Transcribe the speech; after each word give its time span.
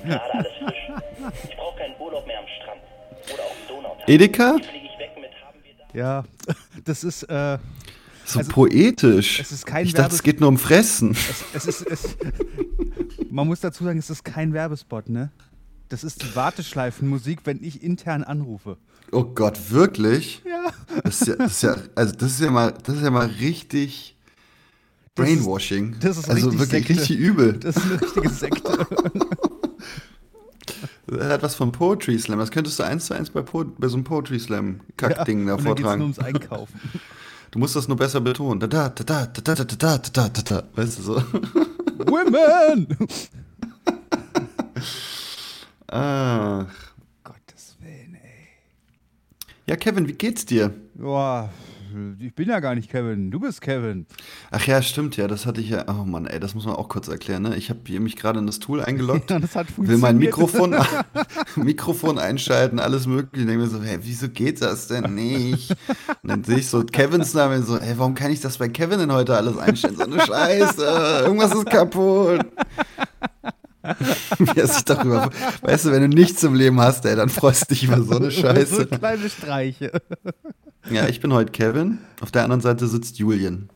mit 5.20 5.32
haben 5.44 5.58
wir 5.62 5.74
da. 5.92 5.98
Ja, 5.98 6.24
das 6.84 7.04
ist, 7.04 7.22
äh, 7.24 7.58
So 8.24 8.38
Also, 8.40 8.52
poetisch. 8.52 9.40
es 9.40 9.52
ist 9.52 9.66
kein 9.66 9.84
ich 9.86 9.94
dachte, 9.94 10.08
es 10.08 10.12
Werbes- 10.14 10.22
geht 10.22 10.40
nur 10.40 10.48
um 10.48 10.58
Fressen. 10.58 11.12
es, 11.12 11.44
es 11.54 11.66
ist, 11.66 11.82
es, 11.86 12.16
man 13.30 13.46
muss 13.46 13.60
dazu 13.60 13.84
sagen, 13.84 13.98
es 13.98 14.10
ist 14.10 14.24
kein 14.24 14.52
Werbespot, 14.52 15.08
ne? 15.08 15.30
Das 15.88 16.04
ist 16.04 16.22
die 16.22 16.34
Warteschleifenmusik, 16.34 17.40
wenn 17.44 17.62
ich 17.62 17.82
intern 17.82 18.24
anrufe. 18.24 18.78
Oh 19.12 19.24
Gott, 19.24 19.70
wirklich? 19.70 20.42
Ja. 20.46 20.72
Das 21.04 21.20
ist 21.20 21.28
ja, 21.28 21.36
das 21.36 21.52
ist 21.52 21.62
ja, 21.62 21.76
also 21.94 22.14
das 22.14 22.32
ist 22.32 22.40
ja 22.40 22.50
mal, 22.50 22.72
das 22.82 22.96
ist 22.96 23.02
ja 23.02 23.10
mal 23.10 23.26
richtig 23.26 24.16
Das 25.14 25.28
ist- 25.28 25.36
Brainwashing. 25.44 25.96
das 26.00 26.16
ist 26.16 26.30
also 26.30 26.52
wirklich 26.58 26.68
Sekte. 26.86 26.92
richtig 26.94 27.18
übel. 27.18 27.52
Das 27.58 27.76
ist 27.76 27.84
eine 27.84 28.00
richtige 28.00 28.28
Sekte. 28.30 28.86
Er 31.18 31.28
hat 31.28 31.42
was 31.42 31.54
von 31.54 31.70
Poetry 31.72 32.18
Slam. 32.18 32.38
Das 32.38 32.50
könntest 32.50 32.78
du 32.78 32.84
eins 32.84 33.04
zu 33.06 33.14
eins 33.14 33.28
bei, 33.28 33.42
po 33.42 33.64
bei 33.76 33.88
so 33.88 33.96
einem 33.96 34.04
Poetry 34.04 34.38
Slam 34.40 34.80
Kackding 34.96 35.46
da 35.46 35.54
geht's 35.56 35.64
nur 35.64 35.76
vortragen. 35.76 36.02
ums 36.02 36.18
Einkaufen. 36.18 36.80
Du 37.50 37.58
musst 37.58 37.76
das 37.76 37.86
nur 37.88 37.98
besser 37.98 38.22
betonen. 38.22 38.60
Da 38.60 38.66
da 38.66 38.88
da 38.88 39.02
da 39.04 39.26
da 39.26 39.54
da 39.54 39.64
da 39.64 39.98
da 39.98 39.98
da 39.98 40.28
da 40.30 40.42
da. 40.42 40.62
Weißt 40.74 40.98
du 40.98 41.02
so? 41.02 41.22
Women! 42.06 42.86
Ach. 45.88 46.66
Gottes 47.24 47.76
Willen, 47.80 48.14
ey. 48.14 48.48
Ja, 49.66 49.76
Kevin, 49.76 50.08
wie 50.08 50.14
geht's 50.14 50.46
dir? 50.46 50.72
Boah, 50.94 51.50
ich 52.18 52.34
bin 52.34 52.48
ja 52.48 52.60
gar 52.60 52.74
nicht 52.74 52.90
Kevin. 52.90 53.30
Du 53.30 53.40
bist 53.40 53.60
Kevin. 53.60 54.06
Ach 54.50 54.64
ja, 54.66 54.82
stimmt 54.82 55.16
ja. 55.16 55.28
Das 55.28 55.46
hatte 55.46 55.60
ich 55.60 55.70
ja. 55.70 55.84
Oh 55.88 56.04
Mann, 56.04 56.26
ey, 56.26 56.40
das 56.40 56.54
muss 56.54 56.64
man 56.66 56.74
auch 56.76 56.88
kurz 56.88 57.08
erklären. 57.08 57.42
Ne? 57.42 57.56
Ich 57.56 57.70
habe 57.70 57.80
mich 58.00 58.16
gerade 58.16 58.38
in 58.38 58.46
das 58.46 58.58
Tool 58.58 58.80
eingeloggt. 58.82 59.30
Ja, 59.30 59.38
das 59.38 59.54
hat 59.56 59.66
will 59.78 59.96
mein 59.98 60.20
funktioniert. 60.20 60.36
Mikrofon, 60.36 60.76
Mikrofon 61.56 62.18
einschalten, 62.18 62.78
alles 62.80 63.06
mögliche. 63.06 63.42
Ich 63.44 63.46
denke 63.46 63.64
mir 63.64 63.70
so, 63.70 63.82
hey, 63.82 63.98
wieso 64.02 64.28
geht 64.28 64.60
das 64.62 64.88
denn 64.88 65.14
nicht? 65.14 65.70
Und 66.22 66.28
dann 66.30 66.44
sehe 66.44 66.58
ich 66.58 66.68
so 66.68 66.82
Kevins 66.84 67.34
Name 67.34 67.62
so, 67.62 67.80
hey, 67.80 67.94
warum 67.96 68.14
kann 68.14 68.30
ich 68.30 68.40
das 68.40 68.58
bei 68.58 68.68
Kevin 68.68 68.98
denn 68.98 69.12
heute 69.12 69.36
alles 69.36 69.56
einstellen? 69.58 69.96
So 69.96 70.02
eine 70.04 70.20
Scheiße, 70.20 70.84
irgendwas 71.24 71.54
ist 71.54 71.66
kaputt. 71.66 72.44
Wie 74.38 74.60
er 74.60 74.66
sich 74.68 74.84
darüber, 74.84 75.28
weißt 75.62 75.86
du, 75.86 75.90
wenn 75.90 76.02
du 76.02 76.08
nichts 76.08 76.42
im 76.44 76.54
Leben 76.54 76.80
hast, 76.80 77.04
ey, 77.04 77.16
dann 77.16 77.28
freust 77.28 77.62
du 77.62 77.74
dich 77.74 77.84
über 77.84 78.00
so 78.02 78.16
eine 78.16 78.30
So 78.30 78.42
Scheiße. 78.42 78.86
kleine 78.86 79.28
Streiche. 79.28 79.90
Ja, 80.90 81.08
ich 81.08 81.20
bin 81.20 81.32
heute 81.32 81.52
Kevin. 81.52 81.98
Auf 82.20 82.30
der 82.32 82.42
anderen 82.44 82.60
Seite 82.60 82.86
sitzt 82.86 83.18
Julian. 83.18 83.70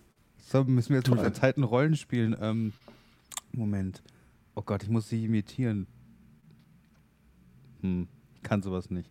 So, 0.50 0.64
müssen 0.64 0.90
wir 0.90 0.96
jetzt 0.96 1.06
Toll. 1.06 1.16
mal 1.16 1.32
Zeiten 1.32 1.62
Rollen 1.62 1.96
spielen. 1.96 2.36
Ähm, 2.40 2.72
Moment. 3.52 4.02
Oh 4.54 4.62
Gott, 4.62 4.82
ich 4.82 4.88
muss 4.88 5.08
sie 5.08 5.24
imitieren. 5.24 5.86
Hm, 7.82 8.08
kann 8.42 8.62
sowas 8.62 8.90
nicht. 8.90 9.10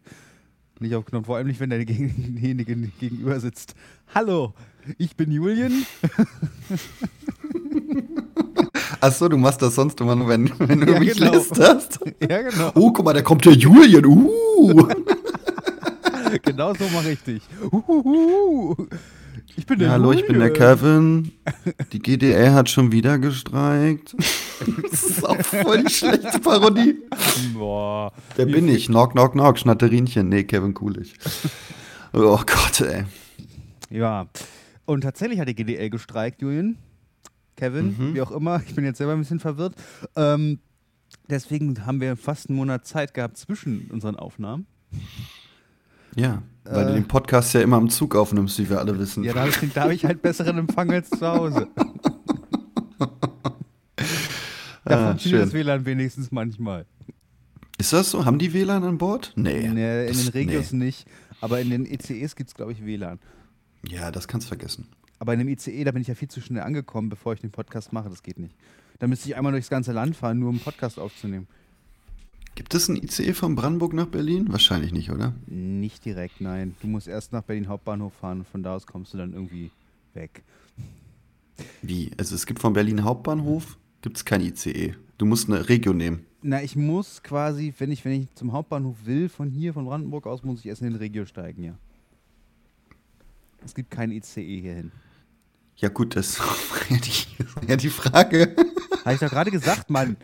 Nicht 0.79 0.94
auf 0.95 1.06
Knopf, 1.06 1.28
vor 1.28 1.38
allem 1.38 1.47
nicht, 1.47 1.59
wenn 1.61 1.69
derjenige 1.69 2.75
gegenüber 3.00 3.39
sitzt. 3.39 3.75
Hallo, 4.13 4.53
ich 4.97 5.16
bin 5.16 5.31
Julian. 5.31 5.85
Ach 9.00 9.12
so, 9.13 9.29
du 9.29 9.38
machst 9.38 9.62
das 9.62 9.75
sonst 9.75 10.00
immer 10.01 10.16
nur, 10.16 10.27
wenn, 10.27 10.51
wenn 10.59 10.81
du 10.81 10.91
Ja, 10.94 11.00
mich 11.00 11.17
genau. 11.17 11.31
lästerst. 11.33 12.00
ja, 12.29 12.41
genau. 12.41 12.72
Oh, 12.75 12.91
guck 12.91 13.06
mal, 13.06 13.13
da 13.13 13.22
kommt 13.22 13.45
der 13.45 13.53
Julian. 13.53 14.06
Uh. 14.06 14.88
Genau 16.44 16.73
so 16.73 16.88
mache 16.90 17.12
ich 17.12 17.22
dich. 17.23 17.44
Uhuhu. 17.72 18.88
Ich 19.57 19.66
bin 19.66 19.79
der 19.79 19.88
Ja, 19.90 19.94
hallo, 19.94 20.12
ich 20.12 20.25
bin 20.28 20.40
der. 20.40 20.51
Kevin. 20.51 21.31
Die 21.94 22.00
GDL 22.00 22.51
hat 22.53 22.69
schon 22.69 22.91
wieder 22.91 23.18
gestreikt. 23.19 24.16
Das 24.90 25.03
ist 25.03 25.25
auch 25.25 25.41
voll 25.41 25.84
die 25.84 25.91
schlechte 25.91 26.40
Parodie. 26.40 26.95
Boah. 27.53 28.13
Der 28.38 28.47
Wie 28.47 28.53
bin 28.53 28.69
ich. 28.69 28.85
Knock, 28.88 29.12
knock, 29.12 29.34
knock. 29.34 29.59
Schnatterinchen. 29.59 30.29
Nee, 30.29 30.45
Kevin 30.45 30.74
Kulich. 30.74 31.13
Oh 32.13 32.40
Gott, 32.45 32.79
ey. 32.79 33.03
Ja. 33.90 34.28
Und 34.85 35.01
tatsächlich 35.01 35.41
hat 35.41 35.50
die 35.50 35.56
GDL 35.56 35.90
gestreikt, 35.90 36.41
Julian. 36.41 36.78
Kevin, 37.57 37.95
Mhm. 37.97 38.13
wie 38.16 38.22
auch 38.22 38.31
immer. 38.31 38.62
Ich 38.66 38.74
bin 38.75 38.85
jetzt 38.85 38.97
selber 39.00 39.12
ein 39.12 39.19
bisschen 39.19 39.41
verwirrt. 39.41 39.75
Ähm, 40.16 40.59
deswegen 41.29 41.85
haben 41.85 42.00
wir 42.00 42.16
fast 42.16 42.47
einen 42.50 42.57
Monat 42.57 42.88
Zeit 42.88 43.13
gehabt 43.13 43.35
zwischen 43.38 43.90
unseren 43.91 44.16
Aufnahmen. 44.16 44.68
Ja, 46.16 46.42
weil 46.64 46.86
du 46.86 46.92
Äh. 46.92 46.96
den 46.96 47.08
Podcast 47.08 47.53
ja 47.53 47.62
immer 47.62 47.78
am 47.78 47.90
Zug 47.90 48.16
aufnimmst, 48.16 48.58
wie 48.59 48.70
wir 48.70 48.80
alle 48.80 48.98
wissen. 48.98 49.24
Ja, 49.24 49.34
da 49.34 49.42
habe 49.42 49.50
ich, 49.50 49.58
hab 49.78 49.92
ich 49.92 50.06
halt 50.06 50.22
besseren 50.22 50.58
Empfang 50.58 50.92
als 50.92 51.09
zu 51.09 51.28
Hause. 51.28 51.68
Da 54.88 55.00
Ah, 55.00 55.08
funktioniert 55.08 55.44
das. 55.48 55.54
WLAN 55.54 55.86
wenigstens 55.86 56.31
manchmal. 56.31 56.86
Ist 57.80 57.92
das 57.92 58.12
so? 58.12 58.24
Haben 58.25 58.38
die 58.38 58.54
WLAN 58.54 58.84
an 58.84 58.98
Bord? 59.00 59.34
Nee. 59.36 59.66
In, 59.66 59.75
der, 59.75 60.04
in 60.04 60.08
Das- 60.14 60.24
den 60.25 60.31
Regios 60.34 60.72
nee. 60.74 60.86
nicht, 60.86 61.08
aber 61.42 61.59
in 61.59 61.72
den 61.72 61.86
ECEs 61.88 62.36
gibt 62.36 62.50
es, 62.50 62.56
glaube 62.56 62.72
ich, 62.72 62.86
WLAN. 62.86 63.20
Ja, 63.88 64.12
das 64.12 64.28
kannst 64.28 64.46
du 64.46 64.50
vergessen. 64.50 64.88
Aber 65.18 65.34
in 65.34 65.40
dem 65.40 65.48
ICE, 65.48 65.84
da 65.86 65.92
bin 65.92 66.02
ich 66.04 66.08
ja 66.08 66.14
viel 66.16 66.28
zu 66.28 66.40
schnell 66.42 66.62
angekommen, 66.62 67.09
bevor 67.09 67.34
ich 67.34 67.40
den 67.42 67.52
Podcast 67.52 67.94
mache. 67.94 68.09
Das 68.09 68.22
geht 68.22 68.38
nicht. 68.38 68.56
Da 69.00 69.08
müsste 69.08 69.28
ich 69.28 69.36
einmal 69.36 69.52
durchs 69.54 69.70
ganze 69.70 69.92
Land 69.92 70.16
fahren, 70.16 70.38
nur 70.40 70.50
um 70.50 70.56
einen 70.56 70.64
Podcast 70.64 71.00
aufzunehmen. 71.00 71.48
Gibt 72.56 72.74
es 72.74 72.88
ein 72.88 72.96
ICE 72.96 73.34
von 73.34 73.56
Brandenburg 73.56 73.92
nach 73.94 74.06
Berlin? 74.08 74.46
Wahrscheinlich 74.50 74.94
nicht, 74.94 75.12
oder? 75.12 75.34
Nicht 75.46 76.06
direkt, 76.06 76.40
nein. 76.40 76.74
Du 76.82 76.88
musst 76.88 77.08
erst 77.08 77.34
nach 77.34 77.44
Berlin 77.44 77.68
Hauptbahnhof 77.68 78.14
fahren 78.14 78.40
und 78.40 78.48
von 78.48 78.64
da 78.64 78.76
aus 78.76 78.88
kommst 78.88 79.14
du 79.14 79.18
dann 79.18 79.34
irgendwie 79.34 79.72
weg. 80.14 80.42
Wie? 81.82 82.12
Also 82.18 82.34
es 82.34 82.46
gibt 82.46 82.60
von 82.60 82.72
Berlin 82.72 83.04
Hauptbahnhof, 83.04 83.78
gibt 84.02 84.16
es 84.16 84.24
kein 84.24 84.40
ICE. 84.40 84.96
Du 85.18 85.26
musst 85.26 85.50
eine 85.50 85.68
Regio 85.68 85.92
nehmen. 85.92 86.26
Na, 86.42 86.64
ich 86.64 86.78
muss 86.78 87.24
quasi, 87.24 87.74
wenn 87.78 87.92
ich, 87.92 88.06
wenn 88.06 88.22
ich 88.22 88.34
zum 88.36 88.54
Hauptbahnhof 88.54 89.06
will, 89.06 89.28
von 89.28 89.50
hier, 89.50 89.74
von 89.74 89.84
Brandenburg 89.86 90.26
aus, 90.26 90.44
muss 90.44 90.60
ich 90.62 90.68
erst 90.68 90.82
in 90.82 90.92
den 90.92 90.98
Regio 90.98 91.26
steigen, 91.26 91.64
ja. 91.64 91.78
Es 93.66 93.74
gibt 93.74 93.92
kein 93.92 94.12
ICE 94.12 94.62
hierhin. 94.62 94.92
Ja 95.76 95.90
gut, 95.90 96.16
das 96.16 96.40
war 96.70 96.90
ja 96.90 96.98
die, 96.98 97.44
das 97.44 97.56
war 97.56 97.64
ja 97.68 97.76
die 97.76 97.90
Frage. 97.90 98.56
Habe 99.04 99.14
ich 99.14 99.20
doch 99.20 99.30
gerade 99.30 99.52
gesagt, 99.52 99.90
Mann. 99.90 100.16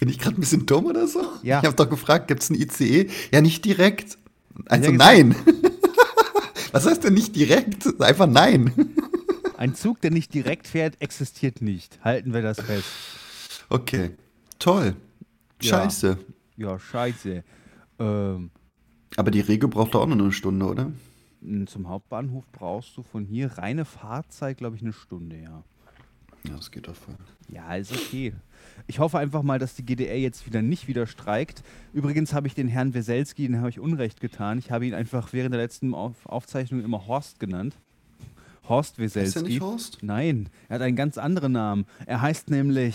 Bin 0.00 0.08
ich 0.08 0.18
gerade 0.18 0.36
ein 0.36 0.40
bisschen 0.40 0.66
dumm 0.66 0.86
oder 0.86 1.06
so? 1.06 1.20
Ja. 1.42 1.60
Ich 1.60 1.66
habe 1.66 1.76
doch 1.76 1.88
gefragt, 1.88 2.28
gibt 2.28 2.42
es 2.42 2.50
ein 2.50 2.54
ICE? 2.54 3.08
Ja, 3.32 3.40
nicht 3.40 3.64
direkt. 3.64 4.18
Also 4.66 4.90
Ja, 4.90 4.96
nein. 4.96 5.34
Was 6.72 6.86
heißt 6.86 7.04
denn 7.04 7.14
nicht 7.14 7.34
direkt? 7.34 8.00
Einfach 8.00 8.26
nein. 8.26 8.72
Ein 9.56 9.74
Zug, 9.74 10.00
der 10.02 10.12
nicht 10.12 10.32
direkt 10.34 10.68
fährt, 10.68 11.00
existiert 11.00 11.62
nicht. 11.62 11.98
Halten 12.04 12.32
wir 12.32 12.42
das 12.42 12.60
fest. 12.60 12.86
Okay, 13.68 14.10
toll. 14.60 14.94
Ja. 15.60 15.68
Scheiße. 15.68 16.16
Ja, 16.56 16.78
scheiße. 16.78 17.42
Ähm, 17.98 18.50
Aber 19.16 19.30
die 19.32 19.40
Regio 19.40 19.68
braucht 19.68 19.96
auch 19.96 20.06
noch 20.06 20.16
eine 20.16 20.30
Stunde, 20.30 20.64
oder? 20.66 20.92
zum 21.66 21.88
Hauptbahnhof 21.88 22.44
brauchst 22.52 22.96
du 22.96 23.02
von 23.02 23.24
hier 23.24 23.58
reine 23.58 23.84
Fahrzeit, 23.84 24.58
glaube 24.58 24.76
ich, 24.76 24.82
eine 24.82 24.92
Stunde, 24.92 25.36
ja. 25.36 25.62
Ja, 26.44 26.56
das 26.56 26.70
geht 26.70 26.88
doch 26.88 26.94
voll. 26.96 27.16
Ja, 27.48 27.74
ist 27.76 27.92
okay. 27.92 28.34
Ich 28.86 28.98
hoffe 29.00 29.18
einfach 29.18 29.42
mal, 29.42 29.58
dass 29.58 29.74
die 29.74 29.84
GDR 29.84 30.18
jetzt 30.18 30.46
wieder 30.46 30.62
nicht 30.62 30.88
wieder 30.88 31.06
streikt. 31.06 31.62
Übrigens 31.92 32.32
habe 32.32 32.46
ich 32.46 32.54
den 32.54 32.68
Herrn 32.68 32.94
Weselski, 32.94 33.46
den 33.46 33.58
habe 33.58 33.68
ich 33.70 33.80
Unrecht 33.80 34.20
getan. 34.20 34.58
Ich 34.58 34.70
habe 34.70 34.86
ihn 34.86 34.94
einfach 34.94 35.32
während 35.32 35.52
der 35.54 35.60
letzten 35.60 35.94
Auf 35.94 36.24
Aufzeichnung 36.26 36.82
immer 36.82 37.06
Horst 37.06 37.38
genannt. 37.40 37.74
Horst 38.68 38.98
Ist 38.98 39.16
der 39.16 39.22
Weselski. 39.24 39.48
nicht 39.54 39.60
Horst? 39.62 39.98
Nein, 40.02 40.48
er 40.68 40.76
hat 40.76 40.82
einen 40.82 40.96
ganz 40.96 41.18
anderen 41.18 41.52
Namen. 41.52 41.86
Er 42.06 42.20
heißt 42.22 42.50
nämlich 42.50 42.94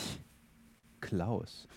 Klaus. 1.02 1.68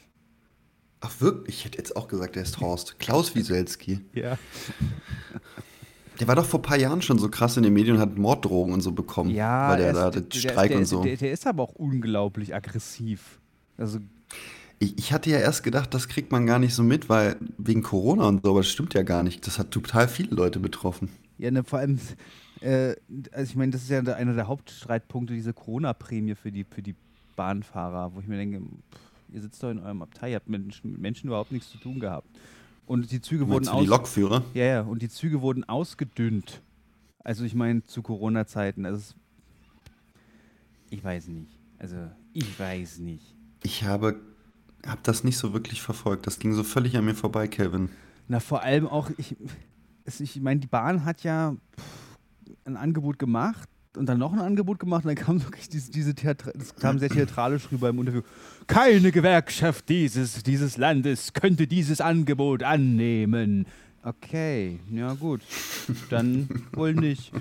Ach 1.00 1.20
wirklich? 1.20 1.56
Ich 1.58 1.64
hätte 1.66 1.78
jetzt 1.78 1.96
auch 1.96 2.08
gesagt, 2.08 2.36
der 2.36 2.42
ist 2.42 2.60
Horst. 2.60 2.98
Klaus 2.98 3.34
Wieselski. 3.34 4.00
Ja. 4.14 4.38
Der 6.18 6.26
war 6.28 6.34
doch 6.34 6.46
vor 6.46 6.60
ein 6.60 6.62
paar 6.62 6.78
Jahren 6.78 7.02
schon 7.02 7.18
so 7.18 7.28
krass 7.28 7.58
in 7.58 7.62
den 7.62 7.74
Medien 7.74 7.96
und 7.96 8.00
hat 8.00 8.16
Morddrohungen 8.16 8.72
und 8.72 8.80
so 8.80 8.92
bekommen. 8.92 9.28
Ja, 9.30 9.68
Weil 9.68 9.76
der 9.78 9.86
er 9.88 9.92
da 9.92 10.08
ist- 10.08 10.32
der- 10.32 10.38
Streik 10.40 10.68
der, 10.68 10.76
und 10.78 10.82
ist- 10.84 10.88
so. 10.88 11.02
Der, 11.02 11.16
der 11.16 11.30
ist 11.32 11.46
aber 11.46 11.62
auch 11.64 11.74
unglaublich 11.74 12.54
aggressiv. 12.54 13.38
Also, 13.78 13.98
Ich, 14.78 14.98
ich 14.98 15.12
hatte 15.12 15.30
ja 15.30 15.38
erst 15.38 15.62
gedacht, 15.62 15.94
das 15.94 16.08
kriegt 16.08 16.32
man 16.32 16.46
gar 16.46 16.58
nicht 16.58 16.74
so 16.74 16.82
mit, 16.82 17.08
weil 17.08 17.36
wegen 17.58 17.82
Corona 17.82 18.24
und 18.28 18.42
so, 18.44 18.50
aber 18.50 18.60
das 18.60 18.68
stimmt 18.68 18.94
ja 18.94 19.02
gar 19.02 19.22
nicht. 19.22 19.46
Das 19.46 19.58
hat 19.58 19.70
total 19.70 20.06
viele 20.08 20.34
Leute 20.34 20.60
betroffen. 20.60 21.08
ja, 21.38 21.50
ne, 21.50 21.64
vor 21.64 21.78
allem, 21.78 21.98
äh, 22.60 22.94
also 23.32 23.50
ich 23.50 23.56
meine, 23.56 23.72
das 23.72 23.82
ist 23.82 23.90
ja 23.90 24.00
einer 24.00 24.34
der 24.34 24.48
Hauptstreitpunkte, 24.48 25.34
diese 25.34 25.52
Corona-Prämie 25.52 26.34
für 26.34 26.52
die, 26.52 26.64
für 26.64 26.82
die 26.82 26.94
Bahnfahrer, 27.36 28.14
wo 28.14 28.20
ich 28.20 28.26
mir 28.26 28.36
denke, 28.36 28.60
pff, 28.60 29.34
ihr 29.34 29.42
sitzt 29.42 29.62
doch 29.62 29.70
in 29.70 29.78
eurem 29.78 30.02
Abteil, 30.02 30.30
ihr 30.30 30.36
habt 30.36 30.48
mit 30.48 30.62
Menschen, 30.62 30.92
mit 30.92 31.00
Menschen 31.00 31.26
überhaupt 31.28 31.52
nichts 31.52 31.70
zu 31.70 31.78
tun 31.78 32.00
gehabt. 32.00 32.28
Und 32.86 33.10
die 33.10 33.20
Züge 33.20 33.44
Meinst 33.44 33.68
wurden 33.70 33.78
du 33.78 33.84
die 33.84 33.90
aus 33.90 33.98
Lokführer? 33.98 34.44
ja, 34.54 34.64
ja, 34.64 34.80
und 34.82 35.02
die 35.02 35.08
Züge 35.08 35.42
wurden 35.42 35.64
ausgedünnt. 35.64 36.62
Also 37.18 37.44
ich 37.44 37.54
meine 37.54 37.82
zu 37.82 38.02
Corona-Zeiten. 38.02 38.86
Also 38.86 39.14
ich 40.90 41.02
weiß 41.02 41.28
nicht. 41.28 41.50
Also 41.78 41.96
ich 42.32 42.58
weiß 42.58 42.98
nicht. 42.98 43.35
Ich 43.66 43.82
habe, 43.82 44.20
habe 44.86 45.00
das 45.02 45.24
nicht 45.24 45.38
so 45.38 45.52
wirklich 45.52 45.82
verfolgt. 45.82 46.28
Das 46.28 46.38
ging 46.38 46.54
so 46.54 46.62
völlig 46.62 46.96
an 46.96 47.04
mir 47.04 47.16
vorbei, 47.16 47.48
Kevin. 47.48 47.88
Na 48.28 48.38
vor 48.38 48.62
allem 48.62 48.86
auch 48.86 49.10
ich, 49.18 49.34
ich 50.20 50.40
meine 50.40 50.60
die 50.60 50.68
Bahn 50.68 51.04
hat 51.04 51.24
ja 51.24 51.56
ein 52.64 52.76
Angebot 52.76 53.18
gemacht 53.18 53.68
und 53.96 54.06
dann 54.06 54.20
noch 54.20 54.32
ein 54.32 54.38
Angebot 54.38 54.78
gemacht 54.78 55.04
und 55.04 55.08
dann 55.08 55.24
kam 55.24 55.42
wirklich 55.42 55.68
diese, 55.68 55.90
diese 55.90 56.14
Theatra 56.14 56.52
das 56.54 56.76
kam 56.76 57.00
sehr 57.00 57.08
theatralisch 57.08 57.72
rüber 57.72 57.88
im 57.88 57.98
Interview. 57.98 58.22
Keine 58.68 59.10
Gewerkschaft 59.10 59.88
dieses, 59.88 60.44
dieses 60.44 60.76
Landes 60.76 61.32
könnte 61.32 61.66
dieses 61.66 62.00
Angebot 62.00 62.62
annehmen. 62.62 63.66
Okay, 64.04 64.78
ja 64.92 65.12
gut, 65.14 65.40
dann 66.08 66.48
wohl 66.70 66.94
nicht. 66.94 67.32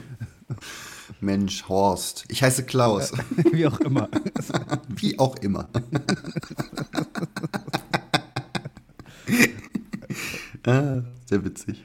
Mensch, 1.21 1.67
Horst. 1.67 2.25
Ich 2.27 2.43
heiße 2.43 2.65
Klaus. 2.65 3.11
Wie 3.51 3.67
auch 3.67 3.79
immer. 3.79 4.09
Wie 4.87 5.19
auch 5.19 5.35
immer. 5.37 5.69
ah, 10.65 11.01
sehr 11.25 11.43
witzig. 11.43 11.83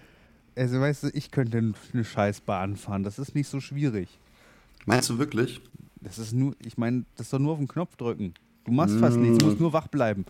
Also 0.56 0.80
weißt 0.80 1.04
du, 1.04 1.10
ich 1.14 1.30
könnte 1.30 1.58
eine 1.58 2.04
scheiß 2.04 2.42
Bahn 2.42 2.76
fahren. 2.76 3.02
Das 3.02 3.18
ist 3.18 3.34
nicht 3.34 3.48
so 3.48 3.60
schwierig. 3.60 4.18
Meinst 4.86 5.10
du 5.10 5.18
wirklich? 5.18 5.60
Das 6.00 6.18
ist 6.18 6.32
nur, 6.32 6.54
ich 6.64 6.78
meine, 6.78 7.04
das 7.16 7.26
ist 7.26 7.32
doch 7.32 7.38
nur 7.38 7.52
auf 7.52 7.58
den 7.58 7.68
Knopf 7.68 7.96
drücken. 7.96 8.34
Du 8.64 8.72
machst 8.72 8.98
fast 8.98 9.16
nichts, 9.16 9.38
du 9.38 9.46
musst 9.46 9.60
nur 9.60 9.72
wach 9.72 9.88
bleiben. 9.88 10.24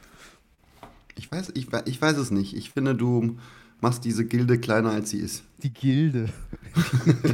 Ich 1.17 1.31
weiß, 1.31 1.53
ich, 1.55 1.69
ich 1.85 2.01
weiß 2.01 2.17
es 2.17 2.31
nicht. 2.31 2.57
Ich 2.57 2.71
finde, 2.71 2.95
du 2.95 3.37
machst 3.81 4.05
diese 4.05 4.25
Gilde 4.25 4.59
kleiner, 4.59 4.91
als 4.91 5.11
sie 5.11 5.19
ist. 5.19 5.43
Die 5.63 5.73
Gilde. 5.73 6.29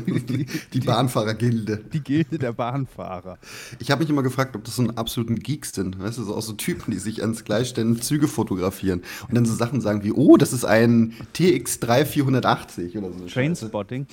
die, 0.07 0.47
Die 0.73 0.81
Bahnfahrergilde. 0.81 1.79
die 1.93 2.01
Gilde 2.01 2.39
der 2.39 2.53
Bahnfahrer. 2.53 3.39
Ich 3.79 3.91
habe 3.91 4.03
mich 4.03 4.11
immer 4.11 4.23
gefragt, 4.23 4.57
ob 4.57 4.65
das 4.65 4.77
so 4.77 4.83
ein 4.83 4.97
absoluten 4.97 5.37
Geeks 5.37 5.73
sind. 5.75 5.99
Weißt 6.01 6.19
du, 6.19 6.25
so 6.25 6.35
auch 6.35 6.43
so 6.43 6.55
Typen, 6.55 6.91
die 6.91 6.99
sich 6.99 7.23
ans 7.23 7.45
Gleisstellen 7.45 8.01
Züge 8.01 8.29
fotografieren 8.29 9.03
und 9.29 9.35
dann 9.35 9.47
so 9.47 9.55
Sachen 9.55 9.81
sagen 9.81 10.03
wie, 10.03 10.13
oh, 10.13 10.37
das 10.37 10.53
ist 10.53 10.65
ein 10.65 11.15
TX3480 11.35 12.99
oder 12.99 13.13
so. 13.13 13.27
Trainspotting. 13.27 14.07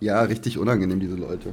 Ja, 0.00 0.22
richtig 0.22 0.56
unangenehm, 0.56 0.98
diese 0.98 1.16
Leute. 1.16 1.52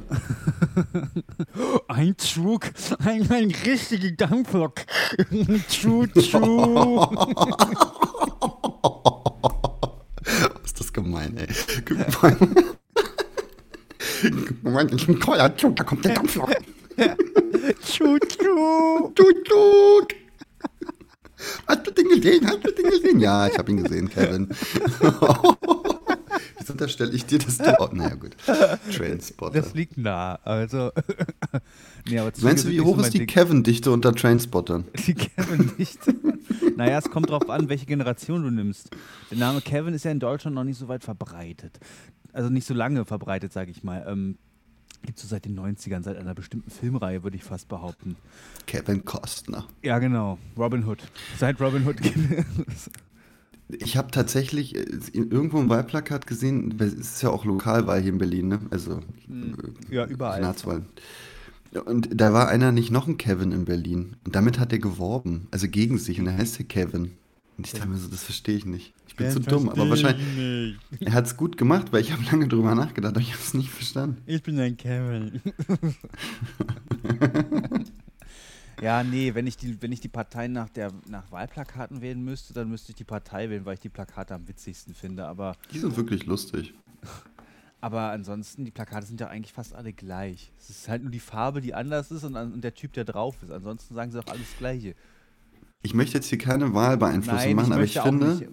Ein 1.88 2.16
Zug, 2.16 2.70
ein, 3.04 3.30
ein 3.30 3.52
richtiger 3.66 4.10
Dampflok. 4.12 4.86
Tschu, 5.68 6.06
tschu. 6.06 7.06
Gemein, 11.18 11.36
ey. 11.36 11.46
Gemein. 11.84 12.36
Moment, 14.62 14.94
ich 14.94 15.06
bin 15.06 15.20
Zug, 15.56 15.76
da 15.76 15.84
kommt 15.84 16.04
der 16.04 16.14
Dampflok. 16.14 16.50
tschu, 17.82 18.18
tschu. 18.18 19.12
Tut, 19.14 19.44
tut. 19.44 20.14
Hast 21.66 21.86
du 21.86 21.90
den 21.92 22.08
gesehen? 22.08 22.46
Hast 22.46 22.64
du 22.64 22.70
den 22.72 22.90
gesehen? 22.90 23.20
Ja, 23.20 23.46
ich 23.46 23.56
habe 23.58 23.70
ihn 23.70 23.82
gesehen, 23.82 24.10
Kevin. 24.10 24.48
Wieso 26.58 26.72
unterstelle 26.72 27.12
ich 27.12 27.26
dir, 27.26 27.38
dass 27.38 27.58
du 27.58 27.80
auch... 27.80 27.92
Naja, 27.92 28.16
gut. 28.16 28.36
Trainspotter. 28.92 29.60
Das 29.60 29.74
liegt 29.74 29.96
nah. 29.98 30.34
Also. 30.42 30.90
nee, 32.08 32.18
aber 32.18 32.32
Meinst 32.40 32.64
du, 32.64 32.70
wie 32.70 32.80
hoch 32.80 32.98
ist 32.98 33.14
die. 33.14 33.24
Kevin-Dichte 33.26 33.92
unter 33.92 34.12
Trainspottern? 34.14 34.84
Die 35.06 35.14
Kevin 35.14 35.70
nicht. 35.78 36.00
Naja, 36.76 36.98
es 36.98 37.10
kommt 37.10 37.30
drauf 37.30 37.48
an, 37.50 37.68
welche 37.68 37.86
Generation 37.86 38.42
du 38.42 38.50
nimmst. 38.50 38.90
Der 39.30 39.38
Name 39.38 39.60
Kevin 39.60 39.94
ist 39.94 40.04
ja 40.04 40.10
in 40.10 40.20
Deutschland 40.20 40.54
noch 40.54 40.64
nicht 40.64 40.78
so 40.78 40.88
weit 40.88 41.04
verbreitet. 41.04 41.78
Also 42.32 42.50
nicht 42.50 42.66
so 42.66 42.74
lange 42.74 43.04
verbreitet, 43.04 43.52
sage 43.52 43.70
ich 43.70 43.82
mal. 43.82 44.04
Ähm, 44.08 44.38
Gibt 45.02 45.18
es 45.18 45.22
so 45.22 45.28
seit 45.28 45.44
den 45.44 45.58
90ern, 45.58 46.02
seit 46.02 46.16
einer 46.16 46.34
bestimmten 46.34 46.70
Filmreihe, 46.70 47.22
würde 47.22 47.36
ich 47.36 47.44
fast 47.44 47.68
behaupten. 47.68 48.16
Kevin 48.66 49.04
Costner. 49.04 49.66
Ja, 49.82 49.98
genau. 49.98 50.38
Robin 50.56 50.84
Hood. 50.84 51.02
Seit 51.38 51.60
Robin 51.60 51.86
Hood. 51.86 51.96
Ich 53.70 53.96
habe 53.98 54.10
tatsächlich 54.10 54.74
äh, 54.74 54.80
irgendwo 55.12 55.58
ein 55.58 55.68
Wahlplakat 55.68 56.26
gesehen, 56.26 56.74
es 56.78 56.94
ist 56.94 57.22
ja 57.22 57.28
auch 57.28 57.44
Lokalwahl 57.44 58.00
hier 58.00 58.12
in 58.12 58.18
Berlin, 58.18 58.48
ne? 58.48 58.60
Also 58.70 59.00
ja, 59.90 60.06
überall. 60.06 60.36
Senatswahl. 60.40 60.82
Und 61.84 62.08
da 62.18 62.32
war 62.32 62.48
einer 62.48 62.72
nicht 62.72 62.90
noch 62.90 63.06
ein 63.06 63.18
Kevin 63.18 63.52
in 63.52 63.64
Berlin. 63.64 64.16
Und 64.24 64.34
damit 64.34 64.58
hat 64.58 64.72
er 64.72 64.78
geworben, 64.78 65.48
also 65.50 65.68
gegen 65.68 65.98
sich. 65.98 66.18
Und 66.18 66.26
er 66.26 66.36
heißt 66.36 66.58
ja 66.58 66.64
Kevin. 66.64 67.12
Und 67.58 67.66
ich 67.66 67.72
dachte 67.72 67.88
mir 67.88 67.98
so, 67.98 68.08
das 68.08 68.22
verstehe 68.22 68.56
ich 68.56 68.64
nicht. 68.64 68.94
Ich 69.08 69.16
bin 69.16 69.32
zu 69.32 69.40
dumm, 69.40 69.68
aber 69.68 69.90
wahrscheinlich. 69.90 70.78
Er 71.00 71.12
hat 71.12 71.26
es 71.26 71.36
gut 71.36 71.56
gemacht, 71.56 71.92
weil 71.92 72.02
ich 72.02 72.12
habe 72.12 72.22
lange 72.22 72.46
drüber 72.46 72.76
nachgedacht, 72.76 73.14
aber 73.14 73.20
ich 73.20 73.32
habe 73.32 73.42
es 73.42 73.52
nicht 73.52 73.68
verstanden. 73.68 74.22
Ich 74.26 74.44
bin 74.44 74.60
ein 74.60 74.76
Kevin. 74.76 75.40
ja, 78.80 79.02
nee, 79.02 79.34
wenn 79.34 79.48
ich 79.48 79.56
die, 79.56 79.82
wenn 79.82 79.90
ich 79.90 80.00
die 80.00 80.08
Partei 80.08 80.46
nach, 80.46 80.68
der, 80.68 80.92
nach 81.08 81.32
Wahlplakaten 81.32 82.00
wählen 82.00 82.22
müsste, 82.22 82.54
dann 82.54 82.68
müsste 82.68 82.92
ich 82.92 82.96
die 82.96 83.04
Partei 83.04 83.50
wählen, 83.50 83.64
weil 83.64 83.74
ich 83.74 83.80
die 83.80 83.88
Plakate 83.88 84.36
am 84.36 84.46
witzigsten 84.46 84.94
finde. 84.94 85.26
Aber, 85.26 85.56
Die 85.72 85.80
sind 85.80 85.96
wirklich 85.96 86.26
lustig. 86.26 86.74
Aber 87.80 88.10
ansonsten, 88.10 88.64
die 88.64 88.70
Plakate 88.70 89.06
sind 89.06 89.20
ja 89.20 89.28
eigentlich 89.28 89.52
fast 89.52 89.74
alle 89.74 89.92
gleich. 89.92 90.52
Es 90.58 90.70
ist 90.70 90.88
halt 90.88 91.02
nur 91.02 91.10
die 91.12 91.20
Farbe, 91.20 91.60
die 91.60 91.74
anders 91.74 92.10
ist 92.10 92.24
und, 92.24 92.34
und 92.36 92.62
der 92.62 92.74
Typ, 92.74 92.92
der 92.92 93.04
drauf 93.04 93.36
ist. 93.42 93.50
Ansonsten 93.50 93.94
sagen 93.94 94.10
sie 94.10 94.18
auch 94.18 94.26
alles 94.30 94.56
Gleiche. 94.58 94.94
Ich 95.82 95.94
möchte 95.94 96.14
jetzt 96.18 96.26
hier 96.26 96.38
keine 96.38 96.74
Wahlbeeinflussung 96.74 97.54
machen, 97.54 97.72
aber 97.72 97.84
ich 97.84 97.94
möchte 97.94 98.02
auch 98.02 98.06
finde, 98.06 98.26
nicht- 98.34 98.48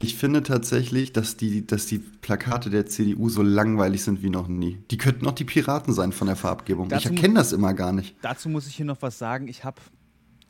ich 0.00 0.16
finde 0.16 0.42
tatsächlich, 0.42 1.12
dass 1.12 1.36
die, 1.36 1.66
dass 1.66 1.86
die 1.86 1.98
Plakate 1.98 2.68
der 2.70 2.86
CDU 2.86 3.28
so 3.28 3.42
langweilig 3.42 4.02
sind 4.02 4.22
wie 4.22 4.30
noch 4.30 4.48
nie. 4.48 4.78
Die 4.90 4.96
könnten 4.98 5.26
auch 5.26 5.32
die 5.32 5.44
Piraten 5.44 5.92
sein 5.94 6.12
von 6.12 6.26
der 6.26 6.36
Farbgebung. 6.36 6.88
Dazu 6.88 7.10
ich 7.10 7.16
erkenne 7.16 7.34
das 7.34 7.52
immer 7.52 7.74
gar 7.74 7.92
nicht. 7.92 8.16
Dazu 8.22 8.48
muss 8.48 8.66
ich 8.66 8.74
hier 8.74 8.86
noch 8.86 9.00
was 9.02 9.18
sagen. 9.18 9.46
Ich 9.48 9.62
habe 9.64 9.80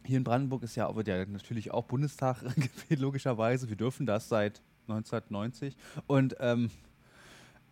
hier 0.05 0.17
in 0.19 0.25
Brandenburg 0.25 0.63
ist 0.63 0.77
ja, 0.77 0.95
wird 0.97 1.09
ja 1.09 1.25
natürlich 1.27 1.73
auch 1.73 1.85
Bundestag 1.85 2.41
gewählt, 2.57 3.01
logischerweise. 3.01 3.69
Wir 3.69 3.77
dürfen 3.77 4.07
das 4.07 4.29
seit 4.29 4.63
1990. 4.89 5.77
Und 6.07 6.37
ähm, 6.41 6.71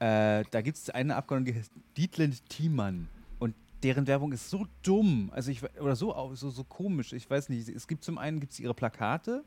äh, 0.02 0.44
da 0.50 0.60
gibt 0.62 0.76
es 0.78 0.90
eine 0.90 1.14
Abgeordnete, 1.16 1.52
die 1.52 1.58
heißt 1.60 1.72
Dietlind 1.96 2.48
Thiemann. 2.48 3.08
Und 3.38 3.54
deren 3.84 4.06
Werbung 4.08 4.32
ist 4.32 4.50
so 4.50 4.66
dumm, 4.82 5.30
also 5.32 5.50
ich 5.50 5.62
oder 5.80 5.94
so, 5.94 6.32
so, 6.34 6.50
so 6.50 6.64
komisch. 6.64 7.12
Ich 7.12 7.28
weiß 7.30 7.48
nicht. 7.50 7.68
Es 7.68 7.86
gibt 7.86 8.02
zum 8.04 8.18
einen 8.18 8.40
gibt's 8.40 8.58
ihre 8.58 8.74
Plakate. 8.74 9.44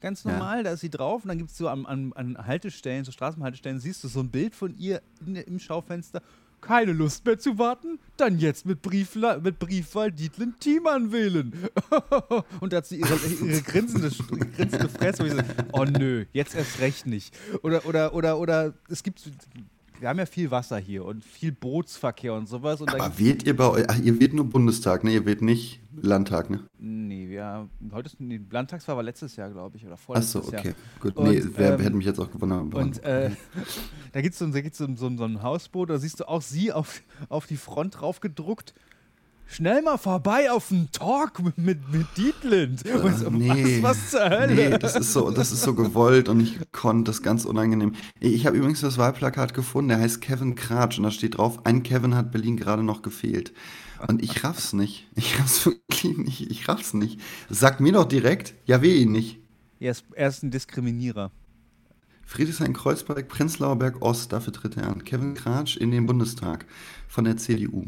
Ganz 0.00 0.22
Ja. 0.24 0.32
normal, 0.32 0.62
da 0.64 0.72
ist 0.72 0.80
sie 0.80 0.90
drauf 0.90 1.22
und 1.24 1.28
dann 1.28 1.38
gibt 1.38 1.50
es 1.50 1.56
so 1.56 1.68
an, 1.68 1.86
an, 1.86 2.12
an 2.12 2.46
Haltestellen, 2.46 3.04
so 3.04 3.10
Straßenhaltestellen, 3.10 3.80
siehst 3.80 4.04
du 4.04 4.08
so 4.08 4.20
ein 4.20 4.28
Bild 4.30 4.54
von 4.54 4.76
ihr 4.78 5.00
in, 5.26 5.34
im 5.36 5.58
Schaufenster. 5.58 6.22
Keine 6.60 6.92
Lust 6.92 7.24
mehr 7.26 7.38
zu 7.38 7.58
warten? 7.58 7.98
Dann 8.16 8.38
jetzt 8.38 8.64
mit, 8.64 8.80
Briefla 8.82 9.38
mit 9.38 9.58
Briefwahl 9.58 10.10
Dietlind 10.12 10.60
Thiemann 10.60 11.10
wählen. 11.12 11.52
und 12.60 12.72
da 12.72 12.78
hat 12.78 12.86
sie 12.86 13.00
ihre, 13.00 13.14
ihre 13.44 13.60
grinsende, 13.62 14.10
grinsende 14.56 14.88
Fresse. 14.88 15.22
wo 15.22 15.26
ich 15.26 15.32
so, 15.34 15.40
oh 15.72 15.84
nö, 15.84 16.24
jetzt 16.32 16.54
erst 16.54 16.78
recht 16.80 17.06
nicht. 17.06 17.36
Oder, 17.62 17.84
oder, 17.86 18.14
oder, 18.14 18.38
oder 18.38 18.72
es 18.88 19.02
gibt, 19.02 19.20
wir 20.00 20.08
haben 20.08 20.18
ja 20.18 20.26
viel 20.26 20.50
Wasser 20.50 20.78
hier 20.78 21.04
und 21.04 21.24
viel 21.24 21.52
Bootsverkehr 21.52 22.34
und 22.34 22.48
sowas. 22.48 22.80
Und 22.80 22.92
Aber 22.92 23.18
wählt 23.18 23.44
ihr 23.46 23.56
bei 23.56 23.68
euch, 23.68 23.84
ach, 23.88 23.98
ihr 23.98 24.18
wählt 24.20 24.34
nur 24.34 24.44
Bundestag, 24.44 25.04
ne? 25.04 25.12
Ihr 25.12 25.26
wählt 25.26 25.42
nicht 25.42 25.80
Landtag, 26.00 26.50
ne? 26.50 26.60
Nee, 26.78 27.28
wir, 27.28 27.68
heute 27.92 28.06
ist, 28.06 28.20
nee, 28.20 28.40
Landtagswahl 28.50 28.96
war 28.96 29.02
letztes 29.02 29.36
Jahr, 29.36 29.50
glaube 29.50 29.76
ich, 29.76 29.86
oder 29.86 29.96
vorletztes 29.96 30.50
Jahr. 30.50 30.60
okay. 30.60 30.74
Gut, 31.00 31.16
Und, 31.16 31.28
nee, 31.28 31.42
wer, 31.54 31.74
ähm, 31.74 31.80
hätte 31.80 31.96
mich 31.96 32.06
jetzt 32.06 32.18
auch 32.18 32.30
gewundert. 32.30 32.74
Und 32.74 33.02
äh, 33.04 33.30
da 34.12 34.20
gibt 34.20 34.34
es 34.34 34.38
so, 34.38 34.50
so, 34.50 34.94
so, 34.94 35.16
so 35.16 35.24
ein 35.24 35.42
Hausboot, 35.42 35.90
da 35.90 35.98
siehst 35.98 36.20
du 36.20 36.28
auch 36.28 36.42
sie 36.42 36.72
auf, 36.72 37.02
auf 37.28 37.46
die 37.46 37.56
Front 37.56 38.00
drauf 38.00 38.20
gedruckt. 38.20 38.74
Schnell 39.48 39.80
mal 39.80 39.96
vorbei 39.96 40.50
auf 40.50 40.72
einen 40.72 40.90
Talk 40.90 41.42
mit, 41.42 41.56
mit, 41.56 41.92
mit 41.92 42.06
Dietlind. 42.16 42.82
Ich 42.84 43.16
so, 43.16 43.30
nee. 43.30 43.80
was, 43.82 43.96
was 43.96 44.10
zur 44.10 44.28
Hölle? 44.28 44.54
Nee, 44.54 44.78
das 44.78 44.96
ist 44.96 45.12
so, 45.12 45.30
das 45.30 45.52
ist 45.52 45.62
so 45.62 45.74
gewollt 45.74 46.28
und 46.28 46.40
ich 46.40 46.58
konnte 46.72 47.10
das 47.10 47.22
ganz 47.22 47.44
unangenehm. 47.44 47.94
Ich 48.18 48.46
habe 48.46 48.56
übrigens 48.56 48.80
das 48.80 48.98
Wahlplakat 48.98 49.54
gefunden, 49.54 49.90
der 49.90 50.00
heißt 50.00 50.20
Kevin 50.20 50.56
Kratsch 50.56 50.98
und 50.98 51.04
da 51.04 51.10
steht 51.10 51.38
drauf, 51.38 51.64
ein 51.64 51.84
Kevin 51.84 52.16
hat 52.16 52.32
Berlin 52.32 52.56
gerade 52.56 52.82
noch 52.82 53.02
gefehlt. 53.02 53.52
Und 54.08 54.22
ich 54.22 54.44
raff's 54.44 54.72
nicht. 54.72 55.06
Ich 55.14 55.38
raff's 55.38 55.64
wirklich 55.66 56.18
nicht. 56.18 56.50
Ich 56.50 56.68
raff's 56.68 56.92
nicht. 56.92 57.20
Sag 57.48 57.80
mir 57.80 57.92
doch 57.92 58.04
direkt, 58.04 58.54
ja, 58.66 58.82
weh 58.82 58.96
ihn 58.96 59.12
nicht. 59.12 59.38
Er 59.78 59.92
ist, 59.92 60.04
er 60.14 60.28
ist 60.28 60.42
ein 60.42 60.50
Diskriminierer. 60.50 61.30
Friedrichshain-Kreuzberg, 62.26 63.28
Prenzlauer 63.28 63.76
Berg 63.76 64.02
Ost, 64.02 64.32
dafür 64.32 64.52
tritt 64.52 64.76
er 64.76 64.88
an. 64.88 65.04
Kevin 65.04 65.34
Kratsch 65.34 65.76
in 65.76 65.92
den 65.92 66.06
Bundestag 66.06 66.66
von 67.08 67.24
der 67.24 67.36
CDU. 67.36 67.86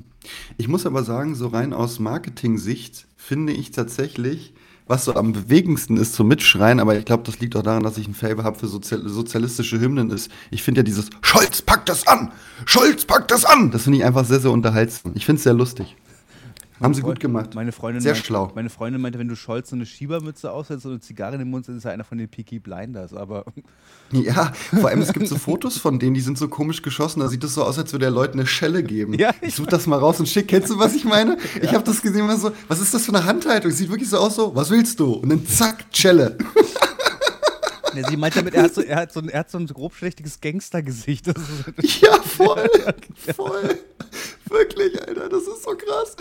Ich 0.57 0.69
muss 0.69 0.87
aber 0.87 1.05
sagen, 1.05 1.35
so 1.35 1.49
rein 1.49 1.73
aus 1.73 1.99
Marketing-Sicht 1.99 3.07
finde 3.17 3.53
ich 3.53 3.71
tatsächlich, 3.71 4.53
was 4.87 5.05
so 5.05 5.15
am 5.15 5.33
bewegendsten 5.33 5.97
ist 5.99 6.15
zum 6.15 6.29
Mitschreien, 6.29 6.81
aber 6.81 6.99
ich 6.99 7.05
glaube, 7.05 7.23
das 7.25 7.41
liegt 7.41 7.55
auch 7.57 7.63
daran, 7.63 7.83
dass 7.83 7.99
ich 7.99 8.09
ein 8.09 8.15
Favor 8.15 8.45
habe 8.45 8.59
für 8.59 8.69
Sozial 8.69 9.07
sozialistische 9.07 9.79
Hymnen 9.79 10.11
ist. 10.11 10.31
Ich 10.51 10.63
finde 10.63 10.81
ja 10.81 10.83
dieses 10.83 11.11
Scholz 11.21 11.61
packt 11.63 11.89
das 11.89 12.07
an! 12.07 12.33
Scholz 12.65 13.05
packt 13.05 13.31
das 13.31 13.45
an! 13.45 13.71
Das 13.71 13.83
finde 13.85 13.99
ich 13.99 14.05
einfach 14.05 14.25
sehr, 14.25 14.41
sehr 14.41 14.51
unterhaltsam. 14.51 15.13
Ich 15.15 15.27
finde 15.27 15.39
es 15.39 15.45
sehr 15.45 15.55
lustig. 15.55 15.95
Haben 16.81 16.95
sie 16.95 17.01
Freund- 17.01 17.15
gut 17.17 17.21
gemacht. 17.21 17.55
Meine 17.55 17.73
Freundin 17.73 18.01
Sehr 18.03 18.13
meinte, 18.13 18.27
schlau. 18.27 18.53
Meine 18.55 18.71
Freundin 18.71 19.01
meinte, 19.03 19.19
wenn 19.19 19.29
du 19.29 19.35
Scholz 19.37 19.71
so 19.71 19.77
eine 19.77 19.85
Schiebermütze 19.87 20.51
aufsetzt 20.53 20.85
und 20.87 20.93
eine 20.93 21.01
Zigarre 21.01 21.35
in 21.35 21.41
den 21.41 21.51
Mund, 21.51 21.67
dann 21.69 21.77
ist 21.77 21.85
er 21.85 21.93
einer 21.93 22.05
von 22.05 22.19
den 22.19 22.29
Peaky 22.29 22.59
Blinders. 22.61 23.13
Aber 23.15 23.45
Ja, 24.13 24.53
vor 24.79 24.89
allem 24.89 25.01
es 25.03 25.13
gibt 25.13 25.27
so 25.29 25.37
Fotos 25.37 25.77
von 25.79 25.99
denen, 25.99 26.15
die 26.15 26.21
sind 26.21 26.39
so 26.39 26.49
komisch 26.49 26.83
geschossen. 26.83 27.21
Da 27.21 27.29
sieht 27.29 27.43
es 27.45 27.55
so 27.55 27.65
aus, 27.65 27.79
als 27.79 27.93
würde 27.93 28.07
er 28.07 28.11
Leuten 28.11 28.39
eine 28.39 28.47
Schelle 28.47 28.83
geben. 28.83 29.15
Ja, 29.19 29.33
ich 29.41 29.55
such 29.55 29.67
das 29.67 29.87
mal 29.87 29.99
raus 29.99 30.21
und 30.21 30.29
schick. 30.29 30.49
Kennst 30.49 30.71
du, 30.71 30.79
was 30.79 30.95
ich 30.95 31.05
meine? 31.05 31.37
Ich 31.63 31.73
habe 31.75 31.85
das 31.85 32.01
gesehen, 32.01 32.29
war 32.29 32.37
so, 32.37 32.53
was 32.69 32.81
ist 32.81 32.95
das 32.95 33.05
für 33.07 33.15
eine 33.15 33.25
Handhaltung? 33.25 33.71
Sieht 33.73 33.91
wirklich 33.91 34.09
so 34.09 34.19
aus, 34.19 34.37
so, 34.37 34.55
was 34.55 34.71
willst 34.71 35.01
du? 35.01 35.15
Und 35.15 35.29
dann 35.31 35.47
zack, 35.47 35.85
Schelle. 35.93 36.39
Ja, 37.95 38.09
sie 38.09 38.17
meint 38.17 38.37
damit, 38.37 38.55
er 38.55 38.65
hat 38.65 38.75
so, 38.75 38.83
er 38.83 38.97
hat 38.97 39.13
so, 39.13 39.21
ein, 39.21 39.29
er 39.29 39.41
hat 39.41 39.51
so 39.51 39.59
ein 39.59 39.67
grobschlächtiges 39.67 40.41
Gangstergesicht. 40.41 41.27
Ja, 41.27 42.21
voll. 42.23 42.69
Voll. 43.35 43.79
Wirklich, 44.51 45.01
Alter, 45.07 45.29
das 45.29 45.43
ist 45.47 45.63
so 45.63 45.77
krass. 45.77 46.17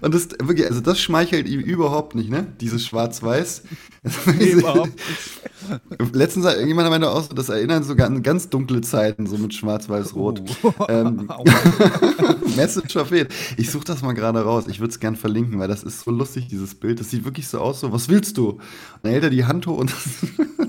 Und 0.00 0.14
das 0.14 0.28
wirklich, 0.42 0.66
also 0.66 0.80
das 0.80 1.00
schmeichelt 1.00 1.48
ihm 1.48 1.60
überhaupt 1.60 2.14
nicht, 2.14 2.30
ne? 2.30 2.46
Dieses 2.60 2.86
Schwarz-Weiß. 2.86 3.62
nee, 4.38 4.50
überhaupt 4.50 4.92
nicht. 4.96 6.14
Letztens 6.14 6.46
hat 6.46 6.54
irgendjemand 6.54 6.88
meinte 6.90 7.10
auch 7.10 7.26
das 7.28 7.48
erinnert 7.48 7.84
sogar 7.84 8.06
an 8.06 8.22
ganz 8.22 8.48
dunkle 8.48 8.80
Zeiten, 8.80 9.26
so 9.26 9.36
mit 9.36 9.54
Schwarz-Weiß-Rot. 9.54 10.42
Oh. 10.62 10.72
Ähm. 10.88 11.28
Message 12.56 12.92
verfehlt. 12.92 13.32
Ich 13.56 13.70
suche 13.70 13.84
das 13.84 14.02
mal 14.02 14.12
gerade 14.12 14.42
raus. 14.42 14.64
Ich 14.68 14.80
würde 14.80 14.90
es 14.90 15.00
gern 15.00 15.16
verlinken, 15.16 15.58
weil 15.58 15.68
das 15.68 15.82
ist 15.82 16.00
so 16.00 16.10
lustig, 16.10 16.48
dieses 16.48 16.74
Bild. 16.74 17.00
Das 17.00 17.10
sieht 17.10 17.24
wirklich 17.24 17.48
so 17.48 17.60
aus, 17.60 17.80
so, 17.80 17.92
was 17.92 18.08
willst 18.08 18.36
du? 18.36 18.50
Und 18.50 18.60
dann 19.02 19.12
hält 19.12 19.24
er 19.24 19.30
die 19.30 19.44
Hand 19.44 19.66
hoch 19.66 19.78
und 19.78 19.92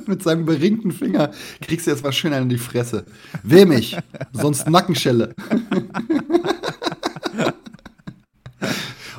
mit 0.08 0.24
seinem 0.24 0.46
beringten 0.46 0.92
Finger 0.92 1.32
kriegst 1.62 1.88
du 1.88 1.92
jetzt 1.92 2.04
mal 2.04 2.12
schön 2.12 2.34
einen 2.34 2.44
in 2.44 2.50
die 2.50 2.58
Fresse. 2.58 3.06
Weh 3.44 3.66
mich, 3.66 3.98
sonst 4.34 4.70
Nackenschelle. 4.70 5.36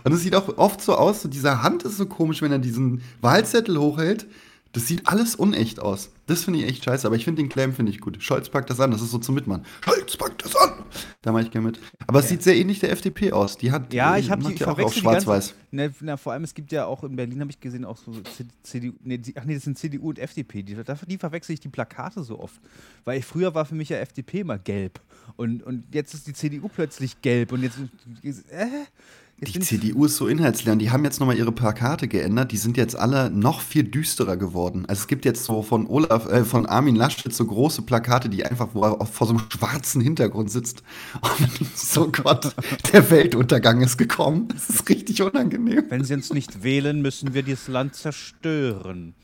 Und 0.09 0.15
es 0.15 0.23
sieht 0.23 0.35
auch 0.35 0.57
oft 0.57 0.81
so 0.81 0.95
aus, 0.95 1.21
so 1.21 1.29
diese 1.29 1.63
Hand 1.63 1.83
ist 1.83 1.99
so 1.99 2.07
komisch, 2.07 2.41
wenn 2.41 2.51
er 2.51 2.59
diesen 2.59 3.03
Wahlzettel 3.21 3.79
hochhält. 3.79 4.27
Das 4.73 4.87
sieht 4.87 5.07
alles 5.07 5.35
unecht 5.35 5.81
aus. 5.81 6.11
Das 6.27 6.45
finde 6.45 6.61
ich 6.61 6.67
echt 6.67 6.85
scheiße, 6.85 7.07
aber 7.07 7.17
ich 7.17 7.25
finde 7.25 7.43
den 7.43 7.49
Claim 7.51 7.75
finde 7.75 7.91
ich 7.93 8.01
gut. 8.01 8.23
Scholz 8.23 8.49
packt 8.49 8.71
das 8.71 8.81
an, 8.81 8.91
das 8.91 9.03
ist 9.03 9.11
so 9.11 9.19
zum 9.19 9.35
Mitmachen. 9.35 9.65
Scholz 9.85 10.17
packt 10.17 10.45
das 10.45 10.57
an! 10.57 10.73
Da 11.21 11.33
mache 11.33 11.43
ich 11.43 11.51
gerne 11.51 11.67
mit. 11.69 11.81
Aber 12.07 12.21
es 12.21 12.29
sieht 12.29 12.43
sehr 12.43 12.55
ähnlich 12.57 12.79
der 12.79 12.91
FDP 12.93 13.33
aus. 13.33 13.59
Die 13.59 13.71
hat, 13.71 13.93
Ja, 13.93 14.17
ich 14.17 14.31
habe 14.31 14.45
die 14.45 14.53
ich 14.55 14.61
ja 14.61 14.69
auch, 14.69 14.77
die 14.77 14.83
ganze- 14.83 14.99
schwarz-weiß. 15.01 15.55
Ne, 15.73 15.93
na, 16.01 16.17
vor 16.17 16.33
allem, 16.33 16.45
es 16.45 16.55
gibt 16.55 16.71
ja 16.73 16.87
auch 16.87 17.03
in 17.05 17.17
Berlin, 17.17 17.41
habe 17.41 17.51
ich 17.51 17.61
gesehen, 17.61 17.85
auch 17.85 17.97
so 17.99 18.13
CDU, 18.63 18.93
nee, 19.03 19.19
die, 19.19 19.35
ach 19.37 19.45
nee, 19.45 19.55
das 19.55 19.65
sind 19.65 19.79
CDU 19.79 20.11
und 20.11 20.19
FDP. 20.19 20.63
Die, 20.63 20.77
die 21.07 21.19
verwechsel 21.19 21.53
ich 21.55 21.61
die 21.61 21.69
Plakate 21.69 22.23
so 22.23 22.39
oft. 22.39 22.61
Weil 23.05 23.19
ich, 23.19 23.25
früher 23.25 23.55
war 23.55 23.65
für 23.65 23.75
mich 23.75 23.89
ja 23.91 23.99
FDP 23.99 24.41
immer 24.41 24.59
gelb. 24.59 25.01
Und, 25.37 25.63
und 25.63 25.85
jetzt 25.95 26.13
ist 26.15 26.27
die 26.27 26.35
CDU 26.35 26.69
plötzlich 26.69 27.21
gelb. 27.23 27.53
Und 27.53 27.63
jetzt, 27.63 27.79
äh, 28.23 28.25
jetzt 28.25 28.45
Die 29.41 29.61
CDU 29.61 30.07
ist 30.07 30.17
so 30.17 30.27
inhaltsleer 30.27 30.75
die 30.75 30.91
haben 30.91 31.05
jetzt 31.05 31.21
nochmal 31.21 31.37
ihre 31.37 31.53
Plakate 31.53 32.09
geändert. 32.09 32.51
Die 32.51 32.57
sind 32.57 32.77
jetzt 32.77 32.97
alle 32.97 33.31
noch 33.31 33.61
viel 33.61 33.85
düsterer 33.85 34.37
geworden. 34.37 34.85
Also 34.89 35.03
es 35.03 35.07
gibt 35.07 35.25
jetzt 35.25 35.45
so 35.45 35.63
von 35.63 35.87
Olaf, 35.87 36.27
äh, 36.27 36.45
von 36.45 36.67
Armin 36.67 36.97
Laschet 36.97 37.33
so 37.33 37.45
große 37.45 37.83
Plakate, 37.83 38.29
die 38.29 38.45
einfach, 38.45 38.71
wo 38.73 38.83
er 38.83 39.07
vor 39.07 39.29
so 39.29 39.35
einem 39.35 39.45
schwarzen 39.49 40.01
Hintergrund 40.01 40.51
sitzt. 40.51 40.83
Und 41.21 41.77
so 41.77 42.11
Gott, 42.11 42.53
der 42.93 43.09
Weltuntergang 43.11 43.81
ist 43.81 43.97
gekommen. 43.97 44.49
Das 44.49 44.71
ist 44.71 44.89
richtig 44.89 45.23
unangenehm. 45.23 45.85
Wenn 45.89 46.03
sie 46.03 46.15
uns 46.15 46.33
nicht 46.33 46.65
wählen, 46.65 47.01
müssen 47.01 47.33
wir 47.33 47.45
dieses 47.45 47.69
Land 47.69 47.95
zerstören. 47.95 49.15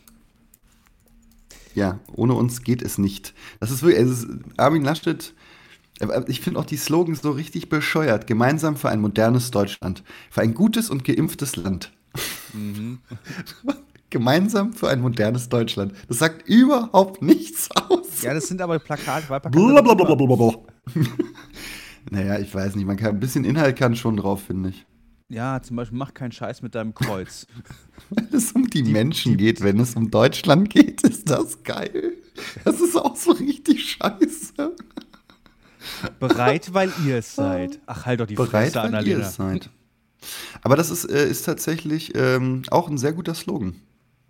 Ja, 1.74 1.98
ohne 2.14 2.34
uns 2.34 2.62
geht 2.62 2.82
es 2.82 2.98
nicht. 2.98 3.34
Das 3.58 3.72
ist 3.72 3.82
wirklich, 3.82 4.00
es 4.00 4.20
ist, 4.20 4.28
Armin 4.56 4.84
Laschet, 4.84 5.34
ich 6.26 6.40
finde 6.40 6.60
auch 6.60 6.64
die 6.64 6.76
Slogans 6.76 7.22
so 7.22 7.30
richtig 7.30 7.68
bescheuert. 7.68 8.26
Gemeinsam 8.26 8.76
für 8.76 8.88
ein 8.88 9.00
modernes 9.00 9.50
Deutschland. 9.50 10.02
Für 10.30 10.42
ein 10.42 10.54
gutes 10.54 10.90
und 10.90 11.04
geimpftes 11.04 11.56
Land. 11.56 11.92
Gemeinsam 14.10 14.72
für 14.72 14.88
ein 14.88 15.00
modernes 15.00 15.48
Deutschland. 15.48 15.92
Das 16.08 16.18
sagt 16.18 16.48
überhaupt 16.48 17.22
nichts 17.22 17.70
aus. 17.72 18.22
Ja, 18.22 18.34
das 18.34 18.48
sind 18.48 18.60
aber 18.60 18.78
Plakate. 18.78 19.26
Blablabla. 19.50 20.52
naja, 22.10 22.38
ich 22.38 22.54
weiß 22.54 22.76
nicht. 22.76 22.86
Man 22.86 22.96
kann 22.96 23.10
ein 23.10 23.20
bisschen 23.20 23.44
Inhalt 23.44 23.76
kann 23.76 23.96
schon 23.96 24.16
drauf, 24.16 24.44
finde 24.44 24.70
ich. 24.70 24.86
Ja, 25.28 25.60
zum 25.62 25.76
Beispiel, 25.76 25.98
mach 25.98 26.14
keinen 26.14 26.32
Scheiß 26.32 26.62
mit 26.62 26.74
deinem 26.74 26.94
Kreuz. 26.94 27.46
Wenn 28.10 28.28
es 28.32 28.52
um 28.52 28.68
die, 28.68 28.82
Menschen 28.84 29.36
geht, 29.36 29.62
wenn 29.62 29.80
es 29.80 29.96
um 29.96 30.10
Deutschland 30.10 30.70
geht, 30.70 31.02
ist 31.02 31.30
das 31.30 31.62
geil. 31.62 32.12
Das 32.64 32.80
ist 32.80 32.96
auch 32.96 33.16
so 33.16 33.32
richtig 33.32 33.90
scheiße. 33.92 34.76
Bereit, 36.20 36.72
weil 36.74 36.92
ihr 37.06 37.18
es 37.18 37.34
seid. 37.36 37.80
Ach, 37.86 38.06
halt 38.06 38.20
doch 38.20 38.26
die 38.26 38.34
bereit, 38.34 38.72
Fresse, 38.72 38.92
weil 38.92 39.06
ihr 39.06 39.18
es 39.18 39.34
seid. 39.34 39.70
Aber 40.62 40.76
das 40.76 40.90
ist, 40.90 41.04
äh, 41.04 41.28
ist 41.28 41.44
tatsächlich 41.44 42.14
ähm, 42.14 42.62
auch 42.70 42.88
ein 42.88 42.98
sehr 42.98 43.12
guter 43.12 43.34
Slogan. 43.34 43.74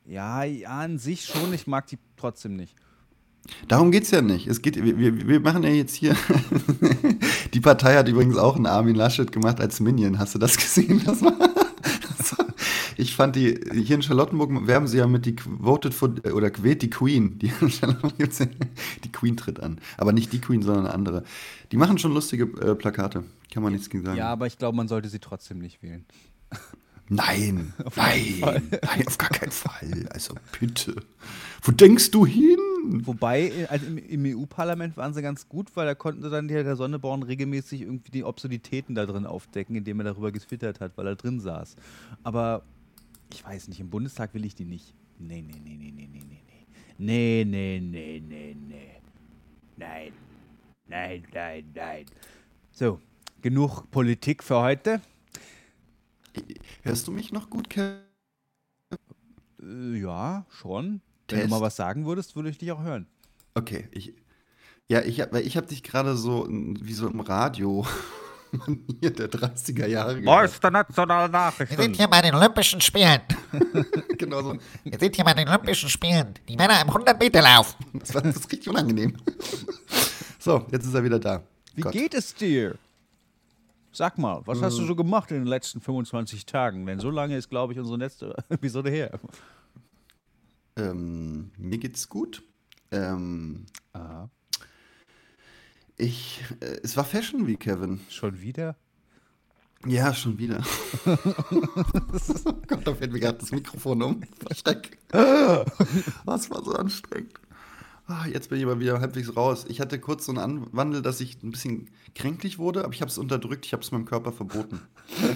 Ja, 0.06 0.44
ja, 0.44 0.70
an 0.70 0.98
sich 0.98 1.24
schon. 1.24 1.54
Ich 1.54 1.66
mag 1.66 1.86
die 1.86 1.98
trotzdem 2.16 2.56
nicht. 2.56 2.74
Darum 3.68 3.90
geht 3.90 4.04
es 4.04 4.10
ja 4.10 4.22
nicht. 4.22 4.46
Es 4.46 4.62
geht, 4.62 4.82
wir, 4.82 4.98
wir 5.26 5.40
machen 5.40 5.62
ja 5.64 5.70
jetzt 5.70 5.94
hier. 5.94 6.16
Die 7.54 7.60
Partei 7.60 7.94
hat 7.96 8.08
übrigens 8.08 8.36
auch 8.36 8.56
einen 8.56 8.66
Armin 8.66 8.94
Laschet 8.94 9.30
gemacht 9.30 9.60
als 9.60 9.80
Minion. 9.80 10.18
Hast 10.18 10.34
du 10.34 10.38
das 10.38 10.56
gesehen? 10.56 11.02
Das 11.04 11.20
war, 11.22 11.36
ich 12.96 13.14
fand 13.14 13.36
die, 13.36 13.60
hier 13.72 13.96
in 13.96 14.02
Charlottenburg 14.02 14.66
werben 14.66 14.86
sie 14.86 14.98
ja 14.98 15.06
mit 15.06 15.26
die 15.26 15.36
Voted 15.44 15.94
for, 15.94 16.14
oder 16.32 16.50
Quält 16.50 16.82
die 16.82 16.90
Queen. 16.90 17.38
Die, 17.38 17.52
die 19.04 19.12
Queen 19.12 19.36
tritt 19.36 19.60
an. 19.60 19.80
Aber 19.96 20.12
nicht 20.12 20.32
die 20.32 20.40
Queen, 20.40 20.62
sondern 20.62 20.86
eine 20.86 20.94
andere. 20.94 21.24
Die 21.72 21.76
machen 21.76 21.98
schon 21.98 22.12
lustige 22.12 22.44
äh, 22.60 22.74
Plakate. 22.74 23.24
Kann 23.52 23.62
man 23.62 23.72
nichts 23.72 23.90
gegen 23.90 24.04
sagen. 24.04 24.18
Ja, 24.18 24.28
aber 24.28 24.46
ich 24.46 24.58
glaube, 24.58 24.76
man 24.76 24.88
sollte 24.88 25.08
sie 25.08 25.18
trotzdem 25.18 25.58
nicht 25.58 25.82
wählen. 25.82 26.04
Nein, 27.08 27.74
nein, 27.96 28.40
nein, 28.40 29.06
auf 29.06 29.18
gar 29.18 29.28
keinen 29.28 29.52
Fall. 29.52 30.08
Also 30.10 30.34
bitte. 30.58 30.94
Wo 31.62 31.70
denkst 31.72 32.10
du 32.10 32.24
hin? 32.24 32.58
Wobei, 33.04 33.66
also 33.68 33.86
im, 33.86 33.98
im 33.98 34.38
EU-Parlament 34.38 34.96
waren 34.96 35.12
sie 35.12 35.20
ganz 35.20 35.48
gut, 35.48 35.74
weil 35.74 35.86
da 35.86 35.94
konnten 35.94 36.22
sie 36.22 36.30
dann 36.30 36.48
der, 36.48 36.76
Sonneborn 36.76 37.22
regelmäßig 37.22 37.82
irgendwie 37.82 38.10
die 38.10 38.24
Obsolitäten 38.24 38.94
da 38.94 39.04
drin 39.04 39.26
aufdecken, 39.26 39.76
indem 39.76 40.00
er 40.00 40.04
darüber 40.04 40.32
getwittert 40.32 40.80
hat, 40.80 40.96
weil 40.96 41.06
er 41.06 41.16
drin 41.16 41.40
saß. 41.40 41.76
Aber 42.22 42.62
ich 43.34 43.44
weiß 43.44 43.68
nicht, 43.68 43.80
im 43.80 43.90
Bundestag 43.90 44.32
will 44.34 44.44
ich 44.44 44.54
die 44.54 44.64
nicht. 44.64 44.94
Nee, 45.18 45.42
nee, 45.42 45.60
nee, 45.64 45.76
nee, 45.76 45.90
nee, 45.90 46.06
nee, 46.06 46.22
nee, 46.22 46.42
nee. 46.46 46.66
Nee, 46.96 47.44
nee, 47.44 47.80
nee, 47.80 48.20
nee, 48.20 48.56
nee. 48.68 49.00
Nein. 49.76 50.12
Nein, 50.86 51.24
nein, 51.32 51.64
nein. 51.74 52.06
So, 52.70 53.00
genug 53.42 53.90
Politik 53.90 54.44
für 54.44 54.60
heute. 54.60 55.00
Hörst 56.82 57.08
du 57.08 57.12
mich 57.12 57.32
noch 57.32 57.50
gut, 57.50 57.68
Kevin? 57.68 58.02
Äh, 59.60 59.96
ja, 59.98 60.46
schon. 60.50 61.00
Wenn 61.28 61.38
Test. 61.38 61.44
du 61.44 61.50
mal 61.50 61.60
was 61.60 61.74
sagen 61.74 62.06
würdest, 62.06 62.36
würde 62.36 62.50
ich 62.50 62.58
dich 62.58 62.70
auch 62.70 62.82
hören. 62.82 63.06
Okay, 63.54 63.88
ich. 63.90 64.14
Ja, 64.88 65.00
ich 65.00 65.20
habe 65.20 65.40
ich 65.40 65.56
hab 65.56 65.66
dich 65.66 65.82
gerade 65.82 66.16
so 66.16 66.46
wie 66.48 66.92
so 66.92 67.08
im 67.08 67.20
Radio 67.20 67.86
hier 69.00 69.10
der 69.12 69.30
30er 69.30 69.86
Jahre 69.86 70.20
der 70.20 70.70
nationale 70.70 71.32
Wir 71.32 71.76
sind 71.76 71.96
hier 71.96 72.08
bei 72.08 72.22
den 72.22 72.34
Olympischen 72.34 72.80
Spielen. 72.80 73.20
Genau 74.18 74.42
so. 74.42 74.56
Wir 74.84 74.98
sind 74.98 75.16
hier 75.16 75.24
bei 75.24 75.34
den 75.34 75.48
Olympischen 75.48 75.88
Spielen. 75.88 76.34
Die 76.48 76.56
Männer 76.56 76.80
im 76.80 76.88
100-Meter-Lauf. 76.88 77.76
Das 77.92 78.14
war 78.14 78.22
das 78.22 78.36
ist 78.36 78.50
richtig 78.52 78.68
unangenehm. 78.68 79.16
So, 80.38 80.66
jetzt 80.70 80.86
ist 80.86 80.94
er 80.94 81.04
wieder 81.04 81.18
da. 81.18 81.42
Wie 81.74 81.82
Gott. 81.82 81.92
geht 81.92 82.14
es 82.14 82.34
dir? 82.34 82.76
Sag 83.92 84.18
mal, 84.18 84.42
was 84.44 84.60
hast 84.60 84.78
du 84.78 84.84
so 84.84 84.96
gemacht 84.96 85.30
in 85.30 85.38
den 85.38 85.46
letzten 85.46 85.80
25 85.80 86.46
Tagen? 86.46 86.84
Denn 86.86 86.98
so 86.98 87.10
lange 87.10 87.36
ist, 87.36 87.48
glaube 87.48 87.72
ich, 87.72 87.78
unsere 87.78 87.98
letzte 87.98 88.34
Episode 88.48 88.90
her. 88.90 89.18
Ähm, 90.76 91.50
mir 91.56 91.78
geht's 91.78 92.08
gut. 92.08 92.42
Ähm, 92.90 93.66
ich, 95.96 96.42
äh, 96.60 96.78
es 96.82 96.96
war 96.96 97.04
Fashion 97.04 97.46
Week, 97.46 97.60
Kevin. 97.60 98.00
Schon 98.08 98.40
wieder? 98.40 98.76
Ja, 99.86 100.14
schon 100.14 100.38
wieder. 100.38 100.62
oh 101.04 101.16
Gott, 102.66 102.86
da 102.86 102.94
fällt 102.94 103.12
mir 103.12 103.20
gerade 103.20 103.38
das 103.38 103.52
Mikrofon 103.52 104.02
um. 104.02 104.22
Schreck. 104.54 104.98
Was 105.10 106.50
war 106.50 106.64
so 106.64 106.72
anstrengend. 106.72 107.34
Ah, 108.06 108.26
jetzt 108.26 108.50
bin 108.50 108.58
ich 108.58 108.64
aber 108.64 108.80
wieder 108.80 109.00
halbwegs 109.00 109.34
raus. 109.34 109.64
Ich 109.68 109.80
hatte 109.80 109.98
kurz 109.98 110.26
so 110.26 110.32
einen 110.32 110.38
Anwandel, 110.38 111.00
dass 111.00 111.20
ich 111.20 111.42
ein 111.42 111.50
bisschen 111.50 111.90
kränklich 112.14 112.58
wurde, 112.58 112.84
aber 112.84 112.92
ich 112.92 113.00
habe 113.00 113.10
es 113.10 113.16
unterdrückt, 113.16 113.64
ich 113.64 113.72
habe 113.72 113.82
es 113.82 113.92
meinem 113.92 114.04
Körper 114.04 114.32
verboten. 114.32 114.80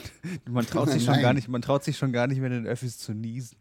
Man 0.50 0.66
traut, 0.66 0.90
sich 0.90 1.06
Nein. 1.06 1.14
schon 1.14 1.22
gar 1.22 1.32
nicht, 1.32 1.48
man 1.48 1.62
traut 1.62 1.84
sich 1.84 1.96
schon 1.96 2.12
gar 2.12 2.26
nicht 2.26 2.40
mehr 2.40 2.50
in 2.50 2.64
den 2.64 2.66
Öffis 2.66 2.98
zu 2.98 3.12
niesen. 3.12 3.56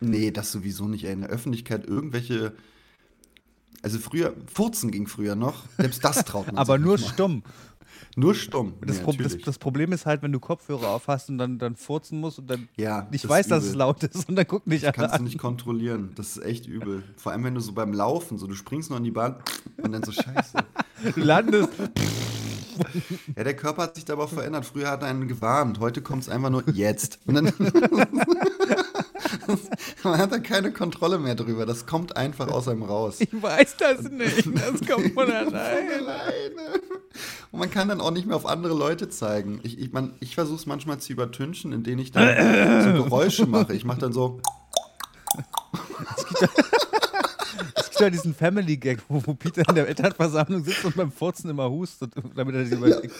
Nee, 0.00 0.30
das 0.30 0.52
sowieso 0.52 0.88
nicht. 0.88 1.04
Ey. 1.04 1.12
In 1.12 1.20
der 1.20 1.30
Öffentlichkeit 1.30 1.86
irgendwelche. 1.86 2.54
Also 3.82 3.98
früher, 3.98 4.34
Furzen 4.52 4.90
ging 4.90 5.06
früher 5.06 5.34
noch. 5.34 5.64
Selbst 5.76 6.04
das 6.04 6.24
traut 6.24 6.46
man 6.46 6.56
Aber 6.58 6.78
nur 6.78 6.98
stumm. 6.98 7.42
Nur 8.14 8.34
stumm. 8.34 8.74
Das, 8.84 8.98
Nee, 8.98 9.04
Pro 9.04 9.12
das, 9.12 9.38
das 9.38 9.58
Problem 9.58 9.92
ist 9.92 10.04
halt, 10.06 10.22
wenn 10.22 10.32
du 10.32 10.38
Kopfhörer 10.40 10.88
auf 10.88 11.08
hast 11.08 11.30
und 11.30 11.38
dann, 11.38 11.58
dann 11.58 11.76
furzen 11.76 12.20
musst 12.20 12.38
und 12.38 12.48
dann 12.48 12.68
Ja, 12.76 13.06
nicht 13.10 13.24
das 13.24 13.30
weiß, 13.30 13.48
dass 13.48 13.64
es 13.64 13.74
laut 13.74 14.02
ist 14.02 14.28
und 14.28 14.36
dann 14.36 14.46
guck 14.46 14.66
nicht 14.66 14.84
alle 14.84 14.92
Kannst 14.92 15.14
du 15.14 15.18
an. 15.18 15.24
nicht 15.24 15.38
kontrollieren. 15.38 16.10
Das 16.14 16.36
ist 16.36 16.44
echt 16.44 16.66
übel. 16.66 17.02
Vor 17.16 17.32
allem, 17.32 17.44
wenn 17.44 17.54
du 17.54 17.60
so 17.60 17.72
beim 17.72 17.92
Laufen, 17.94 18.36
so 18.38 18.46
du 18.46 18.54
springst 18.54 18.90
noch 18.90 18.98
in 18.98 19.04
die 19.04 19.10
Bahn 19.10 19.36
und 19.82 19.92
dann 19.92 20.02
so 20.02 20.12
scheiße. 20.12 20.58
Du 21.14 21.20
landest. 21.20 21.70
Ja, 23.36 23.44
der 23.44 23.54
Körper 23.54 23.82
hat 23.82 23.96
sich 23.96 24.04
da 24.06 24.14
aber 24.14 24.26
verändert. 24.28 24.64
Früher 24.64 24.90
hat 24.90 25.02
er 25.02 25.08
einen 25.08 25.28
gewarnt, 25.28 25.78
heute 25.78 26.00
kommt 26.00 26.22
es 26.22 26.28
einfach 26.30 26.48
nur 26.48 26.66
jetzt. 26.70 27.18
Und 27.26 27.34
dann 27.34 27.52
Man 30.04 30.18
hat 30.18 30.32
da 30.32 30.38
keine 30.38 30.72
Kontrolle 30.72 31.18
mehr 31.18 31.34
drüber. 31.34 31.66
Das 31.66 31.86
kommt 31.86 32.16
einfach 32.16 32.48
aus 32.48 32.68
einem 32.68 32.82
raus. 32.82 33.16
Ich 33.20 33.30
weiß 33.32 33.76
das 33.78 34.02
nicht. 34.10 34.46
Das 34.46 34.80
kommt 34.88 35.12
von 35.14 35.30
alleine. 35.30 35.58
Alleine. 35.98 36.80
Und 37.50 37.58
man 37.60 37.70
kann 37.70 37.88
dann 37.88 38.00
auch 38.00 38.10
nicht 38.10 38.26
mehr 38.26 38.36
auf 38.36 38.46
andere 38.46 38.74
Leute 38.74 39.08
zeigen. 39.08 39.60
Ich, 39.62 39.78
ich, 39.78 39.92
man- 39.92 40.14
ich 40.20 40.34
versuche 40.34 40.56
es 40.56 40.66
manchmal 40.66 40.98
zu 40.98 41.12
übertünchen, 41.12 41.72
indem 41.72 41.98
ich 41.98 42.10
dann 42.12 42.84
so 42.84 42.92
Geräusche 43.04 43.46
mache. 43.46 43.74
Ich 43.74 43.84
mache 43.84 44.00
dann 44.00 44.12
so. 44.12 44.40
Es 47.76 47.88
gibt 47.90 48.00
ja 48.00 48.10
diesen 48.10 48.34
Family 48.34 48.76
Gag, 48.78 49.00
wo, 49.08 49.22
wo 49.26 49.34
Peter 49.34 49.62
in 49.68 49.74
der 49.74 49.86
Elternversammlung 49.88 50.64
sitzt 50.64 50.84
und 50.84 50.96
beim 50.96 51.12
Furzen 51.12 51.50
immer 51.50 51.68
hustet, 51.70 52.12
damit 52.34 52.54
er 52.54 52.64
sich 52.64 52.72
überlegt. 52.78 53.12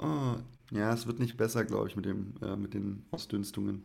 Oh, 0.00 0.36
ja, 0.70 0.92
es 0.92 1.06
wird 1.06 1.18
nicht 1.18 1.36
besser, 1.36 1.64
glaube 1.64 1.88
ich, 1.88 1.96
mit, 1.96 2.06
dem, 2.06 2.34
äh, 2.42 2.56
mit 2.56 2.74
den 2.74 3.04
Ausdünstungen. 3.10 3.82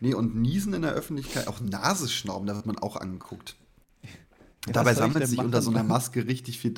Nee, 0.00 0.14
und 0.14 0.36
Niesen 0.36 0.74
in 0.74 0.82
der 0.82 0.92
Öffentlichkeit, 0.92 1.48
auch 1.48 1.60
Nasenschnauben, 1.60 2.46
da 2.46 2.54
wird 2.54 2.66
man 2.66 2.78
auch 2.78 2.96
angeguckt. 2.96 3.56
Dabei 4.66 4.94
soll 4.94 5.08
ich 5.08 5.12
sammelt 5.12 5.28
sich 5.28 5.38
unter 5.38 5.60
so 5.60 5.70
einer 5.70 5.82
Maske 5.82 6.26
richtig 6.26 6.58
viel 6.58 6.72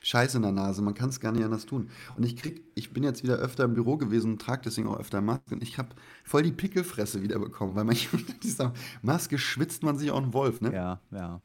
Scheiße 0.00 0.36
in 0.36 0.44
der 0.44 0.52
Nase. 0.52 0.80
Man 0.80 0.94
kann 0.94 1.08
es 1.08 1.18
gar 1.18 1.32
nicht 1.32 1.44
anders 1.44 1.66
tun. 1.66 1.90
Und 2.16 2.24
ich 2.24 2.36
krieg, 2.36 2.62
ich 2.76 2.92
bin 2.92 3.02
jetzt 3.02 3.24
wieder 3.24 3.36
öfter 3.36 3.64
im 3.64 3.74
Büro 3.74 3.96
gewesen 3.96 4.32
und 4.32 4.40
trage 4.40 4.62
deswegen 4.64 4.86
auch 4.86 5.00
öfter 5.00 5.20
Maske. 5.20 5.54
Und 5.54 5.62
ich 5.62 5.76
habe 5.78 5.88
voll 6.24 6.44
die 6.44 6.52
Pickelfresse 6.52 7.22
wieder 7.22 7.40
bekommen, 7.40 7.74
weil 7.74 7.84
man 7.84 7.96
unter 8.12 8.32
dieser 8.34 8.72
Maske 9.02 9.38
schwitzt 9.38 9.82
man 9.82 9.98
sich 9.98 10.12
auch 10.12 10.22
einen 10.22 10.32
Wolf, 10.32 10.60
ne? 10.60 10.72
Ja, 10.72 11.00
ja. 11.10 11.40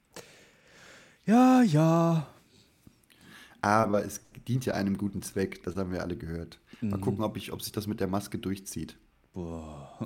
Ja, 1.25 1.61
ja. 1.63 2.27
Aber 3.61 4.05
es 4.05 4.21
dient 4.47 4.65
ja 4.65 4.75
einem 4.75 4.97
guten 4.97 5.23
Zweck, 5.23 5.63
das 5.63 5.75
haben 5.75 5.91
wir 5.91 6.03
alle 6.03 6.15
gehört. 6.15 6.59
Mhm. 6.81 6.89
Mal 6.89 6.99
gucken, 6.99 7.23
ob, 7.23 7.37
ich, 7.37 7.51
ob 7.51 7.61
sich 7.61 7.71
das 7.71 7.87
mit 7.87 7.99
der 7.99 8.07
Maske 8.07 8.37
durchzieht. 8.37 8.97
Boah. 9.33 9.97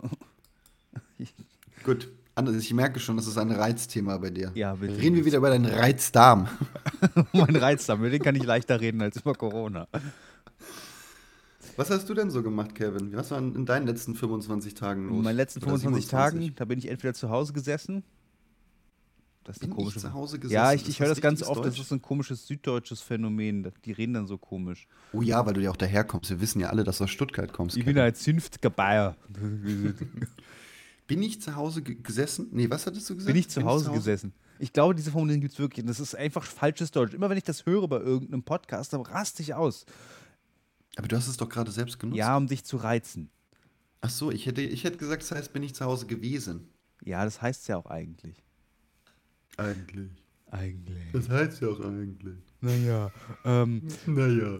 Gut, 1.83 2.09
Anders, 2.33 2.55
ich 2.55 2.73
merke 2.73 2.99
schon, 2.99 3.17
das 3.17 3.27
ist 3.27 3.37
ein 3.37 3.51
Reizthema 3.51 4.17
bei 4.17 4.29
dir. 4.29 4.51
Ja, 4.55 4.75
bitte. 4.75 4.97
Reden 4.97 5.17
wir 5.17 5.25
wieder 5.25 5.39
über 5.39 5.49
deinen 5.49 5.65
Reizdarm. 5.65 6.47
mein 7.33 7.55
Reizdarm, 7.55 7.99
über 7.99 8.09
den 8.09 8.21
kann 8.21 8.35
ich 8.35 8.43
leichter 8.43 8.79
reden 8.79 9.01
als 9.01 9.17
über 9.17 9.33
Corona. 9.33 9.87
Was 11.75 11.89
hast 11.89 12.09
du 12.09 12.13
denn 12.13 12.31
so 12.31 12.41
gemacht, 12.41 12.73
Kevin? 12.73 13.15
Was 13.15 13.31
war 13.31 13.39
in 13.39 13.55
in 13.55 13.65
deinen 13.65 13.85
letzten 13.85 14.15
25 14.15 14.75
Tagen 14.75 15.09
los? 15.09 15.17
In 15.17 15.23
meinen 15.23 15.35
letzten 15.35 15.59
Oder 15.59 15.77
25 15.77 16.09
27? 16.09 16.39
Tagen, 16.47 16.55
da 16.55 16.65
bin 16.65 16.79
ich 16.79 16.87
entweder 16.89 17.13
zu 17.13 17.29
Hause 17.29 17.51
gesessen. 17.53 18.03
Das 19.43 19.55
ist 19.55 19.61
Bin 19.61 19.69
ich 19.71 19.75
komische 19.75 19.99
zu 19.99 20.13
Hause 20.13 20.37
gesessen? 20.37 20.53
Ja, 20.53 20.71
ich, 20.73 20.83
Ist 20.83 20.89
ich 20.89 20.99
höre 20.99 21.07
das 21.07 21.17
das 21.17 21.21
ganz 21.23 21.41
oft, 21.43 21.59
das 21.65 21.73
Deutsch? 21.73 21.79
ist 21.81 21.89
so 21.89 21.95
ein 21.95 22.01
komisches 22.01 22.45
süddeutsches 22.45 23.01
Phänomen. 23.01 23.71
Die 23.85 23.91
reden 23.91 24.13
dann 24.13 24.27
so 24.27 24.37
komisch. 24.37 24.87
Oh 25.13 25.21
ja, 25.23 25.43
weil 25.45 25.53
du 25.53 25.61
ja 25.61 25.71
auch 25.71 25.75
daherkommst. 25.77 26.29
Wir 26.29 26.39
wissen 26.41 26.59
ja 26.59 26.69
alle, 26.69 26.83
dass 26.83 26.99
du 26.99 27.05
aus 27.05 27.09
Stuttgart 27.11 27.51
kommst. 27.51 27.75
Ich 27.75 27.81
Kevin. 27.83 27.95
bin 27.95 28.03
halt 28.03 28.17
zünftiger 28.17 28.69
Bayer. 28.69 29.15
Bin 31.07 31.23
ich 31.23 31.41
zu 31.41 31.55
Hause 31.55 31.81
ge- 31.81 31.95
gesessen? 32.01 32.47
Nee, 32.51 32.69
was 32.69 32.85
hattest 32.85 33.09
du 33.09 33.15
gesagt? 33.15 33.27
Bin 33.33 33.35
ich 33.39 33.49
zu 33.49 33.63
Hause 33.63 33.91
gesessen. 33.91 34.33
Ich 34.59 34.71
glaube, 34.73 34.93
diese 34.95 35.11
Formulierung 35.11 35.41
gibt 35.41 35.53
es 35.53 35.59
wirklich. 35.59 35.85
Das 35.85 35.99
ist 35.99 36.15
einfach 36.15 36.43
falsches 36.43 36.91
Deutsch. 36.91 37.13
Immer 37.13 37.29
wenn 37.29 37.37
ich 37.37 37.43
das 37.43 37.65
höre 37.65 37.87
bei 37.87 37.97
irgendeinem 37.99 38.43
Podcast, 38.43 38.93
dann 38.93 39.01
raste 39.01 39.41
ich 39.41 39.53
aus. 39.55 39.85
Aber 40.97 41.07
du 41.07 41.15
hast 41.17 41.27
es 41.27 41.37
doch 41.37 41.49
gerade 41.49 41.71
selbst 41.71 41.99
genutzt. 41.99 42.17
Ja, 42.17 42.37
um 42.37 42.47
dich 42.47 42.63
zu 42.63 42.77
reizen. 42.77 43.29
Ach 44.01 44.09
so, 44.09 44.31
ich 44.31 44.45
hätte, 44.45 44.61
ich 44.61 44.83
hätte 44.83 44.97
gesagt, 44.97 45.23
das 45.23 45.31
heißt, 45.31 45.51
bin 45.53 45.63
ich 45.63 45.73
zu 45.75 45.83
Hause 45.85 46.05
gewesen. 46.05 46.69
Ja, 47.03 47.23
das 47.25 47.41
heißt 47.41 47.67
ja 47.67 47.77
auch 47.77 47.87
eigentlich. 47.87 48.43
Eigentlich. 49.57 50.11
Eigentlich. 50.49 50.97
Das 51.13 51.29
heißt 51.29 51.61
ja 51.61 51.69
auch 51.69 51.79
eigentlich. 51.79 52.37
Naja. 52.61 53.11
Ähm, 53.45 53.81
Naja. 54.05 54.59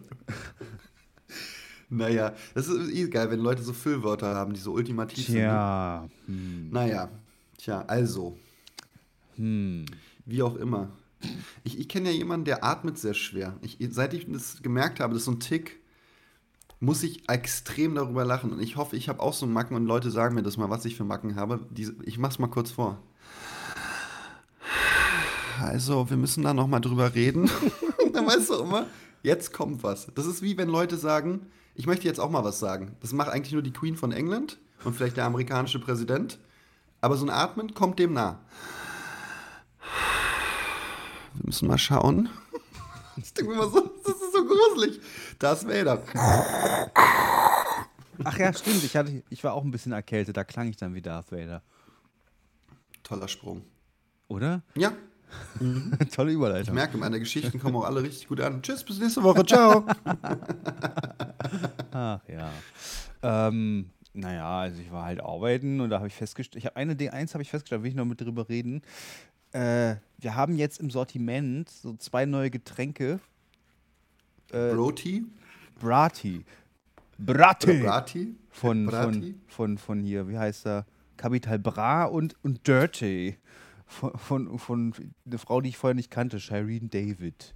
naja, 1.90 2.34
das 2.54 2.68
ist 2.68 2.92
eh 2.94 3.10
geil, 3.10 3.30
wenn 3.30 3.40
Leute 3.40 3.62
so 3.64 3.74
Füllwörter 3.74 4.34
haben, 4.36 4.54
die 4.54 4.60
so 4.60 4.72
ultimativ 4.74 5.26
sind. 5.26 5.36
Ne? 5.36 5.42
tja. 5.42 6.10
Hm. 6.28 6.70
Naja, 6.72 7.10
tja, 7.58 7.82
also, 7.88 8.38
Hm. 9.36 9.86
wie 10.26 10.42
auch 10.42 10.56
immer. 10.56 10.90
Ich, 11.64 11.80
ich 11.80 11.88
kenne 11.88 12.10
ja 12.10 12.16
jemanden, 12.16 12.46
der 12.46 12.64
atmet 12.64 12.98
sehr 12.98 13.14
schwer. 13.14 13.58
Ich, 13.62 13.78
seit 13.92 14.14
ich 14.14 14.26
das 14.32 14.62
gemerkt 14.64 15.00
habe, 15.00 15.14
das 15.14 15.22
ist 15.22 15.26
so 15.26 15.32
ein 15.32 15.40
Tick, 15.40 15.80
muss 16.80 17.04
ich 17.04 17.30
extrem 17.30 17.94
darüber 17.96 18.26
lachen. 18.26 18.52
Und 18.52 18.60
ich 18.62 18.76
hoffe, 18.76 18.96
ich 18.96 19.08
habe 19.08 19.20
auch 19.20 19.34
so 19.34 19.46
Macken 19.46 19.76
und 19.76 19.86
Leute 19.86 20.10
sagen 20.10 20.34
mir 20.36 20.42
das 20.42 20.58
mal, 20.58 20.70
was 20.72 20.86
ich 20.86 20.96
für 20.96 21.04
Macken 21.04 21.36
habe. 21.36 21.60
Die, 21.70 21.92
ich 22.04 22.18
mach's 22.18 22.40
mal 22.40 22.48
kurz 22.48 22.72
vor. 22.72 23.02
Also, 25.62 26.10
wir 26.10 26.18
müssen 26.18 26.44
da 26.44 26.54
nochmal 26.54 26.82
drüber 26.82 27.14
reden. 27.14 27.50
Dann 28.14 28.26
weißt 28.26 28.50
du 28.50 28.56
immer, 28.56 28.88
jetzt 29.22 29.54
kommt 29.54 29.84
was. 29.84 30.08
Das 30.16 30.26
ist 30.26 30.42
wie 30.42 30.58
wenn 30.58 30.70
Leute 30.70 30.98
sagen, 30.98 31.46
ich 31.76 31.86
möchte 31.86 32.08
jetzt 32.08 32.20
auch 32.20 32.32
mal 32.32 32.44
was 32.44 32.60
sagen. 32.60 32.96
Das 33.00 33.14
macht 33.14 33.30
eigentlich 33.30 33.54
nur 33.54 33.62
die 33.62 33.72
Queen 33.72 33.96
von 33.96 34.12
England 34.12 34.58
und 34.84 34.96
vielleicht 34.96 35.18
der 35.18 35.26
amerikanische 35.26 35.80
Präsident. 35.80 36.40
Aber 37.00 37.16
so 37.16 37.26
ein 37.26 37.30
Atmen 37.30 37.76
kommt 37.76 38.00
dem 38.00 38.14
nah. 38.14 38.40
Wir 41.36 41.46
müssen 41.46 41.68
mal 41.68 41.78
schauen. 41.78 42.30
Ich 43.18 43.34
denke 43.34 43.52
mir 43.52 43.62
immer 43.62 43.70
so, 43.70 43.92
das 44.04 44.16
ist 44.16 44.34
so 44.34 44.46
gruselig. 44.46 45.00
Darth 45.38 45.68
Vader. 45.68 46.02
Ach 48.24 48.38
ja, 48.38 48.52
stimmt. 48.54 48.84
Ich, 48.84 48.96
hatte, 48.96 49.24
ich 49.30 49.44
war 49.44 49.54
auch 49.54 49.64
ein 49.64 49.72
bisschen 49.72 49.92
erkältet. 49.92 50.38
Da 50.38 50.44
klang 50.44 50.68
ich 50.70 50.78
dann 50.78 50.96
wie 50.96 51.02
Darth 51.02 51.32
Vader. 51.32 51.62
Toller 53.04 53.28
Sprung. 53.28 53.64
Oder? 54.28 54.64
Ja, 54.76 54.94
Tolle 56.16 56.32
ich 56.32 56.36
Überleitung. 56.36 56.76
merke, 56.76 56.98
meine 56.98 57.20
Geschichten 57.20 57.60
kommen 57.60 57.76
auch 57.76 57.86
alle 57.86 58.04
richtig 58.04 58.28
gut 58.28 58.42
an. 58.42 58.62
Tschüss, 58.62 58.84
bis 58.84 59.00
nächste 59.00 59.24
Woche. 59.24 59.46
Ciao. 59.46 59.86
Ach 61.92 62.20
ja. 62.28 62.50
Ähm, 63.24 63.90
naja, 64.14 64.60
also 64.60 64.82
ich 64.82 64.92
war 64.92 65.06
halt 65.06 65.22
arbeiten 65.22 65.80
und 65.80 65.90
da 65.90 65.98
habe 65.98 66.08
ich 66.08 66.14
festgestellt, 66.16 66.58
ich 66.58 66.66
habe 66.66 66.76
eine 66.76 66.96
Ding, 66.96 67.10
eins 67.10 67.34
habe 67.34 67.42
ich 67.44 67.50
festgestellt, 67.50 67.80
da 67.80 67.84
will 67.84 67.90
ich 67.90 67.96
noch 67.96 68.06
mit 68.06 68.20
drüber 68.20 68.50
reden. 68.50 68.82
Äh, 69.54 69.96
wir 70.18 70.36
haben 70.36 70.56
jetzt 70.56 70.80
im 70.80 70.90
Sortiment 70.90 71.70
so 71.70 71.94
zwei 71.96 72.26
neue 72.26 72.50
Getränke. 72.50 73.20
Äh, 74.52 74.74
Broti? 74.74 75.26
Brati. 75.80 76.46
Brati. 77.18 77.80
Brati? 77.82 78.36
Von, 78.50 78.90
von, 78.90 79.12
Brati? 79.12 79.36
von, 79.48 79.78
von 79.78 80.04
hier, 80.04 80.28
wie 80.28 80.38
heißt 80.38 80.66
er? 80.68 80.86
Capital 81.18 81.60
Bra 81.60 82.06
und, 82.06 82.36
und 82.44 82.68
Dirty. 82.68 83.38
Von, 83.92 84.18
von, 84.18 84.58
von 84.58 84.94
eine 85.26 85.38
Frau, 85.38 85.60
die 85.60 85.70
ich 85.70 85.78
vorher 85.78 85.96
nicht 85.96 86.10
kannte, 86.10 86.40
Shireen 86.40 86.90
David. 86.90 87.54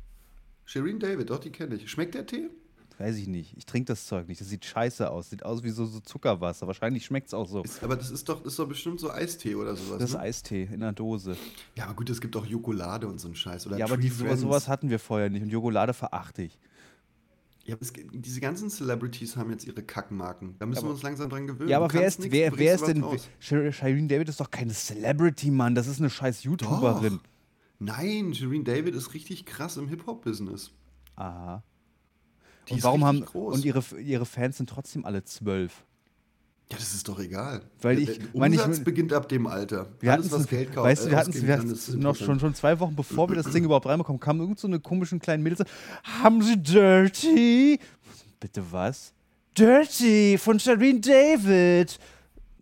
Shireen 0.65 1.00
David, 1.00 1.30
doch, 1.30 1.39
die 1.39 1.50
kenne 1.50 1.76
ich. 1.76 1.89
Schmeckt 1.89 2.13
der 2.13 2.26
Tee? 2.26 2.50
Weiß 2.98 3.17
ich 3.17 3.28
nicht. 3.28 3.56
Ich 3.58 3.65
trinke 3.65 3.88
das 3.88 4.06
Zeug 4.06 4.28
nicht. 4.28 4.39
Das 4.39 4.48
sieht 4.48 4.63
scheiße 4.63 5.10
aus. 5.10 5.30
Sieht 5.30 5.43
aus 5.43 5.63
wie 5.63 5.69
so, 5.69 5.86
so 5.86 6.00
Zuckerwasser. 6.00 6.67
Wahrscheinlich 6.67 7.06
schmeckt 7.06 7.28
es 7.28 7.34
auch 7.34 7.48
so. 7.48 7.62
Ist, 7.63 7.84
aber 7.84 7.95
das 7.95 8.10
ist 8.10 8.28
doch, 8.30 8.43
ist 8.45 8.58
doch 8.58 8.67
bestimmt 8.67 9.00
so 9.00 9.12
Eistee 9.12 9.56
oder 9.56 9.76
sowas. 9.76 10.00
Das 10.00 10.10
ist 10.12 10.15
ne? 10.15 10.21
Eistee 10.21 10.63
in 10.63 10.76
einer 10.76 10.93
Dose. 10.93 11.36
Ja, 11.76 11.86
aber 11.86 11.93
gut, 11.93 12.10
es 12.10 12.21
gibt 12.21 12.36
auch 12.36 12.45
Jokolade 12.45 13.08
und 13.08 13.19
so 13.19 13.28
einen 13.28 13.36
Scheiß. 13.36 13.67
Oder 13.67 13.78
Ja, 13.78 13.86
aber 13.86 13.98
die, 13.98 14.10
sowas 14.10 14.67
hatten 14.67 14.89
wir 14.89 15.00
vorher 15.00 15.30
nicht. 15.30 15.41
Und 15.41 15.50
Jokolade 15.50 15.93
verachte 15.93 16.43
ich. 16.43 16.58
Ja, 17.67 17.75
es, 17.80 17.91
diese 18.13 18.39
ganzen 18.41 18.69
Celebrities 18.69 19.36
haben 19.38 19.49
jetzt 19.49 19.65
ihre 19.65 19.82
Kackmarken. 19.82 20.56
Da 20.60 20.67
müssen 20.67 20.80
Aber- 20.80 20.89
wir 20.89 20.93
uns 20.93 21.01
langsam 21.01 21.30
dran 21.30 21.47
gewöhnen. 21.47 21.69
Ja, 21.69 21.78
aber 21.78 21.91
wer 21.93 22.06
ist, 22.06 22.32
wer, 22.32 22.56
wer 22.58 22.75
ist 22.75 22.86
denn. 22.86 23.04
Shireen 23.39 24.08
David 24.08 24.30
ist 24.30 24.39
doch 24.39 24.51
keine 24.51 24.71
Celebrity, 24.73 25.49
Mann. 25.49 25.73
Das 25.73 25.88
ist 25.88 25.99
eine 25.99 26.10
scheiß 26.12 26.43
YouTuberin. 26.43 27.19
Nein, 27.80 28.34
Shireen 28.36 28.63
David 28.63 28.93
ist 28.93 29.13
richtig 29.15 29.45
krass 29.45 29.78
im 29.78 29.88
Hip-Hop-Business. 29.88 30.71
Aha. 31.15 31.63
Die 32.67 32.73
Und 32.73 32.78
ist 32.80 32.84
warum 32.84 33.04
haben. 33.04 33.21
groß. 33.25 33.56
Und 33.56 33.65
ihre, 33.65 33.84
ihre 33.99 34.25
Fans 34.25 34.58
sind 34.58 34.69
trotzdem 34.69 35.04
alle 35.06 35.23
zwölf. 35.23 35.86
Ja, 36.71 36.78
das 36.78 36.93
ist 36.95 37.08
doch 37.08 37.19
egal. 37.19 37.62
Weil 37.82 37.99
ich- 37.99 38.17
der 38.17 38.28
mein, 38.34 38.51
ich- 38.54 38.60
Umsatz 38.60 38.84
beginnt 38.84 39.13
ab 39.13 39.30
dem 39.30 39.45
Alter. 39.45 39.88
Wir 39.99 40.12
Alles, 40.13 40.32
hatten 40.32 40.41
was 40.41 40.47
Geld 40.47 40.73
kauft. 40.73 40.88
weißt 40.88 41.06
du, 41.06 41.10
wir 41.12 41.17
hatten 41.17 41.32
kann, 41.32 41.47
hatten 41.60 41.71
ist 41.71 41.93
noch 41.95 42.15
schon, 42.15 42.39
schon 42.39 42.56
zwei 42.56 42.80
Wochen, 42.80 42.95
bevor 42.95 43.30
wir 43.30 43.36
das 43.36 43.51
Ding 43.51 43.63
überhaupt 43.63 43.86
reinbekommen, 43.86 44.19
kamen 44.19 44.39
irgend 44.41 44.60
so 44.60 44.67
eine 44.67 44.80
komischen 44.80 45.19
kleinen 45.19 45.43
Mädels. 45.43 45.63
Haben 46.04 46.41
Sie 46.41 46.58
Dirty? 46.62 47.80
Bitte 48.39 48.63
was? 48.71 49.13
Dirty 49.58 50.38
von 50.39 50.60
Shireen 50.60 51.01
David. 51.01 51.99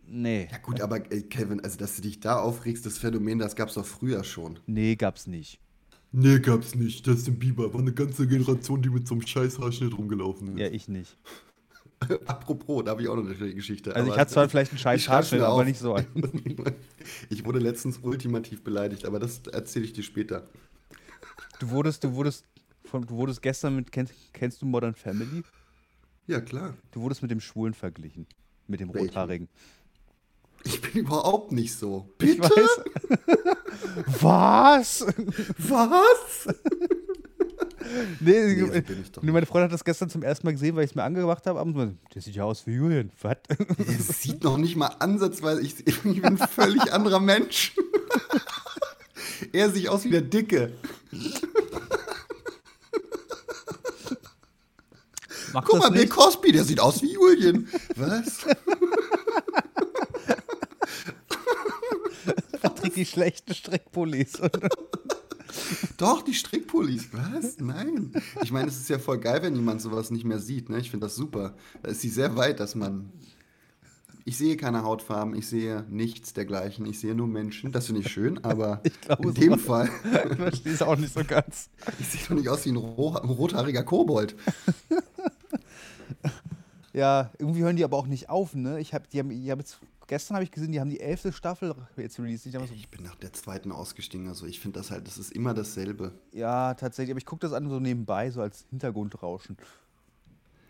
Nee, 0.06 0.48
Ja 0.52 0.58
gut, 0.58 0.80
aber 0.82 1.10
ey, 1.10 1.22
Kevin, 1.22 1.60
also 1.60 1.78
dass 1.78 1.96
du 1.96 2.02
dich 2.02 2.20
da 2.20 2.38
aufregst, 2.38 2.84
das 2.86 2.98
Phänomen, 2.98 3.38
das 3.38 3.56
gab's 3.56 3.74
doch 3.74 3.86
früher 3.86 4.22
schon. 4.22 4.58
nee, 4.66 4.94
gab's 4.96 5.26
nicht. 5.26 5.58
Nee, 6.12 6.38
gab's 6.38 6.74
nicht. 6.76 7.04
Justin 7.04 7.38
Bieber 7.38 7.72
war 7.72 7.80
eine 7.80 7.92
ganze 7.92 8.28
Generation, 8.28 8.80
die 8.82 8.90
mit 8.90 9.08
so 9.08 9.14
einem 9.14 9.26
scheiß 9.26 9.58
Haarschnitt 9.58 9.96
rumgelaufen 9.98 10.52
ist. 10.54 10.60
Ja, 10.60 10.68
ich 10.68 10.86
nicht. 10.88 11.16
Apropos, 12.26 12.84
da 12.84 12.92
habe 12.92 13.02
ich 13.02 13.08
auch 13.08 13.16
noch 13.16 13.24
eine 13.24 13.54
Geschichte. 13.54 13.94
Also 13.94 14.12
ich 14.12 14.18
hatte 14.18 14.32
zwar 14.32 14.48
vielleicht 14.48 14.72
einen 14.72 14.78
scheiß 14.78 15.00
Ich 15.00 15.32
mir 15.32 15.46
aber 15.46 15.64
nicht 15.64 15.78
so 15.78 15.94
ein. 15.94 16.06
Ich 17.28 17.44
wurde 17.44 17.58
letztens 17.58 17.98
ultimativ 18.02 18.64
beleidigt, 18.64 19.04
aber 19.04 19.18
das 19.18 19.42
erzähle 19.52 19.84
ich 19.84 19.92
dir 19.92 20.02
später. 20.02 20.48
Du 21.58 21.68
wurdest, 21.70 22.02
du 22.02 22.14
wurdest, 22.14 22.46
von, 22.84 23.06
du 23.06 23.14
wurdest 23.16 23.42
gestern 23.42 23.76
mit, 23.76 23.92
kennst, 23.92 24.14
kennst 24.32 24.62
du 24.62 24.66
Modern 24.66 24.94
Family? 24.94 25.42
Ja, 26.26 26.40
klar. 26.40 26.74
Du 26.92 27.02
wurdest 27.02 27.20
mit 27.20 27.30
dem 27.30 27.40
Schwulen 27.40 27.74
verglichen. 27.74 28.26
Mit 28.66 28.80
dem 28.80 28.92
Welchen? 28.94 29.08
Rothaarigen. 29.08 29.48
Ich 30.64 30.80
bin 30.80 31.02
überhaupt 31.02 31.52
nicht 31.52 31.74
so. 31.74 32.08
Ich 32.22 32.38
Bitte? 32.38 32.50
weiß. 32.50 32.80
Was? 34.22 35.06
Was? 35.58 36.54
Nee, 38.20 38.60
so 38.60 38.66
bin 38.68 39.00
ich 39.02 39.12
doch 39.12 39.22
nee, 39.22 39.30
meine 39.30 39.46
Freundin 39.46 39.64
hat 39.64 39.72
das 39.72 39.84
gestern 39.84 40.08
zum 40.08 40.22
ersten 40.22 40.46
Mal 40.46 40.52
gesehen, 40.52 40.74
weil 40.76 40.84
ich 40.84 40.90
es 40.90 40.94
mir 40.94 41.02
angemacht 41.02 41.46
habe. 41.46 41.60
abends. 41.60 41.94
Der 42.14 42.22
sieht 42.22 42.34
ja 42.34 42.44
aus 42.44 42.66
wie 42.66 42.74
Julian. 42.74 43.10
Was? 43.20 43.36
Es 43.78 44.22
sieht 44.22 44.42
noch 44.44 44.56
nicht 44.56 44.76
mal 44.76 44.94
ansatzweise. 44.98 45.60
Ich, 45.60 45.86
ich 45.86 46.02
bin 46.02 46.24
ein 46.24 46.38
völlig 46.38 46.92
anderer 46.92 47.20
Mensch. 47.20 47.74
er 49.52 49.70
sieht 49.70 49.88
aus 49.88 50.04
wie 50.04 50.10
der 50.10 50.22
Dicke. 50.22 50.72
Macht 55.52 55.66
Guck 55.68 55.78
mal, 55.78 55.90
Bill 55.90 56.02
nicht? 56.02 56.12
Cosby, 56.12 56.52
der 56.52 56.64
sieht 56.64 56.80
aus 56.80 57.00
wie 57.02 57.12
Julian. 57.12 57.68
Was? 57.96 58.44
Er 62.62 62.74
trägt 62.74 62.96
die 62.96 63.06
schlechten 63.06 63.54
Strickpullis. 63.54 64.40
Doch, 65.96 66.22
die 66.22 66.34
Strickpullis. 66.34 67.08
Was? 67.12 67.58
Nein. 67.58 68.12
Ich 68.42 68.52
meine, 68.52 68.68
es 68.68 68.76
ist 68.76 68.88
ja 68.88 68.98
voll 68.98 69.18
geil, 69.18 69.42
wenn 69.42 69.54
jemand 69.54 69.80
sowas 69.80 70.10
nicht 70.10 70.24
mehr 70.24 70.38
sieht. 70.38 70.68
Ne? 70.70 70.78
Ich 70.78 70.90
finde 70.90 71.06
das 71.06 71.16
super. 71.16 71.54
Da 71.82 71.90
ist 71.90 72.00
sie 72.00 72.08
sehr 72.08 72.36
weit, 72.36 72.60
dass 72.60 72.74
man. 72.74 73.10
Ich 74.26 74.38
sehe 74.38 74.56
keine 74.56 74.84
Hautfarben, 74.84 75.34
ich 75.34 75.46
sehe 75.46 75.84
nichts 75.90 76.32
dergleichen. 76.32 76.86
Ich 76.86 76.98
sehe 76.98 77.14
nur 77.14 77.26
Menschen. 77.26 77.72
Das 77.72 77.86
finde 77.86 78.00
ich 78.00 78.10
schön, 78.10 78.42
aber 78.42 78.80
Ich 78.84 78.98
glaube, 79.02 79.28
in 79.28 79.34
dem 79.34 79.58
Fall, 79.58 79.90
ich 80.30 80.36
verstehe 80.36 80.72
es 80.72 80.82
auch 80.82 80.96
nicht 80.96 81.12
so 81.12 81.22
ganz. 81.24 81.68
ich 82.00 82.08
sehe 82.08 82.20
doch 82.26 82.34
nicht 82.34 82.48
aus 82.48 82.64
wie 82.64 82.70
ein 82.70 82.76
rothaariger 82.76 83.82
Kobold. 83.82 84.34
Ja, 86.94 87.32
irgendwie 87.40 87.62
hören 87.62 87.74
die 87.74 87.82
aber 87.82 87.96
auch 87.96 88.06
nicht 88.06 88.30
auf, 88.30 88.54
ne? 88.54 88.78
Ich 88.78 88.94
habe, 88.94 89.04
die 89.12 89.18
haben, 89.18 89.30
ich 89.32 89.50
hab 89.50 89.58
jetzt, 89.58 89.80
gestern 90.06 90.34
habe 90.34 90.44
ich 90.44 90.50
gesehen, 90.50 90.72
die 90.72 90.80
haben 90.80 90.90
die 90.90 91.00
elfte 91.00 91.32
Staffel 91.32 91.74
jetzt 91.96 92.18
released. 92.18 92.46
Ich 92.46 92.52
so, 92.52 92.60
Ich 92.74 92.88
bin 92.88 93.02
nach 93.02 93.14
der 93.16 93.32
zweiten 93.32 93.72
ausgestiegen. 93.72 94.28
Also 94.28 94.46
ich 94.46 94.60
finde 94.60 94.78
das 94.80 94.90
halt, 94.90 95.06
das 95.06 95.18
ist 95.18 95.32
immer 95.32 95.54
dasselbe. 95.54 96.12
ja, 96.32 96.74
tatsächlich, 96.74 97.12
aber 97.12 97.18
ich 97.18 97.26
gucke 97.26 97.40
das 97.46 97.52
an 97.52 97.68
so 97.68 97.80
nebenbei, 97.80 98.30
so 98.30 98.40
als 98.40 98.66
Hintergrundrauschen. 98.70 99.56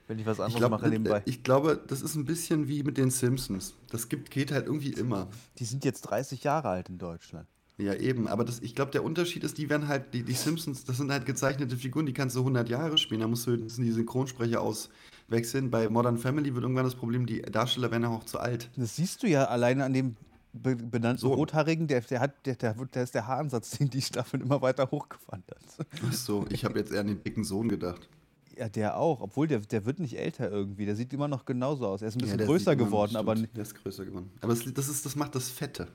Wenn 0.07 0.19
ich 0.19 0.27
was 0.27 0.39
anderes 0.39 0.55
Ich, 0.55 0.59
glaub, 0.59 0.71
mache 0.71 0.89
nebenbei. 0.89 1.23
ich 1.25 1.43
glaube, 1.43 1.83
das 1.89 2.03
ist 2.03 2.15
ein 2.15 2.27
bisschen 2.27 2.69
wie 2.69 2.83
mit 2.83 2.99
den 2.99 3.11
Simpsons. 3.11 3.75
Das 3.91 4.09
gibt, 4.11 4.31
geht 4.31 4.53
halt 4.53 4.67
irgendwie 4.67 4.93
immer. 4.93 5.29
Die 5.59 5.65
sind 5.65 5.85
jetzt 5.85 6.03
30 6.03 6.45
Jahre 6.45 6.69
alt 6.69 6.91
in 6.91 6.99
Deutschland. 6.99 7.49
Ja, 7.77 7.95
eben. 7.95 8.29
Aber 8.29 8.45
das, 8.45 8.61
ich 8.61 8.75
glaube, 8.75 8.93
der 8.93 9.03
Unterschied 9.05 9.43
ist, 9.43 9.59
die 9.59 9.69
werden 9.69 9.89
halt, 9.89 10.15
die, 10.15 10.23
die 10.23 10.33
Simpsons, 10.35 10.85
das 10.85 10.99
sind 10.99 11.11
halt 11.11 11.27
gezeichnete 11.27 11.77
Figuren, 11.77 12.07
die 12.07 12.13
kannst 12.13 12.37
du 12.37 12.41
100 12.41 12.69
Jahre 12.69 12.99
spielen. 12.99 13.21
Da 13.21 13.27
musst 13.29 13.47
du 13.47 13.57
die 13.57 13.91
Synchronsprecher 13.91 14.61
auswechseln. 14.61 15.71
Bei 15.71 15.89
Modern 15.89 16.19
Family 16.19 16.55
wird 16.55 16.63
irgendwann 16.63 16.85
das 16.85 16.95
Problem, 16.95 17.27
die 17.27 17.43
Darsteller 17.43 17.91
werden 17.91 18.05
ja 18.05 18.11
auch 18.11 18.25
zu 18.25 18.39
alt. 18.39 18.71
Das 18.77 18.95
siehst 18.97 19.23
du 19.25 19.27
ja 19.27 19.47
alleine 19.47 19.85
an 19.85 19.93
dem 19.93 20.17
be 20.53 20.77
benannten 20.77 21.19
So. 21.21 21.35
Rothaarigen, 21.35 21.89
der, 21.89 22.01
der, 22.03 22.21
hat, 22.21 22.47
der, 22.47 22.55
der, 22.55 22.75
der 22.75 23.03
ist 23.03 23.15
der 23.15 23.27
Haaransatz, 23.27 23.71
den 23.73 23.91
die 23.91 24.03
Staffeln 24.03 24.43
immer 24.43 24.63
weiter 24.63 24.89
hochgewandert. 24.91 25.59
Ach 26.07 26.13
so, 26.13 26.47
ich 26.51 26.65
habe 26.65 26.79
jetzt 26.79 26.93
eher 26.93 27.01
an 27.01 27.09
den 27.09 27.23
dicken 27.25 27.43
Sohn 27.43 27.69
gedacht. 27.69 28.09
Ja, 28.57 28.69
der 28.69 28.97
auch, 28.97 29.21
obwohl 29.21 29.49
der, 29.49 29.59
der 29.59 29.85
wird 29.85 29.99
nicht 29.99 30.17
älter 30.17 30.49
irgendwie. 30.49 30.87
Der 30.87 30.95
sieht 30.95 31.13
immer 31.13 31.27
noch 31.27 31.45
genauso 31.45 31.89
aus. 31.89 32.03
Er 32.03 32.09
ist 32.09 32.15
ein 32.15 32.21
bisschen 32.21 32.39
Ja, 32.39 32.47
größer 32.47 32.77
geworden, 32.77 33.17
aber 33.17 33.35
Der 33.35 33.63
ist 33.63 33.75
größer 33.75 34.05
geworden. 34.05 34.31
Aber 34.41 34.55
das, 34.55 34.73
das, 34.73 34.89
ist, 34.89 35.05
das 35.05 35.17
macht 35.17 35.35
das 35.35 35.49
Fette. 35.49 35.89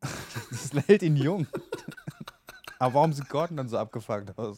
das 0.50 0.72
hält 0.86 1.02
ihn 1.02 1.16
jung. 1.16 1.46
aber 2.78 2.94
warum 2.94 3.12
sieht 3.12 3.28
Gordon 3.28 3.56
dann 3.56 3.68
so 3.68 3.78
abgefuckt 3.78 4.36
aus? 4.38 4.56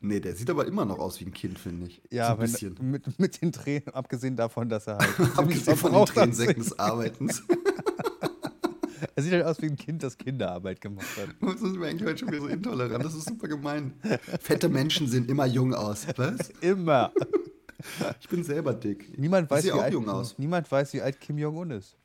Nee, 0.00 0.20
der 0.20 0.36
sieht 0.36 0.50
aber 0.50 0.66
immer 0.66 0.84
noch 0.84 0.98
aus 0.98 1.18
wie 1.20 1.24
ein 1.24 1.32
Kind, 1.32 1.58
finde 1.58 1.86
ich. 1.86 2.02
Ja, 2.10 2.26
so 2.26 2.32
ein 2.32 2.38
wenn, 2.40 2.52
bisschen. 2.52 2.76
mit, 2.90 3.18
mit 3.18 3.40
den 3.40 3.52
Tränen, 3.52 3.88
abgesehen 3.88 4.36
davon, 4.36 4.68
dass 4.68 4.86
er 4.86 4.98
halt. 4.98 5.14
Abgesehen 5.38 5.76
von 5.76 5.92
den 5.92 6.06
Tränensäcken 6.06 6.62
des 6.62 6.78
Arbeitens. 6.78 7.42
Er 9.16 9.22
sieht 9.22 9.32
halt 9.32 9.44
aus 9.44 9.60
wie 9.60 9.66
ein 9.66 9.76
Kind, 9.76 10.02
das 10.02 10.16
Kinderarbeit 10.18 10.80
gemacht 10.80 11.06
hat. 11.16 11.28
Das 11.40 11.60
ist 11.60 11.76
mir 11.76 11.86
eigentlich 11.86 12.08
heute 12.08 12.18
schon 12.18 12.28
wieder 12.28 12.40
so 12.40 12.48
intolerant. 12.48 13.04
Das 13.04 13.14
ist 13.14 13.28
super 13.28 13.46
gemein. 13.46 13.92
Fette 14.40 14.68
Menschen 14.68 15.06
sehen 15.06 15.28
immer 15.28 15.46
jung 15.46 15.72
aus. 15.72 16.06
Was? 16.16 16.50
Immer. 16.60 17.12
Ich 18.20 18.28
bin 18.28 18.42
selber 18.42 18.72
dick. 18.74 19.16
Niemand 19.18 19.50
weiß, 19.50 19.64
wie 19.64 19.72
auch 19.72 19.82
alt, 19.82 19.92
jung 19.92 20.08
aus. 20.08 20.36
niemand 20.38 20.70
weiß, 20.70 20.94
wie 20.94 21.02
alt 21.02 21.20
Kim 21.20 21.38
Jong-un 21.38 21.70
ist. 21.72 21.96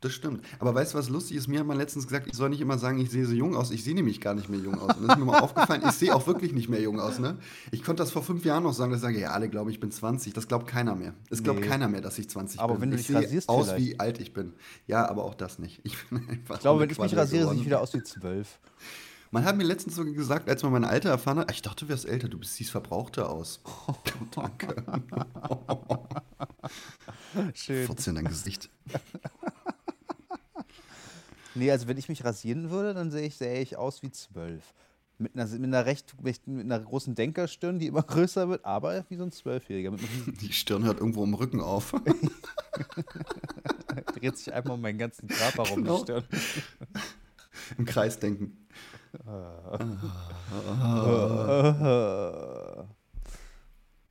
Das 0.00 0.12
stimmt. 0.12 0.44
Aber 0.60 0.74
weißt 0.74 0.94
du, 0.94 0.98
was 0.98 1.08
lustig 1.08 1.36
ist? 1.36 1.48
Mir 1.48 1.58
hat 1.58 1.66
man 1.66 1.76
letztens 1.76 2.06
gesagt, 2.06 2.28
ich 2.28 2.34
soll 2.34 2.50
nicht 2.50 2.60
immer 2.60 2.78
sagen, 2.78 2.98
ich 3.00 3.10
sehe 3.10 3.26
so 3.26 3.32
jung 3.32 3.56
aus. 3.56 3.72
Ich 3.72 3.82
sehe 3.82 3.94
nämlich 3.94 4.20
gar 4.20 4.34
nicht 4.34 4.48
mehr 4.48 4.60
jung 4.60 4.78
aus. 4.80 4.96
Und 4.96 5.08
das 5.08 5.16
ist 5.16 5.18
mir 5.18 5.24
mal 5.24 5.40
aufgefallen, 5.40 5.82
ich 5.84 5.92
sehe 5.92 6.14
auch 6.14 6.26
wirklich 6.28 6.52
nicht 6.52 6.68
mehr 6.68 6.80
jung 6.80 7.00
aus. 7.00 7.18
Ne? 7.18 7.36
Ich 7.72 7.82
konnte 7.82 8.02
das 8.02 8.12
vor 8.12 8.22
fünf 8.22 8.44
Jahren 8.44 8.62
noch 8.62 8.74
sagen, 8.74 8.92
dass 8.92 9.00
ich 9.00 9.02
sage, 9.02 9.18
ja, 9.18 9.30
alle 9.32 9.48
glauben, 9.48 9.70
ich 9.70 9.80
bin 9.80 9.90
20. 9.90 10.32
Das 10.34 10.46
glaubt 10.46 10.68
keiner 10.68 10.94
mehr. 10.94 11.14
Es 11.30 11.42
glaubt 11.42 11.58
Nee. 11.60 11.66
keiner 11.66 11.88
mehr, 11.88 12.00
dass 12.00 12.16
ich 12.18 12.30
20 12.30 12.60
Aber 12.60 12.74
bin. 12.74 12.82
wenn 12.82 12.90
du 12.92 12.96
ich 12.96 13.06
dich 13.08 13.16
sehe 13.16 13.24
rasierst 13.24 13.48
aus, 13.48 13.66
vielleicht. 13.70 13.84
wie 13.86 13.98
alt 14.00 14.20
ich 14.20 14.32
bin. 14.32 14.52
Ja, 14.86 15.08
aber 15.08 15.24
auch 15.24 15.34
das 15.34 15.58
nicht. 15.58 15.80
Ich 15.82 15.96
bin 16.08 16.18
einfach 16.28 16.54
Ich 16.54 16.60
glaube, 16.60 16.80
wenn 16.80 16.90
ich 16.90 16.98
mich 16.98 17.16
rasiere, 17.16 17.26
sehe 17.26 17.38
ich 17.38 17.42
geworden. 17.50 17.66
wieder 17.66 17.80
aus 17.80 17.92
wie 17.94 18.02
zwölf. 18.04 18.60
Man 19.30 19.44
hat 19.44 19.56
mir 19.58 19.64
letztens 19.64 19.96
sogar 19.96 20.14
gesagt, 20.14 20.48
als 20.48 20.62
man 20.62 20.72
mein 20.72 20.84
Alter 20.84 21.10
erfahren 21.10 21.38
hat, 21.40 21.50
ich 21.52 21.60
dachte, 21.60 21.84
du 21.84 21.90
wärst 21.90 22.06
älter, 22.06 22.28
du 22.28 22.38
bist, 22.38 22.54
siehst 22.54 22.70
verbrauchter 22.70 23.28
aus. 23.28 23.60
Danke. 24.34 24.76
Schön. 27.52 27.84
14 27.86 28.14
dein 28.14 28.24
Gesicht. 28.24 28.70
Nee, 31.54 31.70
also 31.70 31.86
wenn 31.88 31.98
ich 31.98 32.08
mich 32.08 32.24
rasieren 32.24 32.70
würde, 32.70 32.94
dann 32.94 33.10
sehe 33.10 33.26
ich, 33.26 33.36
sähe 33.36 33.60
ich 33.60 33.76
aus 33.76 34.02
wie 34.02 34.10
zwölf. 34.10 34.72
Mit 35.20 35.34
einer, 35.34 35.46
mit 35.46 35.64
einer 35.64 35.84
recht 35.86 36.14
mit 36.22 36.40
einer 36.46 36.78
großen 36.78 37.16
Denkerstirn, 37.16 37.80
die 37.80 37.88
immer 37.88 38.02
größer 38.04 38.48
wird, 38.48 38.64
aber 38.64 39.04
wie 39.08 39.16
so 39.16 39.24
ein 39.24 39.32
Zwölfjähriger. 39.32 39.90
Die 40.40 40.52
Stirn 40.52 40.84
hört 40.84 41.00
irgendwo 41.00 41.24
im 41.24 41.34
Rücken 41.34 41.60
auf. 41.60 41.92
dreht 44.14 44.38
sich 44.38 44.52
einmal 44.52 44.74
um 44.74 44.80
meinen 44.80 44.98
ganzen 44.98 45.26
Körper 45.28 45.64
rum, 45.64 45.82
Genau. 45.82 45.96
die 45.98 46.02
Stirn. 46.04 46.24
Im 47.78 47.84
Kreis 47.84 48.18
denken. 48.20 48.56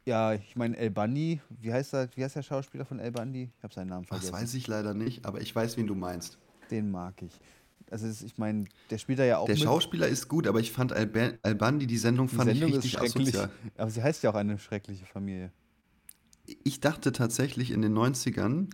Ja, 0.05 0.33
ich 0.33 0.55
meine, 0.55 0.77
El 0.77 0.91
Bandi, 0.91 1.41
wie 1.49 1.73
heißt, 1.73 1.93
der, 1.93 2.09
wie 2.15 2.23
heißt 2.23 2.35
der 2.37 2.43
Schauspieler 2.43 2.85
von 2.85 2.99
El 2.99 3.11
Bandi? 3.11 3.49
Ich 3.57 3.63
habe 3.63 3.73
seinen 3.73 3.89
Namen 3.89 4.05
Das 4.09 4.19
vergessen. 4.19 4.33
weiß 4.33 4.53
ich 4.53 4.67
leider 4.67 4.93
nicht, 4.93 5.25
aber 5.25 5.41
ich 5.41 5.53
weiß, 5.53 5.75
wen 5.77 5.87
du 5.87 5.95
meinst. 5.95 6.37
Den 6.71 6.91
mag 6.91 7.21
ich. 7.21 7.31
Also 7.89 8.07
ich 8.07 8.37
meine, 8.37 8.65
der 8.89 8.97
spielt 8.97 9.19
da 9.19 9.23
ja 9.23 9.37
auch 9.37 9.45
Der 9.45 9.55
mit. 9.55 9.63
Schauspieler 9.63 10.07
ist 10.07 10.27
gut, 10.27 10.45
aber 10.47 10.59
ich 10.59 10.71
fand 10.71 10.91
Alba 10.91 11.31
Albandi, 11.41 11.87
die 11.87 11.97
Sendung 11.97 12.27
Die 12.27 12.35
fand 12.35 12.49
Sendung 12.49 12.69
ich 12.69 12.75
richtig 12.75 12.91
schrecklich. 12.91 13.27
asozial. 13.29 13.49
Aber 13.77 13.89
sie 13.89 14.03
heißt 14.03 14.23
ja 14.23 14.31
auch 14.31 14.35
eine 14.35 14.59
schreckliche 14.59 15.05
Familie. 15.05 15.51
Ich 16.63 16.79
dachte 16.79 17.11
tatsächlich 17.11 17.71
in 17.71 17.81
den 17.81 17.97
90ern, 17.97 18.69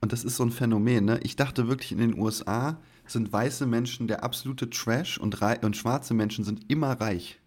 und 0.00 0.12
das 0.12 0.24
ist 0.24 0.36
so 0.36 0.44
ein 0.44 0.50
Phänomen, 0.52 1.04
ne? 1.04 1.20
ich 1.22 1.36
dachte 1.36 1.68
wirklich 1.68 1.92
in 1.92 1.98
den 1.98 2.18
USA 2.18 2.80
sind 3.06 3.32
weiße 3.32 3.66
Menschen 3.66 4.06
der 4.06 4.22
absolute 4.22 4.70
Trash 4.70 5.18
und, 5.18 5.40
und 5.62 5.76
schwarze 5.76 6.14
Menschen 6.14 6.44
sind 6.44 6.70
immer 6.70 6.92
reich. 7.00 7.40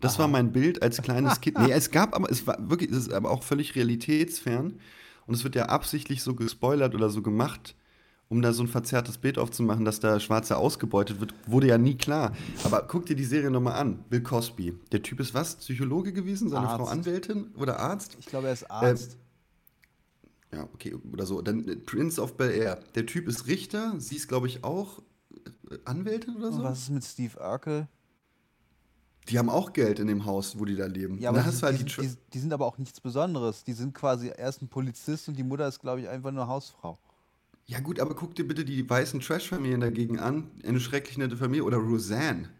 Das 0.00 0.18
war 0.18 0.28
mein 0.28 0.52
Bild 0.52 0.82
als 0.82 1.02
kleines 1.02 1.40
Kind. 1.40 1.58
Nee, 1.58 1.70
es 1.72 1.90
gab 1.90 2.14
aber, 2.14 2.30
es 2.30 2.46
war 2.46 2.70
wirklich, 2.70 2.90
es 2.90 2.98
ist 2.98 3.12
aber 3.12 3.30
auch 3.30 3.42
völlig 3.42 3.74
realitätsfern. 3.76 4.78
Und 5.26 5.34
es 5.34 5.44
wird 5.44 5.54
ja 5.54 5.66
absichtlich 5.66 6.22
so 6.22 6.34
gespoilert 6.34 6.94
oder 6.94 7.10
so 7.10 7.22
gemacht, 7.22 7.76
um 8.30 8.42
da 8.42 8.52
so 8.52 8.62
ein 8.62 8.68
verzerrtes 8.68 9.18
Bild 9.18 9.38
aufzumachen, 9.38 9.84
dass 9.84 9.98
da 9.98 10.20
Schwarze 10.20 10.56
ausgebeutet 10.56 11.20
wird, 11.20 11.34
wurde 11.46 11.66
ja 11.66 11.78
nie 11.78 11.96
klar. 11.96 12.32
Aber 12.62 12.82
guck 12.82 13.04
dir 13.06 13.16
die 13.16 13.24
Serie 13.24 13.50
nochmal 13.50 13.74
an. 13.74 14.04
Bill 14.08 14.22
Cosby. 14.22 14.72
Der 14.92 15.02
Typ 15.02 15.18
ist 15.18 15.34
was? 15.34 15.56
Psychologe 15.56 16.12
gewesen? 16.12 16.48
Seine 16.48 16.68
Frau 16.68 16.84
Arzt. 16.84 16.92
Anwältin 16.92 17.50
oder 17.56 17.80
Arzt? 17.80 18.16
Ich 18.20 18.26
glaube, 18.26 18.46
er 18.46 18.52
ist 18.52 18.70
Arzt. 18.70 19.18
Ja, 20.52 20.62
okay, 20.72 20.96
oder 21.12 21.26
so. 21.26 21.42
Dann 21.42 21.66
äh, 21.68 21.76
Prince 21.76 22.22
of 22.22 22.36
Bel 22.36 22.52
Air. 22.52 22.78
Der 22.94 23.04
Typ 23.04 23.26
ist 23.26 23.48
Richter, 23.48 23.94
sie 23.98 24.14
ist, 24.16 24.28
glaube 24.28 24.46
ich, 24.46 24.62
auch 24.62 25.00
äh, 25.68 25.78
Anwältin 25.84 26.36
oder 26.36 26.48
Und 26.48 26.54
so. 26.54 26.62
was 26.62 26.78
ist 26.82 26.90
mit 26.90 27.04
Steve 27.04 27.36
Urkel? 27.36 27.88
Die 29.28 29.38
haben 29.40 29.50
auch 29.50 29.72
Geld 29.72 29.98
in 29.98 30.06
dem 30.06 30.24
Haus, 30.24 30.56
wo 30.58 30.64
die 30.64 30.76
da 30.76 30.86
leben. 30.86 31.18
Ja, 31.18 31.30
Und 31.30 31.38
aber 31.38 31.50
die, 31.50 31.62
halt 31.62 31.80
die, 31.80 31.84
die, 32.06 32.14
die 32.32 32.38
sind 32.38 32.52
aber 32.52 32.66
auch 32.66 32.78
nichts 32.78 33.00
Besonderes. 33.00 33.64
Die 33.64 33.72
sind 33.72 33.92
quasi 33.92 34.32
erst 34.36 34.62
ein 34.62 34.68
Polizist 34.68 35.28
und 35.28 35.36
die 35.36 35.42
Mutter 35.44 35.66
ist, 35.66 35.80
glaube 35.80 36.00
ich, 36.00 36.08
einfach 36.08 36.30
nur 36.30 36.46
Hausfrau. 36.46 36.96
Ja, 37.70 37.78
gut, 37.78 38.00
aber 38.00 38.16
guck 38.16 38.34
dir 38.34 38.48
bitte 38.48 38.64
die 38.64 38.90
weißen 38.90 39.20
Trash-Familien 39.20 39.80
dagegen 39.80 40.18
an. 40.18 40.50
Eine 40.64 40.80
schrecklich 40.80 41.16
nette 41.18 41.36
Familie. 41.36 41.62
Oder 41.62 41.76
Roseanne. 41.76 42.50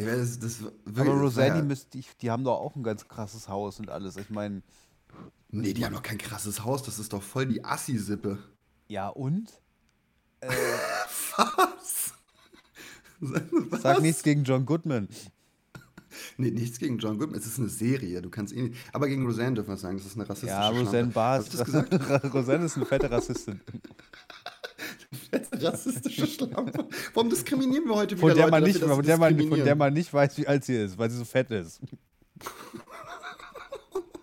Ja, 0.00 0.14
das, 0.16 0.38
das, 0.38 0.62
war 0.62 0.70
wirklich- 0.84 0.98
aber 1.00 1.14
das 1.14 1.22
Roseanne, 1.22 1.48
ja, 1.56 1.60
die, 1.60 1.66
müsst, 1.66 1.92
die, 1.94 2.04
die 2.20 2.30
haben 2.30 2.44
doch 2.44 2.60
auch 2.60 2.76
ein 2.76 2.84
ganz 2.84 3.08
krasses 3.08 3.48
Haus 3.48 3.80
und 3.80 3.90
alles. 3.90 4.16
Ich 4.16 4.30
meine, 4.30 4.62
Nee, 5.50 5.72
die 5.74 5.84
haben 5.84 5.92
doch 5.92 6.04
kein 6.04 6.18
krasses 6.18 6.62
Haus. 6.64 6.84
Das 6.84 7.00
ist 7.00 7.12
doch 7.12 7.22
voll 7.22 7.46
die 7.46 7.64
Assi-Sippe. 7.64 8.38
ja 8.86 9.08
und? 9.08 9.60
Was? 10.40 12.14
Was? 13.70 13.82
Sag 13.82 14.02
nichts 14.02 14.22
gegen 14.22 14.44
John 14.44 14.66
Goodman. 14.66 15.08
Nee, 16.36 16.50
nichts 16.50 16.78
gegen 16.78 16.98
John 16.98 17.18
Goodman. 17.18 17.38
Es 17.38 17.46
ist 17.46 17.58
eine 17.58 17.68
Serie. 17.68 18.22
Du 18.22 18.30
kannst 18.30 18.54
eh 18.54 18.62
nicht. 18.62 18.76
Aber 18.92 19.08
gegen 19.08 19.24
Roseanne 19.26 19.54
dürfen 19.54 19.70
wir 19.70 19.76
sagen, 19.76 19.96
das 19.98 20.06
ist 20.06 20.16
eine 20.16 20.28
rassistische 20.28 20.52
Ja, 20.52 20.68
Roseanne. 20.68 21.08
Barr 21.08 21.40
ist? 21.40 21.58
Roseanne 22.34 22.64
ist 22.66 22.76
eine 22.76 22.86
fette 22.86 23.10
Rassistin. 23.10 23.60
Rassistische 25.52 26.26
Schlampe. 26.26 26.86
Warum 27.14 27.30
diskriminieren 27.30 27.84
wir 27.86 27.94
heute 27.94 28.16
wieder 28.16 28.28
Von 28.28 28.36
der, 28.36 28.50
man 28.50 28.62
nicht, 28.62 28.78
von, 28.78 29.02
der 29.02 29.16
man, 29.18 29.48
von 29.48 29.64
der 29.64 29.74
man 29.76 29.92
nicht 29.92 30.12
weiß, 30.12 30.36
wie 30.38 30.46
alt 30.46 30.64
sie 30.64 30.76
ist, 30.76 30.98
weil 30.98 31.10
sie 31.10 31.18
so 31.18 31.24
fett 31.24 31.50
ist. 31.50 31.80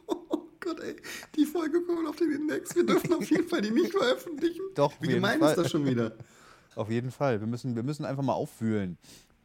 Oh 0.08 0.48
Gott, 0.60 0.80
ey. 0.82 0.96
Die 1.36 1.46
Folge 1.46 1.82
kommt 1.82 2.08
auf 2.08 2.16
den 2.18 2.32
Index. 2.32 2.76
Wir 2.76 2.86
dürfen 2.86 3.14
auf 3.14 3.30
jeden 3.30 3.48
Fall 3.48 3.62
die 3.62 3.72
nicht 3.72 3.92
veröffentlichen. 3.92 4.62
Doch, 4.76 4.94
Wie 5.00 5.08
gemein 5.08 5.40
Fall. 5.40 5.52
ist 5.52 5.58
das 5.58 5.72
schon 5.72 5.86
wieder? 5.86 6.16
Auf 6.76 6.90
jeden 6.90 7.12
Fall. 7.12 7.40
Wir 7.40 7.48
müssen, 7.48 7.76
wir 7.76 7.84
müssen 7.84 8.06
einfach 8.06 8.24
mal 8.24 8.34
aufwühlen. 8.34 8.98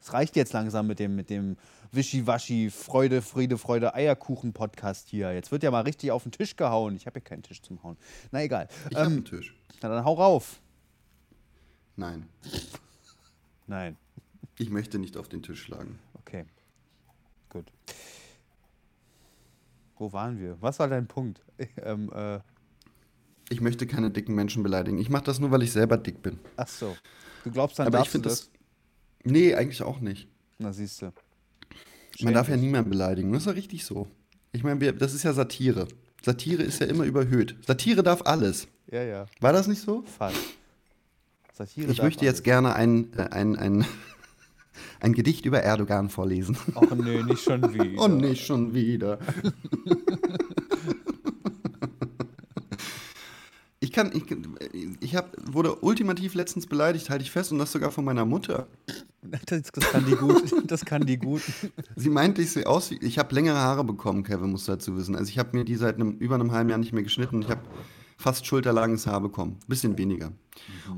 Es 0.04 0.12
reicht 0.12 0.36
jetzt 0.36 0.52
langsam 0.52 0.86
mit 0.86 0.98
dem, 0.98 1.16
mit 1.16 1.30
dem 1.30 1.56
Wischiwaschi, 1.90 2.68
Freude, 2.70 3.22
Friede, 3.22 3.56
Freude, 3.56 3.94
Eierkuchen-Podcast 3.94 5.08
hier. 5.08 5.32
Jetzt 5.32 5.50
wird 5.50 5.62
ja 5.62 5.70
mal 5.70 5.80
richtig 5.80 6.10
auf 6.10 6.24
den 6.24 6.32
Tisch 6.32 6.56
gehauen. 6.56 6.94
Ich 6.94 7.06
habe 7.06 7.14
hier 7.20 7.24
keinen 7.24 7.42
Tisch 7.42 7.62
zum 7.62 7.82
Hauen. 7.82 7.96
Na 8.30 8.42
egal. 8.42 8.68
Ich 8.90 8.98
Ähm, 8.98 9.06
einen 9.06 9.24
Tisch. 9.24 9.54
na 9.80 9.88
dann 9.88 10.04
hau 10.04 10.12
rauf. 10.12 10.60
Nein, 11.96 12.28
Nein. 13.66 13.96
ich 14.58 14.68
möchte 14.68 14.98
nicht 14.98 15.16
auf 15.16 15.28
den 15.28 15.42
Tisch 15.42 15.62
schlagen. 15.62 15.98
Okay. 16.18 16.44
Gut. 17.48 17.72
Wo 19.96 20.12
waren 20.12 20.38
wir? 20.38 20.60
Was 20.60 20.80
war 20.80 20.88
dein 20.88 21.06
Punkt? 21.06 21.40
ähm, 21.82 22.12
äh, 22.12 22.40
Ich 23.48 23.62
möchte 23.62 23.86
keine 23.86 24.10
dicken 24.10 24.34
Menschen 24.34 24.62
beleidigen. 24.62 24.98
Ich 24.98 25.08
mache 25.08 25.24
das 25.24 25.38
nur, 25.40 25.50
weil 25.50 25.62
ich 25.62 25.72
selber 25.72 25.96
dick 25.96 26.20
bin. 26.20 26.40
ach 26.58 26.68
so. 26.68 26.94
Du 27.42 27.50
glaubst, 27.50 27.78
dann 27.78 27.86
Aber 27.86 28.00
ich 28.02 28.10
finde 28.10 28.28
das? 28.28 28.50
das. 28.50 28.53
Nee, 29.24 29.54
eigentlich 29.54 29.82
auch 29.82 30.00
nicht. 30.00 30.28
Na, 30.58 30.72
siehst 30.72 31.02
du. 31.02 31.12
Man 32.20 32.34
darf 32.34 32.48
ja 32.48 32.56
niemanden 32.56 32.90
beleidigen. 32.90 33.32
Das 33.32 33.42
ist 33.42 33.46
ja 33.46 33.52
richtig 33.52 33.84
so. 33.84 34.06
Ich 34.52 34.62
meine, 34.62 34.92
das 34.92 35.14
ist 35.14 35.24
ja 35.24 35.32
Satire. 35.32 35.88
Satire 36.22 36.62
ist 36.62 36.80
ja 36.80 36.86
immer 36.86 37.04
überhöht. 37.04 37.56
Satire 37.66 38.02
darf 38.02 38.22
alles. 38.24 38.68
Ja, 38.90 39.02
ja. 39.02 39.26
War 39.40 39.52
das 39.52 39.66
nicht 39.66 39.80
so? 39.80 40.04
Fast. 40.18 40.36
Satire 41.52 41.90
Ich 41.90 42.00
möchte 42.02 42.24
jetzt 42.24 42.36
alles. 42.36 42.42
gerne 42.44 42.74
ein, 42.76 43.12
äh, 43.14 43.22
ein, 43.30 43.56
ein, 43.56 43.84
ein 45.00 45.12
Gedicht 45.12 45.44
über 45.44 45.60
Erdogan 45.60 46.08
vorlesen. 46.08 46.56
Ach 46.74 46.94
nee, 46.94 47.22
nicht 47.22 47.42
schon 47.42 47.74
wieder. 47.74 48.02
Und 48.02 48.18
nicht 48.18 48.44
schon 48.46 48.74
wieder. 48.74 49.18
Ich 53.80 53.92
kann, 53.92 54.10
ich, 54.14 54.24
ich 55.00 55.14
hab, 55.14 55.36
wurde 55.52 55.76
ultimativ 55.76 56.34
letztens 56.34 56.66
beleidigt, 56.66 57.10
halte 57.10 57.22
ich 57.22 57.30
fest, 57.30 57.52
und 57.52 57.58
das 57.58 57.70
sogar 57.70 57.92
von 57.92 58.04
meiner 58.04 58.24
Mutter. 58.24 58.66
Das, 59.46 59.62
das 59.72 59.90
kann 59.90 60.04
die 60.06 60.16
gut. 60.16 60.54
Das 60.66 60.84
kann 60.84 61.06
die 61.06 61.16
gut. 61.16 61.42
Sie 61.96 62.10
meinte, 62.10 62.42
ich 62.42 62.52
sehe 62.52 62.66
aus 62.66 62.90
wie. 62.90 62.98
Ich 62.98 63.18
habe 63.18 63.34
längere 63.34 63.58
Haare 63.58 63.84
bekommen, 63.84 64.22
Kevin, 64.22 64.50
musst 64.50 64.68
du 64.68 64.72
dazu 64.72 64.96
wissen. 64.96 65.16
Also, 65.16 65.28
ich 65.30 65.38
habe 65.38 65.56
mir 65.56 65.64
die 65.64 65.76
seit 65.76 65.96
einem, 65.96 66.12
über 66.18 66.34
einem 66.34 66.52
halben 66.52 66.70
Jahr 66.70 66.78
nicht 66.78 66.92
mehr 66.92 67.02
geschnitten. 67.02 67.42
Ich 67.42 67.48
habe 67.48 67.62
fast 68.16 68.46
schulterlanges 68.46 69.06
Haar 69.06 69.20
bekommen. 69.20 69.58
Bisschen 69.66 69.96
weniger. 69.98 70.32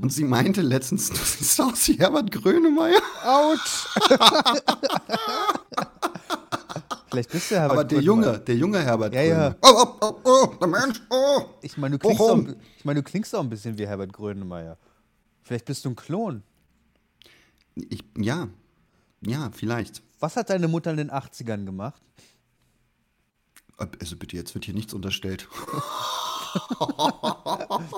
Und 0.01 0.13
sie 0.13 0.23
meinte 0.23 0.61
letztens, 0.61 1.09
du 1.09 1.15
siehst 1.15 1.59
aus 1.61 1.87
wie 1.87 1.93
Herbert 1.93 2.31
Grönemeyer. 2.31 3.01
Autsch! 3.25 3.87
Vielleicht 7.09 7.31
bist 7.31 7.51
du 7.51 7.55
ja 7.55 7.69
Aber 7.69 7.83
der 7.83 8.01
Junge, 8.01 8.37
der 8.39 8.55
junge 8.55 8.79
Herbert 8.79 9.13
Ja, 9.13 9.21
ja. 9.21 9.55
Oh, 9.61 9.67
oh, 9.73 9.95
oh, 10.01 10.15
oh, 10.23 10.47
der 10.59 10.67
Mensch, 10.67 11.01
oh. 11.09 11.45
Ich 11.61 11.77
meine, 11.77 11.97
du 11.97 11.99
klingst 12.05 12.21
auch, 12.21 12.43
ich 12.77 12.85
meine, 12.85 13.01
du 13.01 13.09
klingst 13.09 13.33
auch 13.35 13.39
ein 13.41 13.49
bisschen 13.49 13.77
wie 13.77 13.87
Herbert 13.87 14.11
Grönemeyer. 14.13 14.77
Vielleicht 15.41 15.65
bist 15.65 15.85
du 15.85 15.89
ein 15.89 15.95
Klon. 15.95 16.43
Ich, 17.89 18.03
ja, 18.17 18.47
ja, 19.21 19.49
vielleicht. 19.51 20.01
Was 20.19 20.35
hat 20.35 20.49
deine 20.49 20.67
Mutter 20.67 20.91
in 20.91 20.97
den 20.97 21.11
80ern 21.11 21.65
gemacht? 21.65 22.01
Also 23.77 24.15
bitte, 24.15 24.35
jetzt 24.35 24.55
wird 24.55 24.65
hier 24.65 24.73
nichts 24.73 24.93
unterstellt. 24.93 25.47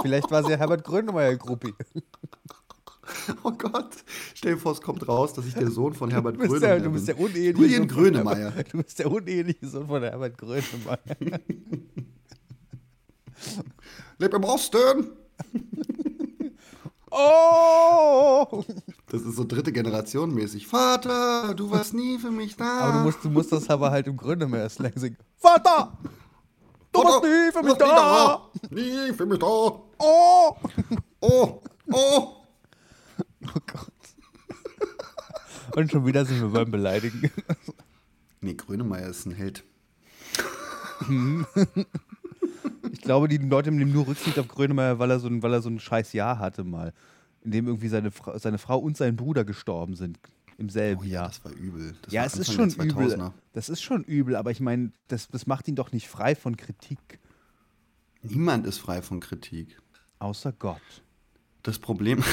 Vielleicht 0.02 0.30
war 0.32 0.44
sie 0.44 0.52
ja 0.52 0.58
Herbert 0.58 0.84
Grönemeyer-Gruppi. 0.84 1.74
Oh 3.44 3.52
Gott, 3.52 3.90
stell 4.36 4.54
dir 4.54 4.60
vor, 4.60 4.72
es 4.74 4.82
kommt 4.82 5.08
raus, 5.08 5.34
dass 5.34 5.46
ich 5.48 5.56
der 5.56 5.72
Sohn 5.72 5.94
von 5.96 6.12
Herbert 6.12 6.36
Du 6.36 6.48
Grönemeyer 6.48 6.76
der, 6.76 6.80
du 6.80 6.92
bist 6.92 7.08
der 7.08 7.16
bin. 7.16 7.26
uneheliche 7.26 7.60
Julian 7.60 7.82
Sohn 7.82 7.90
von 7.90 8.04
Grönemeyer. 8.04 8.52
Herbert, 8.52 8.74
du 8.74 8.84
bist 8.84 9.00
der 9.00 9.12
uneheliche 9.12 9.68
Sohn 9.68 9.88
von 9.88 10.04
Herbert 10.04 10.38
Grönemeyer. 10.38 11.00
Leb 14.20 14.34
im 14.34 14.44
Osten! 14.44 15.10
Oh! 17.12 18.64
Das 19.08 19.22
ist 19.22 19.36
so 19.36 19.44
dritte 19.44 19.72
Generation 19.72 20.34
mäßig. 20.34 20.68
Vater, 20.68 21.54
du 21.56 21.72
warst 21.72 21.94
nie 21.94 22.20
für 22.20 22.32
mich 22.32 22.56
da. 22.56 22.80
Aber 22.80 22.94
du 22.94 23.00
musst, 23.00 23.24
du 23.24 23.30
musst 23.30 23.52
das 23.52 23.70
aber 23.70 23.92
halt 23.92 24.08
im 24.08 24.18
Grönemeyer-Slang 24.18 24.94
singen. 24.96 25.18
Vater! 25.38 25.98
Du 26.92 27.04
warst 27.04 27.24
nie 27.24 27.52
für 27.52 27.64
mich 27.64 27.74
da! 27.76 28.50
Nie, 28.72 28.90
da. 28.90 29.08
Nie 29.08 29.14
für 29.14 29.26
mich 29.26 29.40
da. 29.40 29.46
Oh! 29.46 30.56
Oh, 31.22 31.62
oh. 31.92 32.36
Oh 33.46 33.60
Gott. 33.66 33.94
Und 35.76 35.92
schon 35.92 36.06
wieder 36.06 36.26
sind 36.26 36.42
wir 36.42 36.50
beim 36.50 36.72
Beleidigen. 36.72 37.32
Nee, 38.42 38.54
Grönemeyer 38.54 39.10
ist 39.10 39.26
ein 39.26 39.32
Held. 39.32 39.64
Ich 42.92 43.02
glaube, 43.02 43.28
die 43.28 43.38
Leute 43.38 43.72
nehmen 43.72 43.92
nur 43.94 44.08
Rücksicht 44.08 44.38
auf 44.40 44.48
Grönemeyer, 44.48 45.00
weil 45.00 45.12
er 45.12 45.20
so 45.20 45.28
ein, 45.28 45.42
weil 45.44 45.54
er 45.54 45.62
so 45.62 45.70
ein 45.70 45.80
scheiß 45.80 46.14
Jahr 46.14 46.40
hatte 46.40 46.64
mal. 46.64 46.94
In 47.44 47.52
dem 47.52 47.68
irgendwie 47.68 47.88
seine, 47.88 48.12
Fra 48.12 48.38
seine 48.40 48.58
Frau 48.58 48.78
und 48.80 48.98
sein 48.98 49.16
Bruder 49.16 49.46
gestorben 49.46 49.96
sind. 49.96 50.20
Im 50.58 50.70
selben 50.70 51.02
Oh 51.02 51.06
ja, 51.06 51.12
Jahr. 51.22 51.28
das 51.30 51.46
war 51.46 51.52
übel. 51.54 51.96
Das 52.02 52.12
Ja, 52.14 52.22
war 52.22 52.28
es 52.28 52.36
ist 52.38 52.52
schon 52.54 52.70
übel. 52.70 53.14
2000er. 53.14 53.32
Das 53.54 53.70
ist 53.70 53.82
schon 53.82 54.04
übel, 54.04 54.36
aber 54.36 54.52
ich 54.52 54.60
meine, 54.60 54.92
das, 55.08 55.30
das 55.30 55.48
macht 55.48 55.68
ihn 55.70 55.76
doch 55.76 55.92
nicht 55.94 56.10
frei 56.10 56.36
von 56.36 56.58
Kritik. 56.58 57.20
Niemand 58.22 58.68
ist 58.68 58.78
frei 58.80 59.02
von 59.02 59.22
Kritik. 59.22 59.80
Außer 60.20 60.52
Gott. 60.52 60.82
Das 61.64 61.80
Problem. 61.80 62.24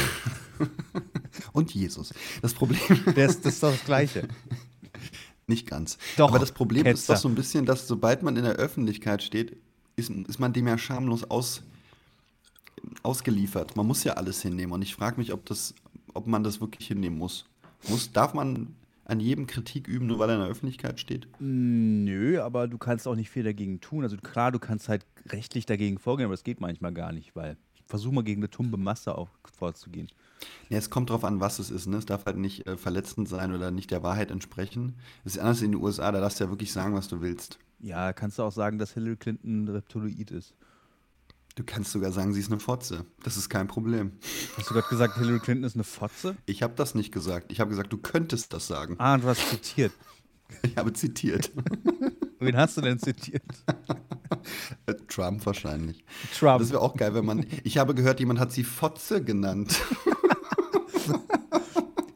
Und 1.53 1.73
Jesus. 1.75 2.13
Das 2.43 2.55
Problem. 2.55 2.81
Ist, 3.17 3.45
das 3.45 3.55
ist 3.55 3.63
doch 3.63 3.71
das 3.73 3.85
Gleiche. 3.85 4.27
Nicht 5.47 5.69
ganz. 5.69 5.99
Doch, 6.17 6.31
Aber 6.31 6.39
das 6.41 6.51
Problem 6.53 6.87
ist 6.87 7.01
Ketzer. 7.03 7.15
doch 7.15 7.21
so 7.21 7.29
ein 7.29 7.35
bisschen, 7.37 7.67
dass 7.67 7.87
sobald 7.87 8.23
man 8.23 8.37
in 8.37 8.43
der 8.45 8.55
Öffentlichkeit 8.55 9.23
steht, 9.23 9.57
ist, 9.97 10.11
ist 10.11 10.39
man 10.39 10.53
dem 10.53 10.69
ja 10.69 10.79
schamlos 10.79 11.25
aus, 11.25 11.63
ausgeliefert. 13.03 13.77
Man 13.77 13.87
muss 13.87 14.05
ja 14.05 14.15
alles 14.15 14.43
hinnehmen. 14.43 14.73
Und 14.73 14.83
ich 14.83 14.95
frage 14.95 15.17
mich, 15.19 15.33
ob, 15.33 15.45
das, 15.47 15.75
ob 16.15 16.27
man 16.27 16.45
das 16.45 16.61
wirklich 16.61 16.87
hinnehmen 16.87 17.19
muss. 17.19 17.47
muss. 17.89 18.13
Darf 18.13 18.35
man 18.35 18.75
an 19.07 19.21
jedem 19.21 19.47
Kritik 19.47 19.89
üben, 19.89 20.07
nur 20.07 20.19
weil 20.19 20.29
er 20.29 20.35
in 20.37 20.41
der 20.43 20.51
Öffentlichkeit 20.51 21.01
steht? 21.01 21.29
Nö, 21.39 22.41
aber 22.43 22.69
du 22.69 22.77
kannst 22.77 23.09
auch 23.09 23.15
nicht 23.15 23.31
viel 23.31 23.45
dagegen 23.45 23.81
tun. 23.81 24.03
Also 24.03 24.17
klar, 24.19 24.53
du 24.53 24.59
kannst 24.59 24.89
halt 24.89 25.07
rechtlich 25.29 25.65
dagegen 25.65 25.99
vorgehen, 25.99 26.27
aber 26.27 26.35
das 26.35 26.45
geht 26.45 26.61
manchmal 26.61 26.93
gar 26.93 27.13
nicht, 27.13 27.35
weil 27.35 27.57
versuch 27.87 28.13
mal 28.13 28.25
gegen 28.25 28.41
eine 28.41 28.51
tumbe 28.51 28.77
Masse 28.77 29.17
auch 29.17 29.31
vorzugehen. 29.45 30.09
Ja, 30.69 30.77
es 30.77 30.91
kommt 30.91 31.09
drauf 31.09 31.25
an, 31.25 31.41
was 31.41 31.59
es 31.61 31.71
ist. 31.71 31.87
Ne? 31.87 31.97
Es 31.97 32.05
darf 32.05 32.27
halt 32.27 32.37
nicht 32.37 32.67
äh, 32.67 32.77
verletzend 32.77 33.29
sein 33.29 33.55
oder 33.55 33.71
nicht 33.71 33.91
der 33.91 34.03
Wahrheit 34.03 34.31
entsprechen. 34.31 34.95
Es 35.25 35.37
ist 35.37 35.41
anders 35.41 35.63
in 35.63 35.73
den 35.73 35.81
USA, 35.81 36.13
da 36.13 36.21
darfst 36.21 36.41
du 36.41 36.45
ja 36.45 36.51
wirklich 36.51 36.73
sagen, 36.73 36.95
was 36.95 37.09
du 37.09 37.21
willst. 37.21 37.59
Ja, 37.79 38.13
kannst 38.13 38.39
du 38.39 38.43
auch 38.43 38.53
sagen, 38.53 38.79
dass 38.79 38.93
Hillary 38.93 39.17
Clinton 39.17 39.65
ein 39.65 39.69
Reptiloid 39.69 40.31
ist. 40.31 40.55
Du 41.57 41.65
kannst 41.65 41.93
sogar 41.93 42.13
sagen, 42.13 42.35
sie 42.35 42.41
ist 42.41 42.51
eine 42.51 42.61
Fotze. 42.61 43.07
Das 43.23 43.37
ist 43.39 43.49
kein 43.49 43.67
Problem. 43.67 44.13
Hast 44.57 44.69
du 44.69 44.75
gerade 44.75 44.89
gesagt, 44.89 45.17
Hillary 45.17 45.41
Clinton 45.41 45.65
ist 45.65 45.75
eine 45.75 45.85
Fotze? 45.85 46.37
Ich 46.45 46.63
habe 46.63 46.75
das 46.77 46.95
nicht 46.95 47.13
gesagt. 47.13 47.51
Ich 47.51 47.61
habe 47.61 47.71
gesagt, 47.71 47.93
du 47.93 47.97
könntest 47.97 48.53
das 48.53 48.67
sagen. 48.67 48.97
Ah, 48.99 49.15
und 49.15 49.25
du 49.25 49.29
hast 49.29 49.49
zitiert. 49.51 49.93
Ich 50.63 50.77
habe 50.77 50.93
zitiert. 50.93 51.51
Wen 52.39 52.57
hast 52.57 52.77
du 52.77 52.81
denn 52.81 53.01
zitiert? 53.01 53.43
Trump 55.09 55.45
wahrscheinlich. 55.45 56.05
Trump. 56.39 56.61
Das 56.61 56.71
wäre 56.71 56.83
auch 56.83 56.95
geil, 56.95 57.15
wenn 57.15 57.25
man. 57.25 57.45
Ich 57.65 57.79
habe 57.79 57.97
gehört, 57.97 58.21
jemand 58.21 58.39
hat 58.39 58.53
sie 58.53 58.63
Fotze 58.63 59.25
genannt. 59.25 59.77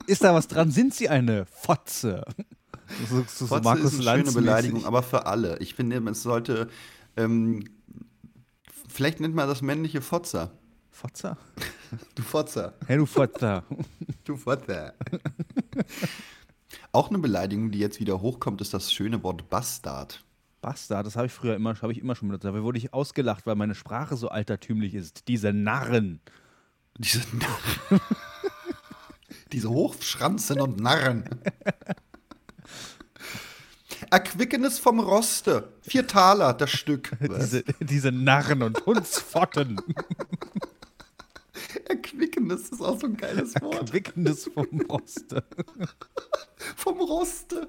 Ist 0.07 0.23
da 0.23 0.33
was 0.33 0.47
dran? 0.47 0.71
Sind 0.71 0.95
sie 0.95 1.09
eine 1.09 1.45
Fotze? 1.47 2.25
So, 3.09 3.25
so, 3.27 3.47
so 3.47 3.61
Markus 3.61 3.95
ist 3.95 4.07
eine 4.07 4.25
schöne 4.25 4.33
Beleidigung, 4.33 4.85
aber 4.85 5.03
für 5.03 5.27
alle. 5.27 5.59
Ich 5.59 5.75
finde, 5.75 5.97
es 6.11 6.23
sollte. 6.23 6.69
Ähm, 7.17 7.65
vielleicht 8.89 9.21
nennt 9.21 9.35
man 9.35 9.49
das 9.49 9.63
männliche 9.63 10.01
Fotzer. 10.01 10.53
Fotzer? 10.91 11.37
Du 12.15 12.23
Fotzer. 12.23 12.75
Hey, 12.87 12.99
du 12.99 13.07
Fotzer. 13.07 13.65
Du 14.25 14.37
Fotzer. 14.37 14.95
Auch 16.93 17.09
eine 17.09 17.19
Beleidigung, 17.19 17.73
die 17.73 17.79
jetzt 17.79 17.99
wieder 17.99 18.21
hochkommt, 18.21 18.61
ist 18.61 18.75
das 18.75 18.93
schöne 18.93 19.23
Wort 19.25 19.49
Bastard. 19.51 20.23
Bastard, 20.61 21.07
das 21.07 21.17
habe 21.17 21.27
ich 21.27 21.33
früher 21.33 21.57
immer, 21.57 21.75
habe 21.81 21.93
ich 21.93 21.99
immer 21.99 22.15
schon 22.15 22.29
benutzt. 22.29 22.45
Dabei 22.45 22.63
wurde 22.63 22.79
ich 22.79 22.93
ausgelacht, 22.93 23.47
weil 23.47 23.57
meine 23.57 23.75
Sprache 23.75 24.17
so 24.17 24.29
altertümlich 24.29 24.95
ist. 24.95 25.27
Diese 25.27 25.53
Narren. 25.53 26.21
Diese 26.99 27.21
Narren. 27.37 28.01
Diese 29.53 29.71
Hochschranzen 29.71 30.61
und 30.61 30.79
Narren. 30.79 31.25
Erquickenes 34.11 34.79
vom 34.79 35.01
Roste. 35.01 35.73
Vier 35.83 36.07
Taler, 36.07 36.55
das 36.55 36.71
Stück. 36.71 37.11
Diese, 37.21 37.65
diese 37.81 38.13
Narren 38.13 38.63
und 38.63 38.87
Hundsfotten. 38.87 39.81
Erquickenes 41.89 42.71
ist 42.71 42.81
auch 42.81 42.99
so 42.99 43.07
ein 43.07 43.17
geiles 43.17 43.55
Wort. 43.61 43.93
Wickendes 43.93 44.51
vom 44.53 44.81
Roste. 44.89 45.45
Vom 46.77 47.01
Roste. 47.01 47.69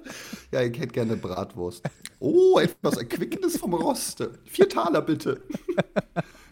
Ja, 0.52 0.62
ich 0.62 0.78
hätte 0.78 0.92
gerne 0.92 1.16
Bratwurst. 1.16 1.84
Oh, 2.20 2.60
etwas 2.60 2.98
Erquickendes 2.98 3.58
vom 3.58 3.74
Roste. 3.74 4.38
Vier 4.46 4.68
Taler 4.68 5.02
bitte. 5.02 5.42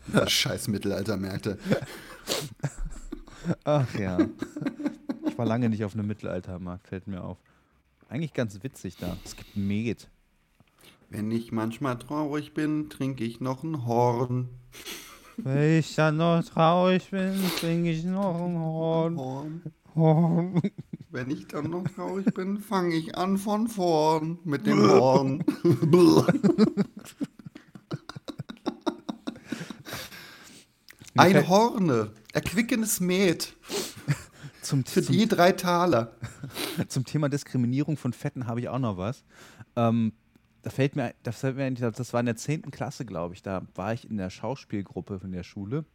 Na, 0.07 0.25
scheiß 0.25 0.69
Mittelaltermärkte. 0.69 1.59
Ach 3.65 3.93
ja. 3.95 4.17
Ich 5.27 5.37
war 5.37 5.45
lange 5.45 5.67
nicht 5.67 5.83
auf 5.83 5.93
einem 5.93 6.07
Mittelaltermarkt, 6.07 6.87
fällt 6.87 7.07
mir 7.07 7.21
auf. 7.21 7.37
Eigentlich 8.09 8.33
ganz 8.33 8.63
witzig 8.63 8.97
da. 8.97 9.15
Es 9.23 9.35
gibt 9.35 9.55
Met. 9.55 10.09
Wenn 11.11 11.29
ich 11.29 11.51
manchmal 11.51 11.99
traurig 11.99 12.55
bin, 12.55 12.89
trinke 12.89 13.23
ich 13.23 13.39
noch 13.39 13.63
ein 13.63 13.85
Horn. 13.85 14.49
Wenn 15.37 15.77
ich 15.77 15.93
dann 15.93 16.17
noch 16.17 16.43
traurig 16.43 17.11
bin, 17.11 17.35
singe 17.61 17.91
ich 17.91 18.03
noch 18.03 18.47
ein 18.47 18.57
Horn. 18.57 19.15
Horn. 19.15 19.61
Horn. 19.93 20.59
Wenn 21.11 21.29
ich 21.29 21.47
dann 21.47 21.69
noch 21.69 21.87
traurig 21.87 22.33
bin, 22.33 22.57
fange 22.57 22.95
ich 22.95 23.15
an 23.15 23.37
von 23.37 23.67
vorn 23.67 24.39
mit 24.43 24.65
dem 24.65 24.81
Horn. 24.81 25.43
Ein 31.15 31.47
Horne, 31.47 32.11
erquickendes 32.33 32.99
Met, 32.99 33.53
Zum, 34.69 34.85
für 34.85 35.01
zum, 35.01 35.15
die 35.15 35.27
drei 35.27 35.51
Taler. 35.51 36.11
zum 36.89 37.03
Thema 37.03 37.27
Diskriminierung 37.27 37.97
von 37.97 38.13
Fetten 38.13 38.45
habe 38.45 38.59
ich 38.59 38.69
auch 38.69 38.77
noch 38.77 38.97
was. 38.97 39.23
Ähm, 39.75 40.13
da 40.61 40.69
fällt 40.69 40.95
mir, 40.95 41.15
das 41.23 41.39
fällt 41.39 41.55
mir 41.55 41.71
das 41.73 42.13
war 42.13 42.19
in 42.19 42.27
der 42.27 42.35
10. 42.35 42.69
Klasse, 42.69 43.03
glaube 43.03 43.33
ich. 43.33 43.41
Da 43.41 43.63
war 43.73 43.93
ich 43.93 44.07
in 44.07 44.17
der 44.17 44.29
Schauspielgruppe 44.29 45.19
von 45.19 45.31
der 45.31 45.41
Schule 45.41 45.85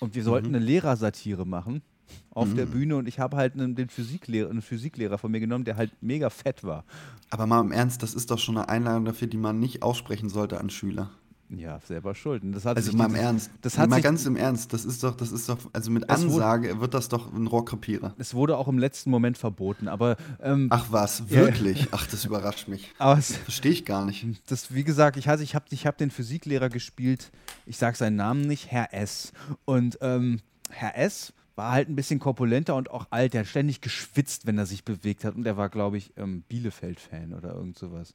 und 0.00 0.14
wir 0.14 0.22
sollten 0.22 0.48
eine 0.48 0.58
Lehrersatire 0.58 1.46
machen 1.46 1.82
auf 2.30 2.54
der 2.54 2.64
Bühne 2.66 2.96
und 2.96 3.08
ich 3.08 3.18
habe 3.18 3.36
halt 3.36 3.54
einen, 3.54 3.74
den 3.74 3.90
Physiklehrer, 3.90 4.48
einen 4.48 4.62
Physiklehrer 4.62 5.18
von 5.18 5.30
mir 5.30 5.40
genommen, 5.40 5.64
der 5.64 5.76
halt 5.76 5.92
mega 6.00 6.30
fett 6.30 6.64
war. 6.64 6.84
Aber 7.28 7.46
mal 7.46 7.60
im 7.60 7.72
Ernst, 7.72 8.02
das 8.02 8.14
ist 8.14 8.30
doch 8.30 8.38
schon 8.38 8.56
eine 8.56 8.70
Einladung 8.70 9.04
dafür, 9.04 9.28
die 9.28 9.36
man 9.36 9.58
nicht 9.58 9.82
aussprechen 9.82 10.30
sollte 10.30 10.60
an 10.60 10.70
Schüler. 10.70 11.10
Ja, 11.50 11.78
selber 11.86 12.14
schuld. 12.14 12.42
Und 12.42 12.52
das 12.52 12.64
hat 12.64 12.76
Also 12.76 12.92
mal 12.96 13.06
im 13.06 13.14
Ernst. 13.14 13.50
Das 13.60 13.76
hat 13.78 13.90
mal 13.90 14.00
ganz 14.00 14.24
im 14.26 14.34
Ernst, 14.34 14.72
das 14.72 14.84
ist 14.84 15.02
doch, 15.04 15.14
das 15.14 15.30
ist 15.30 15.48
doch, 15.48 15.58
also 15.72 15.90
mit 15.90 16.04
Es 16.08 16.22
wurde- 16.22 16.32
Ansage 16.44 16.80
wird 16.80 16.94
das 16.94 17.08
doch 17.08 17.32
ein 17.32 17.46
Rohrkrepierer. 17.46 18.14
es 18.18 18.34
wurde 18.34 18.56
auch 18.56 18.66
im 18.66 18.78
letzten 18.78 19.10
Moment 19.10 19.36
verboten, 19.38 19.86
aber, 19.86 20.16
ähm, 20.40 20.68
Ach 20.70 20.86
was, 20.90 21.28
wirklich? 21.30 21.88
Ach, 21.92 22.06
das 22.06 22.24
überrascht 22.24 22.66
mich. 22.68 22.92
Verstehe 22.98 23.72
ich 23.72 23.84
gar 23.84 24.04
nicht. 24.06 24.26
das, 24.50 24.72
wie 24.74 24.84
gesagt, 24.84 25.16
ich, 25.18 25.28
also 25.28 25.44
ich 25.44 25.54
habe 25.54 25.66
ich 25.70 25.86
hab 25.86 25.98
den 25.98 26.10
Physiklehrer 26.10 26.70
gespielt, 26.70 27.30
ich 27.66 27.76
sage 27.76 27.96
seinen 27.96 28.16
Namen 28.16 28.40
nicht, 28.42 28.70
Herr 28.72 28.92
S. 28.94 29.32
Und 29.66 29.98
ähm, 30.00 30.40
Herr 30.70 30.96
S. 30.96 31.34
war 31.56 31.72
halt 31.72 31.88
ein 31.90 31.94
bisschen 31.94 32.18
korpulenter 32.20 32.74
und 32.74 32.90
auch 32.90 33.06
alt, 33.10 33.34
der 33.34 33.40
hat 33.42 33.48
ständig 33.48 33.80
geschwitzt, 33.82 34.46
wenn 34.46 34.56
er 34.58 34.66
sich 34.66 34.84
bewegt 34.84 35.24
hat. 35.24 35.34
Und 35.36 35.46
er 35.46 35.56
war, 35.58 35.68
glaube 35.68 35.98
ich, 35.98 36.12
ähm, 36.16 36.42
Bielefeld-Fan 36.48 37.34
oder 37.34 37.54
irgend 37.54 37.78
sowas. 37.78 38.14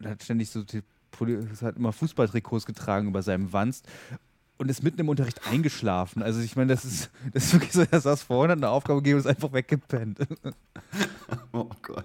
Er 0.00 0.10
hat 0.10 0.22
ständig 0.22 0.50
so, 0.50 0.62
hat 1.20 1.76
immer 1.76 1.92
Fußballtrikots 1.92 2.66
getragen 2.66 3.08
über 3.08 3.22
seinem 3.22 3.52
Wanst 3.52 3.86
und 4.58 4.70
ist 4.70 4.82
mitten 4.82 5.00
im 5.00 5.08
Unterricht 5.08 5.46
eingeschlafen. 5.50 6.22
Also 6.22 6.40
ich 6.40 6.56
meine, 6.56 6.72
das 6.72 6.84
ist, 6.84 7.10
das 7.32 7.44
ist 7.44 7.52
wirklich 7.52 7.72
so, 7.72 7.84
er 7.90 8.00
saß 8.00 8.22
vorne, 8.22 8.52
hat 8.52 8.58
eine 8.58 8.70
Aufgabe 8.70 9.00
gegeben 9.00 9.16
und 9.16 9.20
ist 9.20 9.26
einfach 9.26 9.52
weggepennt. 9.52 10.18
Oh 11.52 11.70
Gott. 11.82 12.04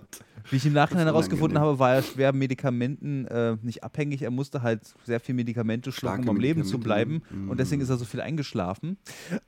Wie 0.50 0.56
ich 0.56 0.66
im 0.66 0.74
Nachhinein 0.74 1.06
herausgefunden 1.06 1.60
habe, 1.60 1.78
war 1.78 1.94
er 1.94 2.02
schwer 2.02 2.34
Medikamenten 2.34 3.26
äh, 3.26 3.58
nicht 3.62 3.84
abhängig. 3.84 4.22
Er 4.22 4.32
musste 4.32 4.62
halt 4.62 4.82
sehr 5.06 5.20
viel 5.20 5.36
Medikamente 5.36 5.92
schlucken, 5.92 6.24
um 6.24 6.30
am 6.30 6.40
Leben 6.40 6.64
zu 6.64 6.80
bleiben. 6.80 7.22
Mm. 7.30 7.50
Und 7.50 7.60
deswegen 7.60 7.82
ist 7.82 7.90
er 7.90 7.98
so 7.98 8.06
viel 8.06 8.22
eingeschlafen. 8.22 8.98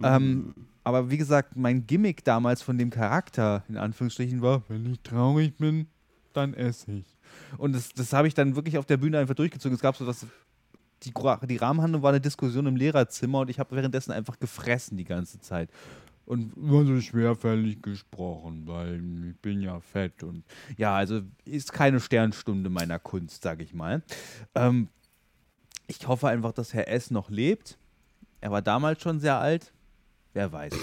Ähm, 0.01 0.53
aber 0.83 1.09
wie 1.09 1.17
gesagt, 1.17 1.55
mein 1.55 1.87
Gimmick 1.87 2.23
damals 2.25 2.61
von 2.61 2.77
dem 2.77 2.89
Charakter, 2.89 3.63
in 3.69 3.77
Anführungsstrichen, 3.77 4.41
war, 4.41 4.63
wenn 4.67 4.85
ich 4.91 4.99
traurig 4.99 5.55
bin, 5.57 5.87
dann 6.33 6.53
esse 6.53 6.91
ich. 6.91 7.12
Und 7.57 7.73
das, 7.73 7.93
das 7.93 8.13
habe 8.13 8.27
ich 8.27 8.33
dann 8.33 8.55
wirklich 8.55 8.77
auf 8.77 8.85
der 8.85 8.97
Bühne 8.97 9.19
einfach 9.19 9.35
durchgezogen. 9.35 9.75
Es 9.75 9.81
gab 9.81 9.95
so 9.95 10.07
was, 10.07 10.25
die, 11.03 11.13
die 11.47 11.57
Rahmenhandlung 11.57 12.01
war 12.01 12.09
eine 12.09 12.21
Diskussion 12.21 12.65
im 12.65 12.75
Lehrerzimmer 12.75 13.39
und 13.39 13.49
ich 13.49 13.59
habe 13.59 13.75
währenddessen 13.75 14.11
einfach 14.11 14.39
gefressen 14.39 14.97
die 14.97 15.03
ganze 15.03 15.39
Zeit. 15.39 15.69
Und 16.25 16.55
immer 16.55 16.85
so 16.85 17.01
schwerfällig 17.01 17.81
gesprochen, 17.81 18.63
weil 18.65 19.01
ich 19.29 19.37
bin 19.37 19.61
ja 19.61 19.81
fett. 19.81 20.23
Und 20.23 20.45
ja, 20.77 20.95
also 20.95 21.21
ist 21.43 21.73
keine 21.73 21.99
Sternstunde 21.99 22.69
meiner 22.69 22.97
Kunst, 22.97 23.43
sage 23.43 23.63
ich 23.63 23.73
mal. 23.73 24.03
Ähm, 24.55 24.87
ich 25.87 26.07
hoffe 26.07 26.29
einfach, 26.29 26.53
dass 26.53 26.73
Herr 26.73 26.87
S. 26.87 27.11
noch 27.11 27.29
lebt. 27.29 27.77
Er 28.39 28.51
war 28.51 28.61
damals 28.61 29.01
schon 29.01 29.19
sehr 29.19 29.37
alt. 29.37 29.73
Wer 30.33 30.51
weiß. 30.51 30.73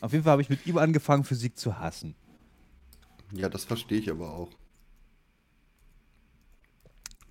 Auf 0.00 0.12
jeden 0.12 0.24
Fall 0.24 0.32
habe 0.32 0.42
ich 0.42 0.50
mit 0.50 0.64
ihm 0.66 0.78
angefangen, 0.78 1.24
Physik 1.24 1.58
zu 1.58 1.78
hassen. 1.78 2.14
Ja, 3.32 3.48
das 3.48 3.64
verstehe 3.64 3.98
ich 3.98 4.10
aber 4.10 4.32
auch. 4.32 4.50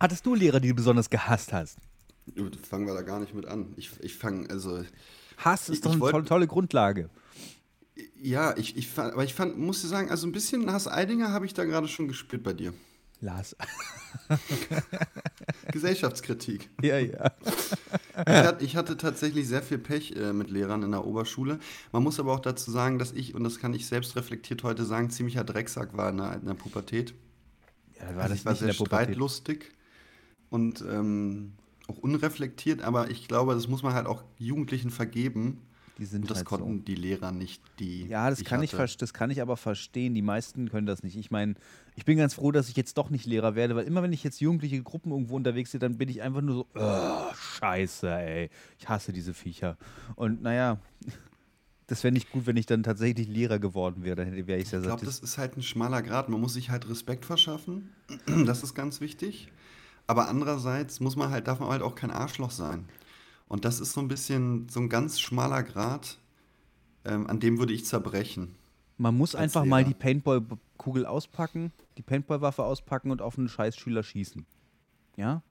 Hattest 0.01 0.25
du 0.25 0.33
Lehrer, 0.35 0.59
die 0.59 0.69
du 0.69 0.73
besonders 0.75 1.09
gehasst 1.09 1.53
hast? 1.53 1.77
Fangen 2.67 2.87
wir 2.87 2.93
da 2.93 3.01
gar 3.03 3.19
nicht 3.19 3.33
mit 3.35 3.45
an. 3.45 3.73
Ich, 3.77 3.91
ich 4.01 4.15
fange, 4.15 4.49
also, 4.49 4.83
Hass 5.37 5.69
ist 5.69 5.75
Ich- 5.77 5.81
doch 5.81 5.91
eine 5.91 5.99
wollt- 6.01 6.11
tolle, 6.13 6.25
tolle 6.25 6.47
Grundlage. 6.47 7.09
ja, 8.21 8.55
ich, 8.57 8.77
ich 8.77 8.87
fand, 8.87 9.13
aber 9.13 9.23
ich 9.23 9.33
fand, 9.33 9.57
musste 9.57 9.87
sagen, 9.87 10.09
also 10.09 10.25
ein 10.27 10.31
bisschen 10.31 10.71
Hass 10.71 10.87
Eidinger 10.87 11.31
habe 11.31 11.45
ich 11.45 11.53
da 11.53 11.65
gerade 11.65 11.87
schon 11.87 12.07
gespürt 12.07 12.41
bei 12.43 12.53
dir. 12.53 12.73
Lars. 13.19 13.55
Gesellschaftskritik. 15.71 16.69
ja, 16.81 16.97
ja. 16.97 17.31
Ich 18.17 18.27
hatte, 18.27 18.65
ich 18.65 18.75
hatte 18.75 18.97
tatsächlich 18.97 19.47
sehr 19.47 19.61
viel 19.61 19.77
Pech 19.77 20.15
äh, 20.15 20.33
mit 20.33 20.49
Lehrern 20.49 20.83
in 20.83 20.91
der 20.91 21.05
Oberschule. 21.05 21.59
Man 21.91 22.03
muss 22.03 22.19
aber 22.19 22.33
auch 22.33 22.39
dazu 22.39 22.71
sagen, 22.71 22.97
dass 22.99 23.11
ich, 23.11 23.35
und 23.35 23.43
das 23.43 23.59
kann 23.59 23.73
ich 23.73 23.85
selbst 23.87 24.15
reflektiert 24.15 24.63
heute 24.63 24.85
sagen, 24.85 25.09
ziemlicher 25.11 25.43
Drecksack 25.43 25.95
war 25.95 26.09
in 26.09 26.17
der, 26.17 26.33
in 26.35 26.45
der 26.45 26.53
Pubertät. 26.55 27.13
ja 27.99 28.15
war 28.15 28.23
Also 28.23 28.29
das 28.33 28.39
ich 28.39 28.45
war 28.45 28.55
sehr 28.55 28.73
streitlustig 28.73 29.71
und 30.51 30.81
ähm, 30.87 31.53
auch 31.87 31.97
unreflektiert, 31.97 32.81
aber 32.83 33.09
ich 33.09 33.27
glaube, 33.27 33.55
das 33.55 33.67
muss 33.67 33.81
man 33.81 33.93
halt 33.93 34.05
auch 34.05 34.23
Jugendlichen 34.37 34.91
vergeben. 34.91 35.57
Die 35.97 36.05
sind 36.05 36.21
Und 36.21 36.29
das 36.31 36.37
halt 36.39 36.47
konnten 36.47 36.77
so. 36.79 36.83
die 36.83 36.95
Lehrer 36.95 37.31
nicht, 37.31 37.61
die 37.79 38.05
Ja, 38.07 38.29
das 38.29 38.43
kann, 38.43 38.63
ich, 38.63 38.73
hatte. 38.73 38.87
ver- 38.87 38.97
das 38.97 39.13
kann 39.13 39.29
ich 39.29 39.41
aber 39.41 39.55
verstehen. 39.57 40.13
Die 40.13 40.21
meisten 40.21 40.69
können 40.69 40.87
das 40.87 41.03
nicht. 41.03 41.15
Ich 41.15 41.31
meine, 41.31 41.55
ich 41.95 42.05
bin 42.05 42.17
ganz 42.17 42.33
froh, 42.33 42.51
dass 42.51 42.69
ich 42.69 42.75
jetzt 42.75 42.97
doch 42.97 43.09
nicht 43.09 43.25
Lehrer 43.25 43.55
werde, 43.55 43.75
weil 43.75 43.85
immer 43.85 44.01
wenn 44.01 44.13
ich 44.13 44.23
jetzt 44.23 44.39
jugendliche 44.41 44.81
Gruppen 44.83 45.11
irgendwo 45.11 45.35
unterwegs 45.35 45.71
sehe, 45.71 45.79
dann 45.79 45.97
bin 45.97 46.09
ich 46.09 46.21
einfach 46.21 46.41
nur 46.41 46.55
so, 46.55 46.67
"Ugh, 46.75 47.35
scheiße, 47.35 48.09
ey. 48.09 48.49
Ich 48.79 48.89
hasse 48.89 49.11
diese 49.13 49.33
Viecher. 49.33 49.77
Und 50.15 50.41
naja, 50.41 50.79
das 51.87 52.03
wäre 52.03 52.13
nicht 52.13 52.31
gut, 52.31 52.45
wenn 52.45 52.57
ich 52.57 52.65
dann 52.65 52.83
tatsächlich 52.83 53.27
Lehrer 53.27 53.59
geworden 53.59 54.03
wäre. 54.03 54.15
Dann 54.15 54.47
wäre 54.47 54.59
ich 54.59 54.69
sehr 54.69 54.79
Ich 54.79 54.85
glaube, 54.85 55.05
das 55.05 55.19
ist 55.19 55.37
halt 55.37 55.57
ein 55.57 55.61
schmaler 55.61 56.01
Grad. 56.01 56.29
Man 56.29 56.39
muss 56.41 56.53
sich 56.53 56.69
halt 56.69 56.89
Respekt 56.89 57.25
verschaffen. 57.25 57.89
Das 58.45 58.63
ist 58.63 58.73
ganz 58.73 59.01
wichtig. 59.01 59.49
Aber 60.07 60.27
andererseits 60.27 60.99
muss 60.99 61.15
man 61.15 61.29
halt, 61.29 61.47
darf 61.47 61.59
man 61.59 61.69
halt 61.69 61.81
auch 61.81 61.95
kein 61.95 62.11
Arschloch 62.11 62.51
sein. 62.51 62.85
Und 63.47 63.65
das 63.65 63.79
ist 63.79 63.93
so 63.93 64.01
ein 64.01 64.07
bisschen 64.07 64.69
so 64.69 64.79
ein 64.79 64.89
ganz 64.89 65.19
schmaler 65.19 65.63
Grad, 65.63 66.17
ähm, 67.05 67.27
an 67.27 67.39
dem 67.39 67.59
würde 67.59 67.73
ich 67.73 67.85
zerbrechen. 67.85 68.55
Man 68.97 69.17
muss 69.17 69.35
einfach 69.35 69.65
mal 69.65 69.79
Lehrer. 69.79 69.89
die 69.89 69.93
Paintball-Kugel 69.95 71.05
auspacken, 71.05 71.71
die 71.97 72.01
Paintball-Waffe 72.01 72.63
auspacken 72.63 73.11
und 73.11 73.21
auf 73.21 73.37
einen 73.37 73.49
Scheißschüler 73.49 74.03
schießen. 74.03 74.45
Ja? 75.17 75.41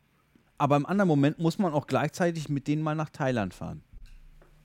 Aber 0.57 0.77
im 0.77 0.87
anderen 0.87 1.09
Moment 1.09 1.39
muss 1.39 1.59
man 1.59 1.73
auch 1.73 1.87
gleichzeitig 1.87 2.49
mit 2.49 2.69
denen 2.69 2.83
mal 2.83 2.95
nach 2.95 3.11
Thailand 3.11 3.55
fahren. 3.55 3.83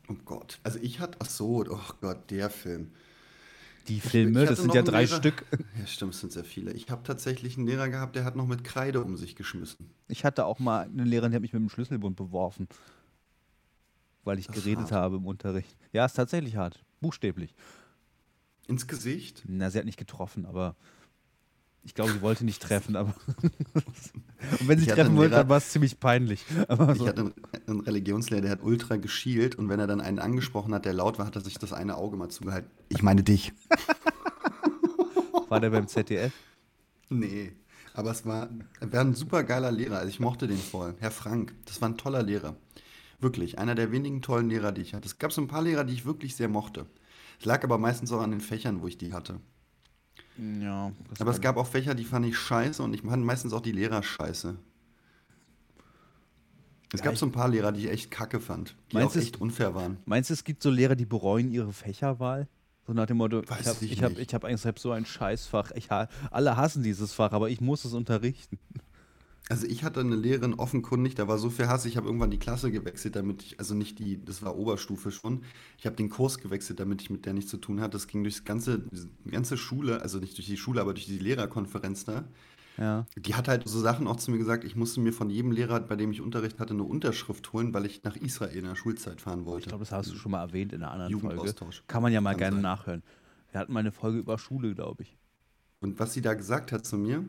Oh 0.08 0.16
Gott. 0.24 0.60
Also 0.64 0.80
ich 0.80 1.00
hatte, 1.00 1.18
ach 1.22 1.30
so, 1.30 1.66
oh 1.68 1.80
Gott, 2.02 2.30
der 2.30 2.50
Film. 2.50 2.92
Die 3.88 3.98
Ich 3.98 4.04
Filme, 4.04 4.46
das 4.46 4.60
sind 4.60 4.74
ja 4.74 4.80
einen 4.82 4.88
drei 4.88 5.04
Lehrer- 5.06 5.18
Stück. 5.18 5.46
Ja, 5.80 5.86
stimmt, 5.86 6.14
es 6.16 6.20
sind 6.22 6.32
sehr 6.32 6.44
viele. 6.44 6.72
Ich 6.74 6.90
habe 6.90 7.04
tatsächlich 7.04 7.58
einen 7.58 7.68
Lehrer 7.68 7.88
gehabt, 7.90 8.16
der 8.16 8.26
hat 8.26 8.36
noch 8.36 8.48
mit 8.48 8.64
Kreide 8.64 9.04
um 9.04 9.16
sich 9.16 9.36
geschmissen. 9.36 9.92
Ich 10.08 10.26
hatte 10.26 10.46
auch 10.46 10.60
mal 10.60 10.84
eine 10.86 11.04
Lehrerin, 11.04 11.32
die 11.32 11.36
hat 11.36 11.42
mich 11.42 11.54
mit 11.54 11.62
dem 11.62 11.70
Schlüsselbund 11.70 12.16
beworfen. 12.16 12.68
Weil 14.24 14.40
ich 14.40 14.48
Das 14.48 14.56
geredet 14.56 14.86
hart. 14.86 14.92
habe 14.94 15.18
im 15.18 15.26
Unterricht. 15.28 15.76
Ja, 15.94 16.06
ist 16.06 16.14
tatsächlich 16.14 16.56
hart. 16.56 16.84
Buchstäblich. 17.00 17.54
Ins 18.68 18.88
Gesicht? 18.88 19.44
Na, 19.48 19.70
sie 19.70 19.78
hat 19.78 19.86
nicht 19.86 20.00
getroffen, 20.00 20.48
aber 20.48 20.76
ich 21.86 21.94
glaube, 21.94 22.12
sie 22.12 22.22
wollte 22.22 22.44
nicht 22.44 22.62
treffen, 22.62 22.96
aber. 22.96 23.14
Und 24.60 24.68
wenn 24.68 24.78
sie 24.80 24.86
Ich 24.88 24.92
treffen 24.92 25.16
wollte, 25.16 25.36
dann 25.36 25.50
war 25.50 25.58
es 25.58 25.70
ziemlich 25.70 26.00
peinlich. 26.00 26.44
Aber 26.68 26.92
Ich 26.92 27.00
so. 27.00 27.08
hatte 27.08 27.22
einen, 27.22 27.34
einen 27.68 27.80
Religionslehrer, 27.80 28.42
der 28.42 28.52
hat 28.52 28.64
ultra 28.64 28.98
geschielt 28.98 29.56
und 29.56 29.70
wenn 29.70 29.80
er 29.80 29.88
dann 29.88 30.02
einen 30.02 30.20
angesprochen 30.20 30.74
hat, 30.74 30.86
der 30.86 30.94
laut 30.94 31.18
war, 31.18 31.26
hat 31.26 31.36
er 31.36 31.42
sich 31.42 31.58
das 31.58 31.74
eine 31.74 31.96
Auge 31.96 32.18
mal 32.18 32.30
zugehalten. 32.30 32.70
Ich 32.90 33.02
meine 33.02 33.24
dich. 33.24 33.54
War 35.50 35.60
der 35.60 35.70
beim 35.70 35.88
ZDF? 35.88 36.34
Nee, 37.10 37.54
aber 37.94 38.12
es 38.12 38.26
war, 38.26 38.50
er 38.80 38.92
war 38.94 39.02
ein 39.02 39.14
super 39.14 39.44
geiler 39.44 39.72
Lehrer. 39.72 39.98
Also 39.98 40.10
ich 40.10 40.20
mochte 40.20 40.48
den 40.48 40.58
voll. 40.58 40.96
Herr 41.00 41.12
Frank, 41.12 41.54
das 41.66 41.82
war 41.82 41.90
ein 41.90 41.98
toller 41.98 42.24
Lehrer. 42.24 42.56
Wirklich, 43.20 43.58
einer 43.60 43.76
der 43.76 43.92
wenigen 43.92 44.22
tollen 44.22 44.50
Lehrer, 44.50 44.72
die 44.72 44.82
ich 44.82 44.94
hatte. 44.94 45.08
Es 45.08 45.18
gab 45.18 45.32
so 45.32 45.42
ein 45.42 45.48
paar 45.48 45.62
Lehrer, 45.62 45.84
die 45.84 45.94
ich 45.94 46.06
wirklich 46.06 46.36
sehr 46.36 46.50
mochte. 46.50 46.86
Es 47.40 47.46
lag 47.46 47.64
aber 47.64 47.78
meistens 47.78 48.12
auch 48.12 48.22
an 48.22 48.32
den 48.32 48.42
Fächern, 48.42 48.82
wo 48.82 48.88
ich 48.88 48.98
die 48.98 49.14
hatte. 49.14 49.40
Ja. 50.62 50.92
Aber 51.20 51.32
es 51.32 51.40
gab 51.42 51.58
auch 51.58 51.68
Fächer, 51.68 51.96
die 51.96 52.04
fand 52.04 52.26
ich 52.26 52.38
scheiße 52.38 52.84
und 52.84 52.94
ich 52.94 53.02
fand 53.02 53.24
meistens 53.26 53.54
auch 53.54 53.62
die 53.62 53.72
Lehrer 53.72 54.04
scheiße. 54.04 54.56
Es 56.94 57.00
Ja, 57.00 57.06
gab 57.06 57.18
so 57.18 57.26
ein 57.26 57.32
paar 57.32 57.50
Lehrer, 57.50 57.72
die 57.72 57.86
ich 57.86 57.92
echt 57.92 58.12
kacke 58.12 58.40
fand, 58.40 58.76
die 58.92 58.96
Meinst 58.98 59.12
auch 59.16 59.20
es- 59.20 59.24
echt 59.28 59.42
unfair 59.42 59.74
waren. 59.76 59.98
Meinst 60.06 60.30
du, 60.30 60.34
es 60.34 60.44
gibt 60.44 60.62
so 60.62 60.70
Lehrer, 60.70 60.96
die 60.96 61.06
bereuen 61.06 61.52
ihre 61.52 61.74
Fächerwahl? 61.74 62.48
So 62.88 62.94
nach 62.94 63.08
dem 63.08 63.18
Motto, 63.18 63.42
Weiß 63.50 63.62
ich 63.62 63.68
habe 63.68 63.86
ich 63.86 63.92
ich 63.94 64.04
hab, 64.04 64.18
ich 64.20 64.34
hab 64.34 64.44
eigentlich 64.46 64.80
so 64.82 64.92
ein 64.92 65.06
Scheißfach. 65.06 65.72
Ich 65.72 65.90
alle 65.92 66.56
hassen 66.56 66.84
dieses 66.84 67.14
Fach, 67.14 67.32
aber 67.32 67.50
ich 67.50 67.60
muss 67.60 67.84
es 67.84 67.94
unterrichten. 67.94 68.60
Also 69.48 69.68
ich 69.68 69.84
hatte 69.84 70.00
eine 70.00 70.16
Lehrerin 70.16 70.56
offenkundig, 70.56 71.14
da 71.14 71.28
war 71.28 71.38
so 71.38 71.52
viel 71.52 71.68
Hass, 71.68 71.86
ich 71.86 71.98
habe 71.98 72.08
irgendwann 72.08 72.32
die 72.32 72.40
Klasse 72.40 72.72
gewechselt, 72.72 73.16
damit 73.16 73.44
ich, 73.44 73.60
also 73.60 73.76
nicht 73.76 74.00
die, 74.00 74.24
das 74.24 74.42
war 74.42 74.58
Oberstufe 74.58 75.12
schon, 75.12 75.44
ich 75.78 75.86
habe 75.86 75.96
den 75.96 76.10
Kurs 76.10 76.40
gewechselt, 76.40 76.80
damit 76.80 77.04
ich 77.04 77.12
mit 77.12 77.28
der 77.28 77.34
nichts 77.34 77.52
zu 77.52 77.58
tun 77.58 77.80
hatte. 77.80 77.92
Das 77.92 78.08
ging 78.08 78.24
durchs 78.24 78.44
ganze, 78.44 78.80
die 78.80 79.30
ganze 79.30 79.56
Schule, 79.56 80.02
also 80.02 80.18
nicht 80.18 80.36
durch 80.38 80.48
die 80.48 80.58
Schule, 80.58 80.82
aber 80.82 80.96
durch 80.96 81.06
die 81.06 81.20
Lehrerkonferenz 81.20 82.06
da. 82.06 82.24
Ja. 82.78 83.06
Die 83.16 83.36
hat 83.36 83.48
halt 83.48 83.68
so 83.68 83.80
Sachen 83.80 84.08
auch 84.08 84.18
zu 84.18 84.32
mir 84.32 84.38
gesagt, 84.38 84.64
ich 84.64 84.76
musste 84.76 85.00
mir 85.00 85.14
von 85.14 85.30
jedem 85.30 85.52
Lehrer, 85.52 85.80
bei 85.80 85.96
dem 85.96 86.12
ich 86.12 86.22
Unterricht 86.22 86.60
hatte, 86.60 86.74
eine 86.74 86.84
Unterschrift 86.84 87.54
holen, 87.54 87.74
weil 87.74 87.86
ich 87.86 88.04
nach 88.04 88.16
Israel 88.16 88.58
in 88.58 88.66
der 88.66 88.76
Schulzeit 88.76 89.22
fahren 89.22 89.46
wollte. 89.46 89.66
Ich 89.66 89.68
glaube, 89.68 89.84
das 89.84 89.92
hast 89.92 90.12
du 90.12 90.16
schon 90.16 90.32
mal 90.32 90.42
erwähnt 90.42 90.74
in 90.74 90.84
einer 90.84 90.92
anderen 90.92 91.20
Folge. 91.20 91.54
Kann 91.88 92.02
man 92.02 92.12
ja 92.12 92.20
mal 92.20 92.32
Kann 92.32 92.40
gerne 92.40 92.56
sein. 92.58 92.64
nachhören. 92.64 93.04
Wir 93.52 93.62
hatten 93.62 93.72
mal 93.72 93.80
eine 93.80 93.92
Folge 93.92 94.20
über 94.20 94.38
Schule, 94.38 94.74
glaube 94.74 95.04
ich. 95.04 95.16
Und 95.80 96.00
was 96.00 96.14
sie 96.14 96.22
da 96.22 96.34
gesagt 96.34 96.72
hat 96.72 96.86
zu 96.86 96.98
mir, 96.98 97.24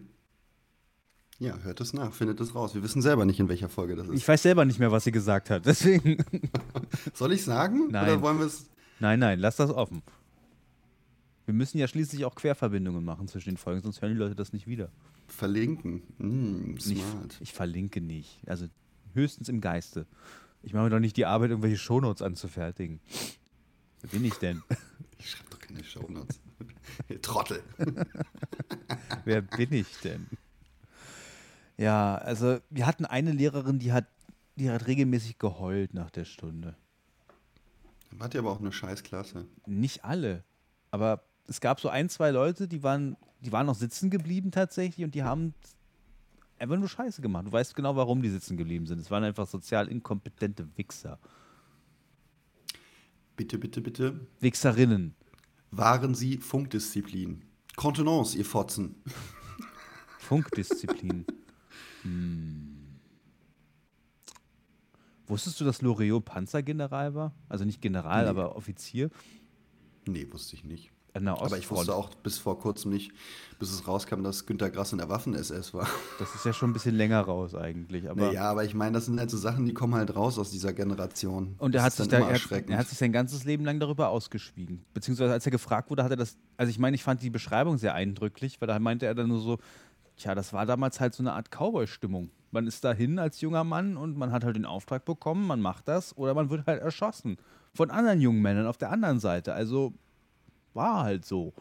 ja, 1.38 1.58
hört 1.58 1.80
es 1.80 1.92
nach, 1.92 2.12
findet 2.12 2.40
es 2.40 2.54
raus. 2.54 2.74
Wir 2.74 2.82
wissen 2.82 3.02
selber 3.02 3.24
nicht, 3.24 3.40
in 3.40 3.48
welcher 3.48 3.68
Folge 3.68 3.96
das 3.96 4.08
ist. 4.08 4.14
Ich 4.14 4.26
weiß 4.26 4.42
selber 4.42 4.64
nicht 4.64 4.78
mehr, 4.78 4.90
was 4.90 5.04
sie 5.04 5.12
gesagt 5.12 5.50
hat. 5.50 5.66
Deswegen. 5.66 6.24
Soll 7.14 7.32
ich 7.32 7.44
sagen? 7.44 7.88
Nein. 7.90 8.04
Oder 8.04 8.22
wollen 8.22 8.38
wir 8.38 8.46
es? 8.46 8.66
Nein, 9.00 9.18
nein, 9.18 9.38
lass 9.38 9.56
das 9.56 9.70
offen. 9.70 10.02
Wir 11.44 11.54
müssen 11.54 11.78
ja 11.78 11.86
schließlich 11.86 12.24
auch 12.24 12.34
Querverbindungen 12.34 13.04
machen 13.04 13.28
zwischen 13.28 13.50
den 13.50 13.56
Folgen, 13.56 13.82
sonst 13.82 14.02
hören 14.02 14.12
die 14.12 14.18
Leute 14.18 14.34
das 14.34 14.52
nicht 14.52 14.66
wieder. 14.66 14.90
Verlinken. 15.28 16.02
Nicht, 16.18 16.82
smart. 16.82 17.36
ich 17.40 17.52
verlinke 17.52 18.00
nicht. 18.00 18.40
Also 18.46 18.66
höchstens 19.14 19.48
im 19.48 19.60
Geiste. 19.60 20.06
Ich 20.62 20.72
mache 20.72 20.84
mir 20.84 20.90
doch 20.90 20.98
nicht 20.98 21.16
die 21.16 21.26
Arbeit, 21.26 21.50
irgendwelche 21.50 21.76
Shownotes 21.78 22.22
anzufertigen. 22.22 23.00
Wer 24.00 24.10
bin 24.10 24.24
ich 24.24 24.34
denn? 24.34 24.62
Ich 25.18 25.30
schreibe 25.30 25.48
doch 25.48 25.58
keine 25.58 25.82
Shownotes. 25.82 26.40
Trottel. 27.22 27.62
Wer 29.24 29.40
bin 29.40 29.72
ich 29.72 29.86
denn? 30.04 30.26
Ja, 31.76 32.16
also 32.16 32.58
wir 32.70 32.86
hatten 32.86 33.04
eine 33.04 33.32
Lehrerin, 33.32 33.78
die 33.78 33.92
hat, 33.92 34.06
die 34.56 34.70
hat 34.70 34.86
regelmäßig 34.86 35.38
geheult 35.38 35.94
nach 35.94 36.10
der 36.10 36.24
Stunde. 36.24 36.74
Wart 38.10 38.34
ihr 38.34 38.40
aber 38.40 38.52
auch 38.52 38.60
eine 38.60 38.72
Scheißklasse. 38.72 39.46
Nicht 39.66 40.04
alle, 40.04 40.44
aber 40.90 41.24
es 41.46 41.60
gab 41.60 41.80
so 41.80 41.88
ein, 41.88 42.08
zwei 42.08 42.30
Leute, 42.30 42.66
die 42.66 42.82
waren, 42.82 43.16
die 43.40 43.52
waren 43.52 43.66
noch 43.66 43.74
sitzen 43.74 44.10
geblieben 44.10 44.50
tatsächlich 44.50 45.04
und 45.04 45.14
die 45.14 45.22
haben 45.22 45.54
einfach 46.58 46.78
nur 46.78 46.88
Scheiße 46.88 47.20
gemacht. 47.20 47.46
Du 47.46 47.52
weißt 47.52 47.74
genau, 47.74 47.96
warum 47.96 48.22
die 48.22 48.30
sitzen 48.30 48.56
geblieben 48.56 48.86
sind. 48.86 49.00
Es 49.00 49.10
waren 49.10 49.24
einfach 49.24 49.46
sozial 49.46 49.88
inkompetente 49.88 50.66
Wichser. 50.76 51.18
Bitte, 53.36 53.58
bitte, 53.58 53.82
bitte. 53.82 54.20
Wichserinnen. 54.40 55.14
Wahren 55.70 56.14
Sie 56.14 56.38
Funkdisziplin. 56.38 57.42
Kontenance, 57.76 58.38
ihr 58.38 58.46
Fotzen. 58.46 58.94
Funkdisziplin. 60.18 61.26
hm. 62.06 62.72
Wusstest 65.26 65.60
du, 65.60 65.64
dass 65.64 65.82
Loriot 65.82 66.24
Panzergeneral 66.24 67.14
war? 67.14 67.32
Also 67.48 67.64
nicht 67.64 67.80
General, 67.80 68.24
Nee. 68.24 68.30
aber 68.30 68.56
Offizier 68.56 69.10
Nee, 70.06 70.26
wusste 70.30 70.54
ich 70.54 70.64
nicht. 70.64 70.92
der 71.14 71.40
Aber 71.42 71.58
ich 71.58 71.68
wusste 71.70 71.94
auch 71.94 72.14
bis 72.14 72.38
vor 72.38 72.60
kurzem 72.60 72.92
nicht, 72.92 73.10
bis 73.58 73.72
es 73.72 73.88
rauskam, 73.88 74.22
dass 74.22 74.46
Günter 74.46 74.70
Grass 74.70 74.92
in 74.92 74.98
der 74.98 75.08
Waffen-SS 75.08 75.74
war. 75.74 75.88
Das 76.20 76.34
ist 76.34 76.44
ja 76.44 76.52
schon 76.52 76.70
ein 76.70 76.72
bisschen 76.72 76.94
länger 76.94 77.20
raus 77.22 77.54
eigentlich. 77.54 78.08
Aber 78.08 78.26
Naja, 78.26 78.50
aber 78.50 78.64
ich 78.64 78.74
meine, 78.74 78.92
das 78.92 79.06
sind 79.06 79.18
halt 79.18 79.30
so 79.30 79.36
Sachen, 79.36 79.64
die 79.64 79.74
kommen 79.74 79.94
halt 79.94 80.14
raus 80.14 80.38
aus 80.38 80.50
dieser 80.50 80.72
Generation. 80.72 81.56
Und 81.58 81.74
er 81.74 81.82
hat, 81.82 81.94
sich 81.94 82.06
dann 82.06 82.22
da, 82.22 82.28
er, 82.28 82.34
hat, 82.34 82.68
er 82.68 82.78
hat 82.78 82.88
sich 82.88 82.98
sein 82.98 83.12
ganzes 83.12 83.44
Leben 83.44 83.64
lang 83.64 83.80
darüber 83.80 84.10
ausgeschwiegen. 84.10 84.84
Beziehungsweise 84.94 85.32
als 85.32 85.44
er 85.44 85.50
gefragt 85.50 85.90
wurde, 85.90 86.04
hat 86.04 86.10
er 86.10 86.16
das. 86.16 86.36
Also 86.56 86.70
ich 86.70 86.78
meine, 86.78 86.94
ich 86.94 87.02
fand 87.02 87.22
die 87.22 87.30
Beschreibung 87.30 87.78
sehr 87.78 87.94
eindrücklich, 87.94 88.60
weil 88.60 88.68
da 88.68 88.78
meinte 88.78 89.06
er 89.06 89.14
dann 89.14 89.28
nur 89.28 89.40
so, 89.40 89.58
tja, 90.16 90.34
das 90.34 90.52
war 90.52 90.66
damals 90.66 91.00
halt 91.00 91.14
so 91.14 91.22
eine 91.22 91.32
Art 91.32 91.50
Cowboy-Stimmung. 91.50 92.30
Man 92.50 92.66
ist 92.66 92.84
dahin 92.84 93.18
als 93.18 93.40
junger 93.40 93.64
Mann 93.64 93.96
und 93.96 94.16
man 94.16 94.32
hat 94.32 94.44
halt 94.44 94.56
den 94.56 94.64
Auftrag 94.64 95.04
bekommen, 95.04 95.46
man 95.46 95.60
macht 95.60 95.88
das 95.88 96.16
oder 96.16 96.34
man 96.34 96.50
wird 96.50 96.66
halt 96.66 96.80
erschossen. 96.80 97.36
Von 97.74 97.90
anderen 97.90 98.20
jungen 98.20 98.40
Männern 98.40 98.66
auf 98.66 98.78
der 98.78 98.90
anderen 98.90 99.20
Seite. 99.20 99.52
Also 99.52 99.92
war 100.72 101.02
halt 101.02 101.24
so. 101.24 101.52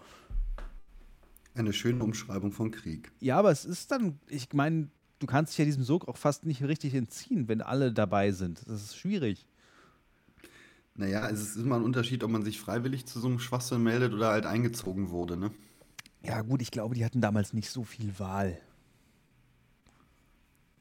Eine 1.54 1.74
schöne 1.74 2.04
Umschreibung 2.04 2.52
von 2.52 2.72
Krieg. 2.72 3.12
Ja, 3.20 3.38
aber 3.38 3.52
es 3.52 3.66
ist 3.66 3.92
dann, 3.92 4.20
ich 4.28 4.52
meine, 4.54 4.90
du 5.20 5.28
kannst 5.28 5.54
dich 5.54 5.60
ja 5.60 5.66
diesem 5.66 5.84
Sog 5.84 6.08
auch 6.08 6.18
fast 6.18 6.46
nicht 6.46 6.64
richtig 6.64 6.94
entziehen, 6.94 7.48
wenn 7.48 7.62
alle 7.62 7.92
dabei 7.92 8.32
sind. 8.32 8.62
Das 8.68 8.82
ist 8.82 8.98
schwierig. 8.98 9.46
Naja, 10.96 11.28
es 11.30 11.42
ist 11.42 11.58
immer 11.58 11.76
ein 11.76 11.84
Unterschied, 11.84 12.24
ob 12.24 12.32
man 12.32 12.44
sich 12.44 12.60
freiwillig 12.60 13.06
zu 13.06 13.20
so 13.20 13.28
einem 13.28 13.40
Schwachsinn 13.40 13.84
meldet 13.84 14.14
oder 14.14 14.30
halt 14.30 14.46
eingezogen 14.46 15.10
wurde, 15.10 15.36
ne? 15.36 15.52
Ja, 16.26 16.42
gut, 16.42 16.62
ich 16.62 16.72
glaube, 16.72 16.96
die 16.96 17.06
hatten 17.06 17.22
damals 17.22 17.54
nicht 17.54 17.70
so 17.70 17.84
viel 17.84 18.18
Wahl. 18.18 18.60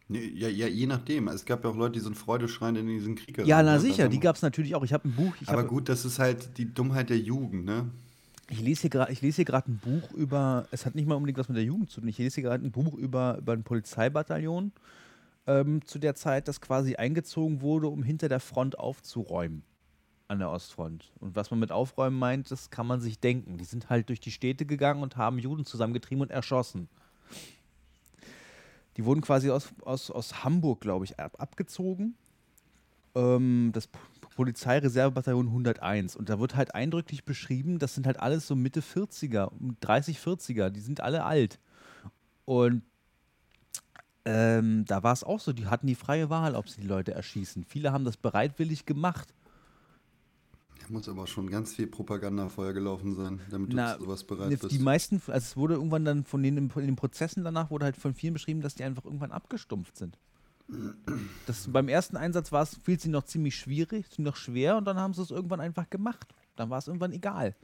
Nee, 0.09 0.33
Ja, 0.35 0.49
ja, 0.49 0.67
je 0.67 0.87
nachdem. 0.87 1.29
Es 1.29 1.45
gab 1.45 1.65
ja 1.65 1.71
auch 1.71 1.77
Leute, 1.77 1.93
die 1.93 2.01
sind 2.01 2.17
freudeschreiend 2.17 2.79
in 2.79 2.87
diesen 2.87 3.15
Krieg 3.15 3.39
Ja, 3.39 3.63
na 3.63 3.75
ne? 3.75 3.81
sicher, 3.81 4.09
die 4.09 4.21
gab 4.21 4.37
es 4.37 4.43
natürlich 4.43 4.75
auch. 4.75 4.85
Ich 4.85 4.93
habe 4.93 5.09
ein 5.09 5.13
Buch, 5.13 5.35
Aber 5.47 5.63
hab, 5.63 5.69
gut, 5.69 5.89
das 5.89 6.05
ist 6.05 6.19
halt 6.19 6.59
die 6.59 6.73
Dummheit 6.73 7.11
der 7.11 7.19
Jugend, 7.19 7.65
ne? 7.65 7.91
ich 8.51 8.61
lese 8.61 8.83
hier 8.83 8.91
gerade 8.91 9.11
lese 9.13 9.37
hier 9.37 9.45
gerade 9.45 9.71
ein 9.71 9.79
Buch 9.79 10.13
über, 10.13 10.67
es 10.71 10.85
hat 10.85 10.95
nicht 10.95 11.07
mal 11.07 11.15
unbedingt 11.15 11.39
was 11.39 11.49
mit 11.49 11.57
der 11.57 11.65
Jugend 11.65 11.91
zu 11.91 12.01
tun, 12.01 12.09
ich 12.09 12.19
lese 12.19 12.35
hier 12.37 12.45
gerade 12.45 12.65
ein 12.65 12.73
Buch 12.73 12.95
über, 12.95 13.39
über 13.39 13.55
ein 13.55 13.65
Polizeibataillon 13.65 14.73
ähm, 15.47 15.85
zu 15.87 15.99
der 15.99 16.15
Zeit, 16.15 16.47
das 16.47 16.61
quasi 16.61 16.97
eingezogen 16.97 17.63
wurde, 17.63 17.89
um 17.89 18.03
hinter 18.03 18.29
der 18.29 18.41
Front 18.41 18.79
aufzuräumen 18.79 19.63
an 20.29 20.39
der 20.39 20.51
Ostfront. 20.51 21.13
Und 21.21 21.37
was 21.37 21.51
man 21.51 21.61
mit 21.61 21.73
aufräumen 21.73 22.19
meint, 22.19 22.51
das 22.51 22.71
kann 22.71 22.87
man 22.87 23.01
sich 23.01 23.19
denken. 23.19 23.59
Die 23.59 23.65
sind 23.65 23.91
halt 23.91 24.09
durch 24.09 24.21
die 24.21 24.31
Städte 24.31 24.67
gegangen 24.67 25.03
und 25.03 25.17
haben 25.17 25.39
Juden 25.39 25.65
zusammengetrieben 25.65 26.23
und 26.23 26.31
erschossen. 26.31 26.89
Die 28.97 29.05
wurden 29.05 29.21
quasi 29.21 29.51
aus, 29.51 29.69
aus, 29.85 30.11
aus 30.11 30.45
Hamburg, 30.45 30.81
glaube 30.81 31.05
ich, 31.05 31.19
ab, 31.19 31.37
abgezogen. 31.39 32.15
Ähm, 33.15 33.71
das 33.73 33.89
Polizeireservebataillon 34.37 35.47
101. 35.49 36.17
Und 36.17 36.29
da 36.29 36.39
wird 36.41 36.57
halt 36.57 36.75
eindrücklich 36.75 37.25
beschrieben, 37.25 37.79
das 37.79 37.95
sind 37.95 38.07
halt 38.07 38.21
alles 38.21 38.47
so 38.47 38.55
Mitte 38.55 38.81
40er, 38.81 39.51
30, 39.81 40.19
40er, 40.19 40.71
die 40.71 40.81
sind 40.81 41.01
alle 41.01 41.25
alt. 41.25 41.59
Und 42.45 42.83
ähm, 44.25 44.85
da 44.87 45.03
war 45.03 45.13
es 45.13 45.23
auch 45.23 45.41
so, 45.41 45.53
die 45.53 45.67
hatten 45.67 45.87
die 45.87 45.95
freie 45.95 46.31
Wahl, 46.31 46.55
ob 46.55 46.69
sie 46.69 46.81
die 46.81 46.87
Leute 46.87 47.13
erschießen. 47.13 47.65
Viele 47.65 47.93
haben 47.93 48.05
das 48.05 48.17
bereitwillig 48.17 48.87
gemacht. 48.87 49.35
Da 50.87 50.93
muss 50.93 51.09
aber 51.09 51.27
schon 51.27 51.49
ganz 51.51 51.75
viel 51.75 51.87
Propaganda 51.87 52.49
vorher 52.49 52.75
gelaufen 52.75 53.15
sein, 53.15 53.41
damit 53.51 53.73
du 53.73 53.77
Na, 53.77 53.97
zu 53.97 54.05
sowas 54.05 54.25
bereit 54.25 54.53
Die 54.53 54.57
bist. 54.57 54.81
meisten, 54.81 55.17
also 55.17 55.33
es 55.33 55.57
wurde 55.57 55.75
irgendwann 55.75 56.05
dann 56.05 56.25
von 56.25 56.43
denen 56.43 56.71
in 56.75 56.87
den 56.87 56.97
Prozessen 56.97 57.43
danach 57.43 57.71
wurde 57.71 57.87
halt 57.87 57.97
von 57.97 58.15
vielen 58.15 58.35
beschrieben, 58.35 58.61
dass 58.61 58.75
die 58.75 58.85
einfach 58.85 59.05
irgendwann 59.05 59.33
abgestumpft 59.33 59.97
sind. 59.97 60.19
Das, 61.47 61.69
beim 61.71 61.89
ersten 61.89 62.17
Einsatz 62.17 62.51
war 62.53 62.63
es, 62.63 62.77
fiel 62.77 62.99
ihnen 63.03 63.13
noch 63.13 63.25
ziemlich 63.25 63.57
schwierig, 63.57 64.19
noch 64.19 64.37
schwer 64.37 64.77
und 64.77 64.85
dann 64.87 64.97
haben 64.97 65.13
sie 65.15 65.23
es 65.23 65.31
irgendwann 65.31 65.61
einfach 65.61 65.89
gemacht. 65.91 66.27
Dann 66.57 66.71
war 66.71 66.79
es 66.79 66.87
irgendwann 66.87 67.13
egal. 67.13 67.55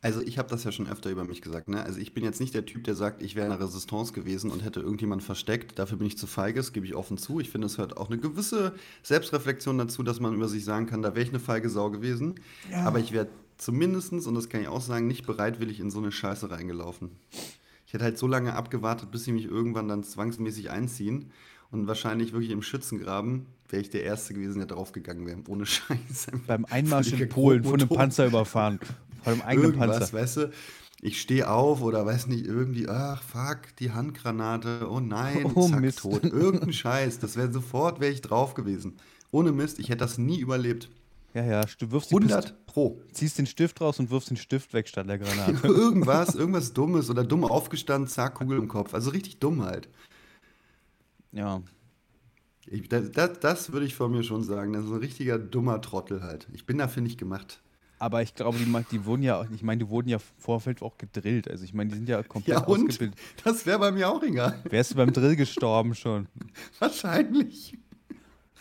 Also 0.00 0.20
ich 0.20 0.38
habe 0.38 0.48
das 0.48 0.62
ja 0.62 0.70
schon 0.70 0.88
öfter 0.88 1.10
über 1.10 1.24
mich 1.24 1.42
gesagt. 1.42 1.68
Ne? 1.68 1.82
Also 1.82 1.98
ich 1.98 2.14
bin 2.14 2.22
jetzt 2.22 2.40
nicht 2.40 2.54
der 2.54 2.64
Typ, 2.64 2.84
der 2.84 2.94
sagt, 2.94 3.20
ich 3.20 3.34
wäre 3.34 3.46
in 3.46 3.50
der 3.50 3.60
Resistance 3.60 4.12
gewesen 4.12 4.50
und 4.50 4.64
hätte 4.64 4.80
irgendjemand 4.80 5.24
versteckt. 5.24 5.76
Dafür 5.78 5.98
bin 5.98 6.06
ich 6.06 6.16
zu 6.16 6.28
feige, 6.28 6.60
das 6.60 6.72
gebe 6.72 6.86
ich 6.86 6.94
offen 6.94 7.18
zu. 7.18 7.40
Ich 7.40 7.50
finde, 7.50 7.66
es 7.66 7.78
hört 7.78 7.96
auch 7.96 8.08
eine 8.08 8.18
gewisse 8.18 8.74
Selbstreflexion 9.02 9.76
dazu, 9.76 10.04
dass 10.04 10.20
man 10.20 10.34
über 10.34 10.46
sich 10.46 10.64
sagen 10.64 10.86
kann, 10.86 11.02
da 11.02 11.16
wäre 11.16 11.24
ich 11.24 11.30
eine 11.30 11.40
feige 11.40 11.68
Sau 11.68 11.90
gewesen. 11.90 12.36
Aber 12.84 13.00
ich 13.00 13.10
wäre 13.12 13.26
zumindestens 13.56 14.28
und 14.28 14.36
das 14.36 14.48
kann 14.48 14.60
ich 14.60 14.68
auch 14.68 14.80
sagen, 14.80 15.08
nicht 15.08 15.26
bereitwillig 15.26 15.80
in 15.80 15.90
so 15.90 15.98
eine 15.98 16.12
Scheiße 16.12 16.48
reingelaufen. 16.48 17.10
Ich 17.86 17.92
hätte 17.92 18.04
halt 18.04 18.18
so 18.18 18.28
lange 18.28 18.54
abgewartet, 18.54 19.10
bis 19.10 19.24
sie 19.24 19.32
mich 19.32 19.46
irgendwann 19.46 19.88
dann 19.88 20.04
zwangsmäßig 20.04 20.70
einziehen. 20.70 21.32
Und 21.70 21.86
wahrscheinlich 21.86 22.32
wirklich 22.32 22.50
im 22.50 22.62
Schützengraben 22.62 23.46
wäre 23.68 23.82
ich 23.82 23.90
der 23.90 24.02
Erste 24.02 24.32
gewesen, 24.32 24.58
der 24.58 24.66
draufgegangen 24.66 25.26
wäre. 25.26 25.38
Ohne 25.48 25.66
Scheiß. 25.66 26.28
Beim 26.46 26.64
Einmarsch 26.66 27.12
in 27.12 27.28
Polen 27.28 27.64
von 27.64 27.80
einem. 27.80 27.88
Panzer 27.88 28.26
überfahren. 28.26 28.78
Von 29.30 29.40
einem 29.40 29.48
eigenen 29.48 29.70
irgendwas, 29.74 29.98
Panzer. 29.98 30.12
weißt 30.12 30.36
du? 30.38 30.50
Ich 31.00 31.20
stehe 31.20 31.48
auf 31.48 31.80
oder 31.82 32.04
weiß 32.04 32.26
nicht, 32.26 32.44
irgendwie, 32.46 32.88
ach 32.88 33.22
fuck, 33.22 33.76
die 33.78 33.92
Handgranate, 33.92 34.88
oh 34.90 34.98
nein, 35.00 35.44
Oh, 35.54 35.68
zack, 35.68 35.80
Mist. 35.80 36.00
tot. 36.00 36.24
Irgendein 36.24 36.72
Scheiß, 36.72 37.20
das 37.20 37.36
wäre 37.36 37.52
sofort, 37.52 38.00
wäre 38.00 38.12
ich 38.12 38.20
drauf 38.20 38.54
gewesen. 38.54 38.96
Ohne 39.30 39.52
Mist, 39.52 39.78
ich 39.78 39.88
hätte 39.90 39.98
das 39.98 40.18
nie 40.18 40.40
überlebt. 40.40 40.88
Ja, 41.34 41.44
ja, 41.44 41.60
du 41.78 41.90
wirfst 41.92 42.10
die 42.10 42.16
100 42.16 42.42
Pist- 42.46 42.66
pro. 42.66 43.00
ziehst 43.12 43.38
den 43.38 43.46
Stift 43.46 43.80
raus 43.80 44.00
und 44.00 44.10
wirfst 44.10 44.30
den 44.30 44.36
Stift 44.38 44.72
weg 44.72 44.88
statt 44.88 45.08
der 45.08 45.18
Granate. 45.18 45.52
irgendwas, 45.68 46.34
irgendwas 46.34 46.72
Dummes 46.72 47.10
oder 47.10 47.22
dumm 47.22 47.44
aufgestanden, 47.44 48.08
zack, 48.08 48.34
Kugel 48.34 48.58
im 48.58 48.66
Kopf. 48.66 48.92
Also 48.94 49.10
richtig 49.10 49.38
dumm 49.38 49.62
halt. 49.62 49.88
ja. 51.32 51.62
Ich, 52.70 52.86
das, 52.88 53.10
das, 53.12 53.40
das 53.40 53.72
würde 53.72 53.86
ich 53.86 53.94
von 53.94 54.10
mir 54.10 54.22
schon 54.22 54.42
sagen. 54.42 54.74
Das 54.74 54.84
ist 54.84 54.90
ein 54.90 54.98
richtiger 54.98 55.38
dummer 55.38 55.80
Trottel 55.80 56.22
halt. 56.22 56.46
Ich 56.52 56.66
bin 56.66 56.76
dafür 56.76 57.02
nicht 57.02 57.18
gemacht. 57.18 57.62
Aber 57.98 58.22
ich 58.22 58.34
glaube, 58.34 58.58
die, 58.58 58.84
die 58.92 59.04
wurden 59.04 59.22
ja, 59.22 59.44
ich 59.54 59.62
meine, 59.62 59.84
die 59.84 59.88
wurden 59.90 60.08
ja 60.08 60.18
im 60.18 60.22
Vorfeld 60.38 60.82
auch 60.82 60.96
gedrillt. 60.98 61.50
Also 61.50 61.64
ich 61.64 61.74
meine, 61.74 61.90
die 61.90 61.96
sind 61.96 62.08
ja 62.08 62.22
komplett 62.22 62.58
Ja, 62.58 62.64
und? 62.64 62.88
ausgebildet. 62.88 63.18
Das 63.42 63.66
wäre 63.66 63.78
bei 63.78 63.90
mir 63.90 64.08
auch 64.08 64.22
egal. 64.22 64.58
Wärst 64.70 64.92
du 64.92 64.94
beim 64.96 65.12
Drill 65.12 65.34
gestorben 65.36 65.94
schon? 65.94 66.28
Wahrscheinlich. 66.78 67.76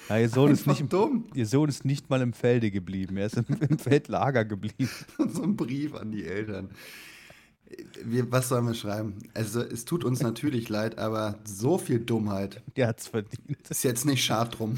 Ja, 0.09 0.17
ihr, 0.19 0.29
Sohn 0.29 0.51
ist 0.51 0.65
nicht, 0.65 0.91
dumm. 0.93 1.25
ihr 1.33 1.45
Sohn 1.45 1.67
ist 1.67 1.83
nicht 1.83 2.09
mal 2.09 2.21
im 2.21 2.31
Felde 2.33 2.71
geblieben. 2.71 3.17
Er 3.17 3.25
ist 3.25 3.37
im, 3.37 3.45
im 3.69 3.77
Feldlager 3.77 4.45
geblieben. 4.45 4.89
so 5.33 5.43
ein 5.43 5.55
Brief 5.57 5.93
an 5.95 6.11
die 6.11 6.23
Eltern. 6.25 6.69
Wir, 8.05 8.31
was 8.31 8.47
sollen 8.47 8.65
wir 8.65 8.73
schreiben? 8.73 9.17
Also, 9.33 9.59
es 9.61 9.83
tut 9.83 10.05
uns 10.05 10.21
natürlich 10.21 10.69
leid, 10.69 10.97
aber 10.97 11.37
so 11.43 11.77
viel 11.77 11.99
Dummheit 11.99 12.61
Der 12.77 12.87
hat's 12.87 13.07
verdient. 13.09 13.69
ist 13.69 13.83
jetzt 13.83 14.05
nicht 14.05 14.23
schad 14.23 14.57
drum. 14.57 14.75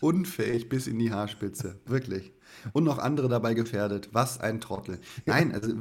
Unfähig 0.00 0.68
bis 0.68 0.86
in 0.86 0.98
die 0.98 1.12
Haarspitze. 1.12 1.78
Wirklich. 1.86 2.32
Und 2.72 2.84
noch 2.84 2.98
andere 2.98 3.28
dabei 3.28 3.54
gefährdet. 3.54 4.08
Was 4.12 4.40
ein 4.40 4.60
Trottel. 4.60 4.98
Nein, 5.24 5.52
also 5.52 5.72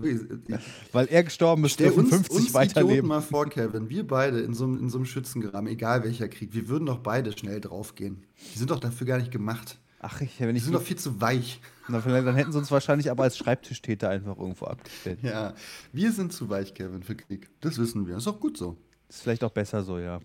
Weil 0.91 1.07
er 1.07 1.23
gestorben 1.23 1.65
ist, 1.65 1.79
dürfen 1.79 2.01
uns, 2.01 2.09
50 2.09 2.31
uns 2.31 2.39
Idioten 2.49 2.53
weiterleben. 2.53 3.07
mal 3.07 3.21
vor, 3.21 3.47
Kevin. 3.49 3.89
Wir 3.89 4.05
beide 4.05 4.39
in 4.41 4.53
so, 4.53 4.65
einem- 4.65 4.77
in 4.79 4.89
so 4.89 4.97
einem 4.99 5.05
Schützengraben, 5.05 5.67
egal 5.67 6.03
welcher 6.03 6.27
Krieg, 6.29 6.53
wir 6.53 6.67
würden 6.69 6.85
doch 6.85 6.99
beide 6.99 7.35
schnell 7.37 7.59
draufgehen. 7.59 8.23
Die 8.53 8.59
sind 8.59 8.69
doch 8.69 8.79
dafür 8.79 9.07
gar 9.07 9.17
nicht 9.17 9.31
gemacht. 9.31 9.79
Ach, 10.01 10.21
ich, 10.21 10.39
wenn 10.39 10.49
Die 10.51 10.57
ich 10.57 10.63
sind 10.63 10.73
doch 10.73 10.81
viel 10.81 10.95
zu 10.97 11.19
weich. 11.19 11.59
Na, 11.89 11.99
vielleicht- 12.01 12.25
dann 12.27 12.35
hätten 12.35 12.51
sie 12.51 12.57
uns 12.57 12.71
wahrscheinlich 12.71 13.09
aber 13.11 13.23
als 13.23 13.37
Schreibtischtäter 13.37 14.07
einfach 14.09 14.37
irgendwo 14.37 14.65
abgestellt. 14.65 15.19
Ja, 15.23 15.55
wir 15.91 16.11
sind 16.13 16.31
zu 16.31 16.49
weich, 16.49 16.73
Kevin, 16.73 17.03
für 17.03 17.15
Krieg. 17.15 17.49
Das 17.61 17.77
wissen 17.79 18.07
wir. 18.07 18.15
Ist 18.17 18.27
auch 18.27 18.39
gut 18.39 18.57
so. 18.57 18.77
Ist 19.09 19.23
vielleicht 19.23 19.43
auch 19.43 19.51
besser 19.51 19.83
so, 19.83 19.97
ja. 19.97 20.19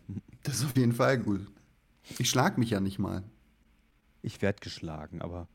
Das 0.45 0.57
ist 0.57 0.65
auf 0.67 0.77
jeden 0.77 0.93
Fall 0.93 1.19
gut. 1.19 1.41
Ich 2.19 2.29
schlag 2.29 2.59
mich 2.59 2.71
ja 2.71 2.81
nicht 2.81 2.99
mal. 2.99 3.25
Ich 4.25 4.41
werde 4.41 4.59
geschlagen, 4.61 5.20
aber 5.20 5.49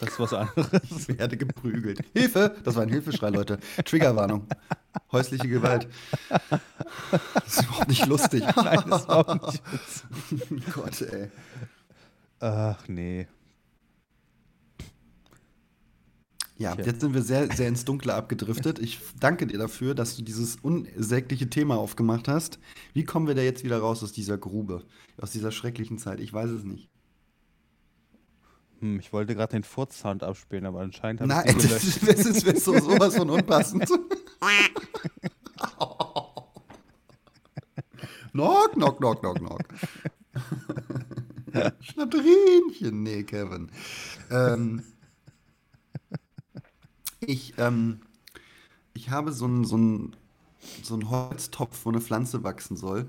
das 0.00 0.10
ist 0.10 0.20
was 0.20 0.32
anderes. 0.34 1.08
Ich 1.08 1.18
werde 1.18 1.38
geprügelt. 1.38 2.00
Hilfe! 2.12 2.54
Das 2.62 2.76
war 2.76 2.82
ein 2.82 2.90
Hilfeschrei, 2.90 3.30
Leute. 3.30 3.58
Triggerwarnung. 3.86 4.46
Häusliche 5.10 5.48
Gewalt. 5.48 5.88
Das 6.28 7.46
ist 7.46 7.62
überhaupt 7.62 7.88
nicht 7.88 8.06
lustig. 8.06 8.44
Nein, 8.56 8.82
das 8.86 9.08
war 9.08 9.28
auch 9.28 9.34
nicht 9.46 9.62
witzig. 9.72 10.64
Gott, 10.74 11.00
ey. 11.00 11.30
Ach 12.40 12.86
nee. 12.86 13.26
Ja, 16.58 16.76
jetzt 16.76 17.00
sind 17.00 17.14
wir 17.14 17.22
sehr, 17.22 17.50
sehr 17.50 17.66
ins 17.66 17.86
Dunkle 17.86 18.12
abgedriftet. 18.14 18.78
Ich 18.78 19.00
danke 19.18 19.46
dir 19.46 19.58
dafür, 19.58 19.94
dass 19.94 20.16
du 20.16 20.22
dieses 20.22 20.56
unsägliche 20.56 21.48
Thema 21.48 21.76
aufgemacht 21.78 22.28
hast. 22.28 22.58
Wie 22.92 23.04
kommen 23.04 23.26
wir 23.26 23.34
da 23.34 23.40
jetzt 23.40 23.64
wieder 23.64 23.78
raus 23.78 24.02
aus 24.02 24.12
dieser 24.12 24.36
Grube, 24.36 24.84
aus 25.16 25.30
dieser 25.30 25.50
schrecklichen 25.50 25.96
Zeit? 25.96 26.20
Ich 26.20 26.32
weiß 26.32 26.50
es 26.50 26.62
nicht. 26.62 26.91
Hm, 28.82 28.98
ich 28.98 29.12
wollte 29.12 29.34
gerade 29.36 29.52
den 29.52 29.62
Furz-Sound 29.62 30.24
abspielen, 30.24 30.66
aber 30.66 30.80
anscheinend 30.80 31.20
habe 31.20 31.32
Nein, 31.32 31.56
ich 31.56 31.68
das 31.68 31.84
ist, 31.84 32.02
das 32.02 32.26
ist 32.26 32.64
so, 32.64 32.76
sowas 32.80 33.14
von 33.16 33.30
unpassend. 33.30 33.88
knock, 38.32 38.72
knock, 38.72 38.98
knock, 38.98 39.20
knock, 39.20 39.38
knock. 39.38 39.60
Schnatterinchen, 41.80 43.04
nee, 43.04 43.22
Kevin. 43.22 43.70
Ähm, 44.30 44.82
ich, 47.20 47.54
ähm, 47.58 48.00
ich 48.94 49.10
habe 49.10 49.30
so 49.30 49.44
einen 49.44 49.64
so 49.64 49.78
so 50.82 50.94
einen 50.94 51.08
Holztopf, 51.08 51.84
wo 51.84 51.90
eine 51.90 52.00
Pflanze 52.00 52.42
wachsen 52.42 52.76
soll. 52.76 53.06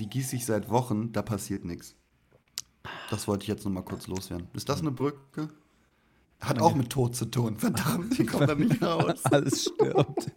Die 0.00 0.08
gieße 0.08 0.34
ich 0.34 0.46
seit 0.46 0.68
Wochen, 0.68 1.12
da 1.12 1.22
passiert 1.22 1.64
nichts. 1.64 1.94
Das 3.10 3.28
wollte 3.28 3.42
ich 3.42 3.48
jetzt 3.48 3.64
noch 3.64 3.72
mal 3.72 3.82
kurz 3.82 4.06
loswerden. 4.06 4.48
Ist 4.54 4.68
das 4.68 4.80
eine 4.80 4.90
Brücke? 4.90 5.48
Hat 6.40 6.60
auch 6.60 6.74
mit 6.74 6.90
Tod 6.90 7.14
zu 7.14 7.26
tun. 7.26 7.56
Verdammt, 7.56 8.18
die 8.18 8.26
kommt 8.26 8.48
da 8.48 8.54
nicht 8.54 8.82
raus. 8.82 9.24
Alles 9.30 9.64
stirbt. 9.64 10.32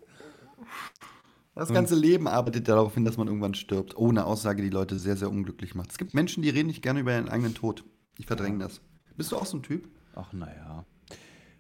Das 1.56 1.74
ganze 1.74 1.96
Leben 1.96 2.28
arbeitet 2.28 2.68
darauf 2.68 2.94
hin, 2.94 3.06
dass 3.06 3.18
man 3.18 3.28
irgendwann 3.28 3.54
stirbt. 3.54 3.98
Oh, 3.98 4.10
eine 4.10 4.26
Aussage, 4.26 4.62
die 4.62 4.70
Leute 4.70 5.00
sehr, 5.00 5.16
sehr 5.16 5.30
unglücklich 5.30 5.74
macht. 5.74 5.92
Es 5.92 5.98
gibt 5.98 6.14
Menschen, 6.14 6.44
die 6.44 6.50
reden 6.50 6.68
nicht 6.68 6.82
gerne 6.82 7.00
über 7.00 7.14
ihren 7.14 7.30
eigenen 7.30 7.56
Tod. 7.56 7.86
Ich 8.18 8.28
verdränge 8.28 8.60
das. 8.60 8.82
Bist 9.16 9.32
du 9.32 9.38
auch 9.38 9.46
so 9.46 9.58
ein 9.58 9.64
Typ? 9.64 9.88
Ach 10.16 10.32
naja. 10.34 10.86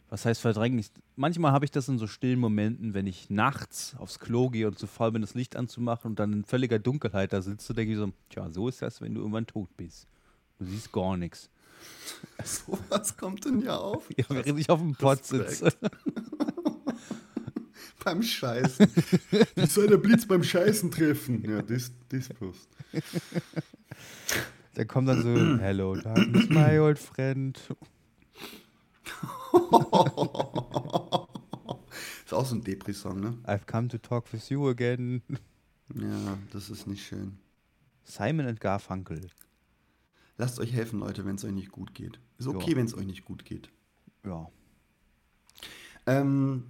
Was 0.10 0.26
heißt 0.26 0.42
verdrängen? 0.42 0.78
Ich, 0.78 0.92
manchmal 1.16 1.54
habe 1.54 1.66
ich 1.66 1.72
das 1.72 1.88
in 1.88 1.98
so 1.98 2.08
stillen 2.08 2.40
Momenten, 2.40 2.94
wenn 2.94 3.08
ich 3.08 3.30
nachts 3.30 3.96
aufs 3.98 4.20
Klo 4.20 4.50
gehe 4.50 4.68
und 4.68 4.78
zu 4.78 4.86
faul 4.86 5.14
bin, 5.14 5.22
das 5.22 5.34
Licht 5.34 5.56
anzumachen 5.56 6.12
und 6.12 6.20
dann 6.20 6.34
in 6.34 6.44
völliger 6.44 6.78
Dunkelheit 6.78 7.34
da 7.34 7.42
sitze, 7.42 7.74
denke 7.74 7.94
ich 7.94 7.98
so, 7.98 8.12
tja, 8.30 8.50
so 8.50 8.68
ist 8.68 8.82
das, 8.82 9.02
wenn 9.02 9.16
du 9.16 9.22
irgendwann 9.22 9.48
tot 9.48 9.70
bist. 9.78 10.08
Du 10.60 10.66
siehst 10.66 10.92
gar 10.92 11.18
nichts. 11.18 11.50
So 12.44 12.78
was 12.90 13.16
kommt 13.16 13.46
denn 13.46 13.62
ja 13.62 13.78
auf? 13.78 14.10
Ja, 14.18 14.26
während 14.30 14.60
ich 14.60 14.70
auf 14.70 14.80
dem 14.80 14.94
Pott 14.96 15.24
sitze. 15.26 15.72
Beim 18.04 18.22
Scheißen. 18.22 18.88
Wie 19.56 19.66
soll 19.66 19.88
der 19.88 19.98
Blitz 19.98 20.28
beim 20.28 20.44
Scheißen 20.44 20.92
treffen? 20.92 21.44
Ja, 21.50 21.62
das, 21.64 21.92
das 22.10 22.30
passt. 22.30 22.68
Da 24.76 24.86
kommt 24.86 25.08
dann 25.08 25.24
so, 25.24 25.58
hello, 25.60 25.96
darkness, 25.96 26.50
my 26.50 26.78
old 26.78 27.00
friend. 27.00 27.58
Ist 32.26 32.34
auch 32.34 32.46
so 32.46 32.56
ein 32.56 32.64
Depri-Song, 32.64 33.20
ne? 33.20 33.38
I've 33.46 33.66
come 33.66 33.88
to 33.88 33.98
talk 33.98 34.32
with 34.34 34.50
you 34.50 34.70
again. 34.70 35.24
Ja, 35.96 36.38
das 36.52 36.70
ist 36.70 36.86
nicht 36.86 37.08
schön. 37.08 37.40
Simon 38.04 38.46
and 38.46 38.60
Garfunkel. 38.60 39.30
Lasst 40.38 40.60
euch 40.60 40.74
helfen, 40.74 41.00
Leute, 41.00 41.26
wenn 41.26 41.36
es 41.36 41.46
euch 41.46 41.52
nicht 41.54 41.72
gut 41.72 41.94
geht. 41.94 42.20
Ist 42.38 42.48
okay, 42.48 42.72
Ja. 42.72 42.78
wenn 42.78 42.86
es 42.86 42.98
euch 42.98 43.06
nicht 43.06 43.26
gut 43.26 43.46
geht. 43.46 43.70
Ja. 44.26 44.50
Ähm, 46.06 46.64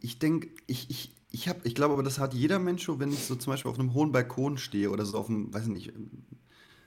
ich 0.00 0.18
denke, 0.18 0.48
ich, 0.66 0.88
ich, 0.90 1.14
ich 1.30 1.50
ich 1.64 1.74
glaube 1.74 1.94
aber, 1.94 2.02
das 2.02 2.18
hat 2.18 2.34
jeder 2.34 2.58
Mensch 2.58 2.84
schon, 2.84 2.98
wenn 2.98 3.12
ich 3.12 3.24
so 3.24 3.34
zum 3.34 3.52
Beispiel 3.52 3.70
auf 3.70 3.78
einem 3.78 3.92
hohen 3.94 4.12
Balkon 4.12 4.56
stehe 4.58 4.90
oder 4.90 5.04
so 5.04 5.18
auf 5.18 5.28
einem, 5.28 5.52
weiß 5.52 5.66
nicht, 5.66 5.92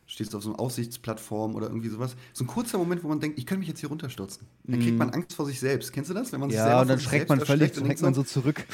stehst 0.08 0.34
auf 0.34 0.42
so 0.42 0.50
einer 0.50 0.60
Aussichtsplattform 0.60 1.54
oder 1.56 1.68
irgendwie 1.68 1.90
sowas. 1.90 2.16
So 2.34 2.44
ein 2.44 2.48
kurzer 2.48 2.80
Moment, 2.80 3.04
wo 3.04 3.08
man 3.10 3.20
denkt, 3.20 3.38
ich 3.38 3.46
könnte 3.46 3.60
mich 3.60 3.68
jetzt 3.68 3.80
hier 3.80 3.90
runterstürzen. 3.90 4.48
Dann 4.64 4.80
kriegt 4.80 4.98
man 4.98 5.12
Angst 5.12 5.34
vor 5.34 5.46
sich 5.46 5.60
selbst. 5.60 5.94
Kennst 5.94 6.10
du 6.10 6.16
das? 6.16 6.32
Wenn 6.32 6.40
man 6.40 6.50
sich 6.50 6.58
Ja, 6.58 6.66
selber 6.66 6.82
und 6.82 6.88
dann 6.88 7.00
schreckt 7.00 7.30
man 7.30 7.40
völlig, 7.42 7.78
und 7.78 7.86
denkt 7.88 8.02
man 8.02 8.14
so 8.16 8.24
zurück. 8.24 8.66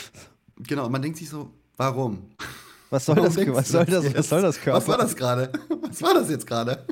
Genau, 0.58 0.86
und 0.86 0.92
man 0.94 1.02
denkt 1.02 1.18
sich 1.18 1.28
so, 1.28 1.52
warum? 1.76 2.30
Was 2.90 3.06
soll 3.06 3.16
das, 3.16 3.36
was 3.38 3.68
soll 3.70 3.86
das, 3.86 4.14
was 4.16 4.30
soll 4.30 4.42
das 4.42 4.60
Körper? 4.62 4.78
Was 4.78 4.88
war 4.88 4.98
das 4.98 5.16
gerade? 5.16 5.52
Was 5.82 6.02
war 6.02 6.14
das 6.14 6.30
jetzt 6.30 6.46
gerade? 6.48 6.86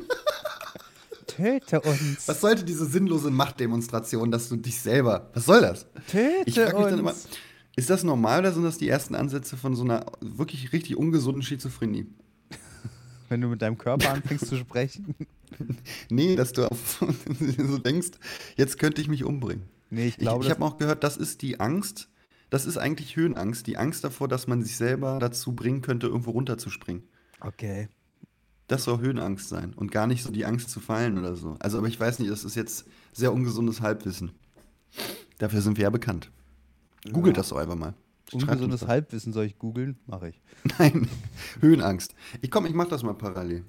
Töte 1.27 1.81
uns. 1.81 2.27
Was 2.27 2.41
sollte 2.41 2.63
diese 2.63 2.85
sinnlose 2.85 3.31
Machtdemonstration, 3.31 4.29
dass 4.31 4.49
du 4.49 4.55
dich 4.57 4.79
selber. 4.79 5.29
Was 5.33 5.45
soll 5.45 5.61
das? 5.61 5.85
Töte 6.07 6.43
Ich 6.45 6.55
frage 6.55 6.75
mich 6.77 6.83
dann 6.85 6.93
uns. 6.93 6.99
immer, 6.99 7.13
ist 7.75 7.89
das 7.89 8.03
normal 8.03 8.39
oder 8.41 8.51
sind 8.53 8.63
das 8.63 8.77
die 8.77 8.87
ersten 8.89 9.15
Ansätze 9.15 9.57
von 9.57 9.75
so 9.75 9.83
einer 9.83 10.05
wirklich 10.21 10.73
richtig 10.73 10.97
ungesunden 10.97 11.41
Schizophrenie? 11.41 12.05
Wenn 13.29 13.41
du 13.41 13.47
mit 13.47 13.61
deinem 13.61 13.77
Körper 13.77 14.11
anfängst 14.11 14.47
zu 14.47 14.57
sprechen. 14.57 15.15
Nee, 16.09 16.35
dass 16.35 16.51
du 16.51 16.65
auf, 16.67 16.99
so 17.67 17.77
denkst, 17.77 18.07
jetzt 18.55 18.79
könnte 18.79 19.01
ich 19.03 19.07
mich 19.07 19.23
umbringen. 19.23 19.65
Nee, 19.91 20.07
ich 20.07 20.13
Ich, 20.13 20.17
glaube, 20.17 20.43
ich 20.43 20.49
das- 20.49 20.57
habe 20.57 20.65
auch 20.65 20.79
gehört, 20.79 21.03
das 21.03 21.15
ist 21.15 21.43
die 21.43 21.59
Angst, 21.59 22.09
das 22.53 22.67
ist 22.67 22.77
eigentlich 22.77 23.15
Höhenangst, 23.15 23.65
die 23.65 23.77
Angst 23.77 24.03
davor, 24.03 24.27
dass 24.27 24.45
man 24.45 24.61
sich 24.61 24.77
selber 24.77 25.17
dazu 25.17 25.53
bringen 25.53 25.81
könnte, 25.81 26.05
irgendwo 26.05 26.29
runterzuspringen. 26.29 27.01
Okay. 27.39 27.89
Das 28.67 28.83
soll 28.83 28.99
Höhenangst 28.99 29.49
sein 29.49 29.73
und 29.73 29.91
gar 29.91 30.05
nicht 30.05 30.21
so 30.21 30.31
die 30.31 30.45
Angst 30.45 30.69
zu 30.69 30.79
fallen 30.79 31.17
oder 31.17 31.35
so. 31.35 31.55
Also, 31.59 31.79
aber 31.79 31.87
ich 31.87 31.99
weiß 31.99 32.19
nicht, 32.19 32.31
das 32.31 32.43
ist 32.43 32.53
jetzt 32.53 32.85
sehr 33.11 33.33
ungesundes 33.33 33.81
Halbwissen. 33.81 34.33
Dafür 35.39 35.61
sind 35.61 35.77
wir 35.77 35.85
ja 35.85 35.89
bekannt. 35.89 36.29
Googelt 37.11 37.37
das 37.37 37.49
doch 37.49 37.57
einfach 37.57 37.75
mal. 37.75 37.95
Schreibt 38.29 38.43
Ungesundes. 38.51 38.87
Halbwissen 38.87 39.33
soll 39.33 39.45
ich 39.45 39.57
googeln? 39.57 39.97
Mache 40.05 40.29
ich. 40.29 40.41
Nein, 40.77 41.07
Höhenangst. 41.59 42.13
Ich 42.41 42.51
komm, 42.51 42.67
ich 42.67 42.75
mach 42.75 42.87
das 42.87 43.01
mal 43.01 43.15
parallel. 43.15 43.65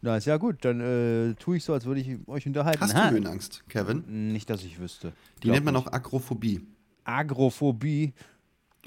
Na, 0.00 0.16
ist 0.16 0.24
ja 0.24 0.38
gut. 0.38 0.64
Dann 0.64 0.80
äh, 0.80 1.34
tue 1.34 1.58
ich 1.58 1.64
so, 1.64 1.74
als 1.74 1.84
würde 1.84 2.00
ich 2.00 2.26
euch 2.26 2.46
unterhalten. 2.46 2.80
Hast 2.80 2.94
Ha. 2.94 3.08
du 3.08 3.16
Höhenangst, 3.16 3.64
Kevin? 3.68 4.32
Nicht, 4.32 4.48
dass 4.48 4.64
ich 4.64 4.80
wüsste. 4.80 5.12
Die 5.38 5.42
Glaub 5.42 5.54
nennt 5.56 5.66
man 5.66 5.74
nicht. 5.74 5.86
auch 5.86 5.92
Agrophobie 5.92 6.66
Agrophobie. 7.04 8.12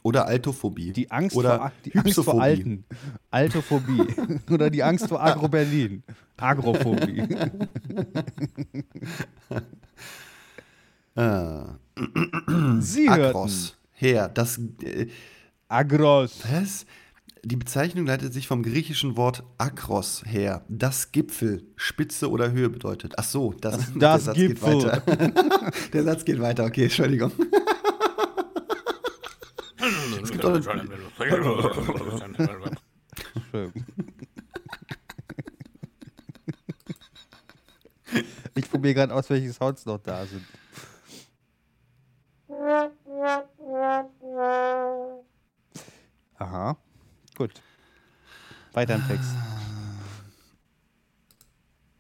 oder 0.04 0.26
Altophobie. 0.28 0.92
Die 0.94 1.10
Angst, 1.12 1.36
oder 1.36 1.58
vor, 1.58 1.72
die 1.86 1.96
Angst 1.96 2.24
vor. 2.24 2.42
Alten. 2.42 2.86
Altophobie. 3.32 4.06
Oder 4.52 4.70
die 4.70 4.84
Angst 4.84 5.08
vor 5.08 5.22
Agro-Berlin. 5.24 6.04
Agrophobie. 6.38 7.24
Ah, 11.16 11.78
Sie. 12.80 13.10
Agros. 13.10 13.76
Her. 13.94 14.30
Das. 14.30 14.60
Äh, 14.84 15.08
Agros. 15.68 16.42
was? 16.52 16.86
Die 17.44 17.56
Bezeichnung 17.56 18.06
leitet 18.06 18.34
sich 18.34 18.46
vom 18.48 18.62
griechischen 18.62 19.16
Wort 19.16 19.44
Akros 19.58 20.22
her, 20.26 20.66
das 20.68 21.12
Gipfel, 21.14 21.64
Spitze 21.76 22.30
oder 22.30 22.52
Höhe 22.52 22.70
bedeutet. 22.70 23.14
Ach 23.18 23.24
so, 23.24 23.54
das, 23.54 23.78
Das 23.78 23.94
der 23.94 24.20
Satz 24.20 24.36
Gipfel. 24.36 24.74
geht 24.74 24.84
weiter. 24.84 25.72
der 25.94 26.04
Satz 26.04 26.26
geht 26.26 26.40
weiter, 26.42 26.66
okay, 26.66 26.84
Entschuldigung. 26.86 27.32
Es 30.22 30.32
gibt 30.32 30.46
auch. 30.46 30.60
Ich 38.56 38.70
probiere 38.72 38.94
gerade 38.94 39.14
aus, 39.14 39.30
welche 39.30 39.54
Sounds 39.54 39.86
noch 39.86 40.00
da 40.00 40.26
sind. 40.26 40.46
Aha. 46.38 46.78
Gut. 47.36 47.62
Weiter 48.74 48.96
im 48.96 49.08
Text. 49.08 49.30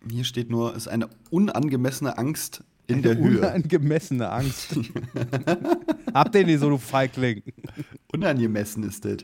Hier 0.09 0.23
steht 0.23 0.49
nur, 0.49 0.71
es 0.71 0.83
ist 0.83 0.87
eine 0.87 1.09
unangemessene 1.29 2.17
Angst 2.17 2.63
in 2.87 3.01
der 3.01 3.17
Höhe. 3.17 3.39
Unangemessene 3.39 4.29
Angst. 4.29 4.75
Habt 6.13 6.35
ihr 6.35 6.45
nicht 6.45 6.59
so, 6.59 6.69
du 6.69 6.77
Feigling? 6.77 7.43
Unangemessen 8.11 8.83
ist 8.83 9.05
das. 9.05 9.17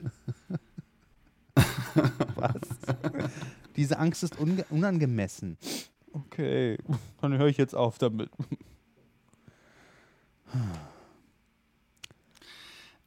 Was? 2.35 2.51
Diese 3.75 3.97
Angst 3.99 4.23
ist 4.23 4.37
unangemessen. 4.69 5.57
Okay, 6.11 6.77
dann 7.21 7.37
höre 7.37 7.47
ich 7.47 7.57
jetzt 7.57 7.75
auf 7.75 7.97
damit. 7.97 8.29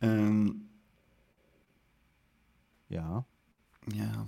Ähm, 0.00 0.66
Ja. 2.88 3.24
ja. 3.92 4.26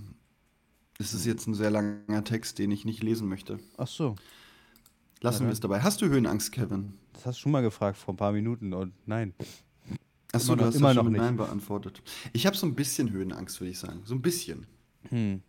Es 0.99 1.15
ist 1.15 1.25
jetzt 1.27 1.47
ein 1.47 1.55
sehr 1.55 1.71
langer 1.71 2.25
Text, 2.25 2.59
den 2.59 2.73
ich 2.73 2.85
nicht 2.85 3.03
lesen 3.03 3.29
möchte. 3.29 3.59
Ach 3.77 3.87
so. 3.87 4.17
Lassen 5.21 5.47
wir 5.47 5.53
es 5.53 5.61
dabei. 5.61 5.81
Hast 5.81 6.01
du 6.01 6.07
Höhenangst, 6.07 6.53
Kevin? 6.53 6.95
Das 7.13 7.27
hast 7.27 7.39
du 7.39 7.43
schon 7.43 7.53
mal 7.53 7.63
gefragt 7.63 7.99
vor 7.99 8.15
ein 8.15 8.17
paar 8.17 8.33
Minuten 8.33 8.73
und 8.73 8.93
nein. 9.07 9.35
Achso, 10.33 10.55
du 10.55 10.65
hast 10.65 10.77
immer 10.77 10.95
noch 10.95 11.09
nicht. 11.09 11.21
Nein 11.21 11.37
beantwortet. 11.37 12.03
Ich 12.33 12.47
habe 12.47 12.57
so 12.57 12.67
ein 12.67 12.75
bisschen 12.75 13.11
Höhenangst, 13.11 13.61
würde 13.61 13.71
ich 13.71 13.79
sagen. 13.79 14.03
So 14.05 14.15
ein 14.15 14.23
bisschen. 14.23 14.67
Hm. 15.09 15.41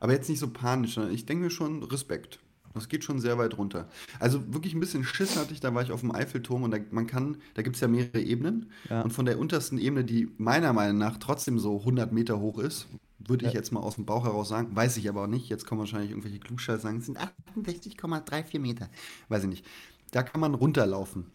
Aber 0.00 0.12
jetzt 0.12 0.28
nicht 0.28 0.38
so 0.38 0.48
panisch, 0.48 0.94
sondern 0.94 1.12
ich 1.12 1.26
denke 1.26 1.44
mir 1.44 1.50
schon 1.50 1.82
Respekt. 1.82 2.40
Das 2.74 2.88
geht 2.88 3.02
schon 3.04 3.20
sehr 3.20 3.38
weit 3.38 3.58
runter. 3.58 3.88
Also 4.20 4.52
wirklich 4.52 4.74
ein 4.74 4.80
bisschen 4.80 5.02
Schiss 5.02 5.36
hatte 5.36 5.52
ich, 5.52 5.60
da 5.60 5.74
war 5.74 5.82
ich 5.82 5.90
auf 5.90 6.00
dem 6.00 6.14
Eiffelturm 6.14 6.62
und 6.62 6.70
da, 6.70 6.78
man 6.90 7.06
kann, 7.06 7.38
da 7.54 7.62
gibt 7.62 7.76
es 7.76 7.80
ja 7.80 7.88
mehrere 7.88 8.20
Ebenen. 8.20 8.70
Ja. 8.88 9.02
Und 9.02 9.12
von 9.12 9.24
der 9.24 9.38
untersten 9.38 9.78
Ebene, 9.78 10.04
die 10.04 10.30
meiner 10.38 10.72
Meinung 10.72 10.98
nach 10.98 11.18
trotzdem 11.18 11.58
so 11.58 11.78
100 11.80 12.12
Meter 12.12 12.40
hoch 12.40 12.58
ist, 12.58 12.88
würde 13.18 13.46
ich 13.46 13.52
jetzt 13.52 13.72
mal 13.72 13.80
aus 13.80 13.96
dem 13.96 14.06
Bauch 14.06 14.24
heraus 14.24 14.48
sagen, 14.48 14.74
weiß 14.74 14.96
ich 14.96 15.08
aber 15.08 15.24
auch 15.24 15.28
nicht. 15.28 15.48
Jetzt 15.48 15.66
kommen 15.66 15.80
wahrscheinlich 15.80 16.10
irgendwelche 16.10 16.38
Klugscheißer 16.38 16.80
sagen, 16.80 16.98
es 16.98 17.06
sind 17.06 17.18
68,34 17.18 18.58
Meter. 18.58 18.88
Weiß 19.28 19.42
ich 19.42 19.48
nicht. 19.48 19.66
Da 20.10 20.22
kann 20.22 20.40
man 20.40 20.54
runterlaufen. 20.54 21.30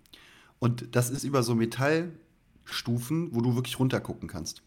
Und 0.59 0.95
das 0.95 1.09
ist 1.09 1.23
über 1.23 1.43
so 1.43 1.55
Metallstufen, 1.55 3.35
wo 3.35 3.41
du 3.41 3.55
wirklich 3.55 3.79
runtergucken 3.79 4.29
kannst. 4.29 4.63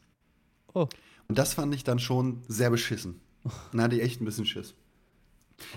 Oh. 0.75 0.89
Und 1.29 1.39
das 1.39 1.55
fand 1.55 1.75
ich 1.75 1.85
dann 1.85 1.99
schon 1.99 2.43
sehr 2.49 2.71
beschissen. 2.71 3.21
Da 3.73 3.85
hatte 3.85 3.97
ich 3.97 4.03
echt 4.03 4.21
ein 4.21 4.25
bisschen 4.25 4.47
Schiss. 4.47 4.75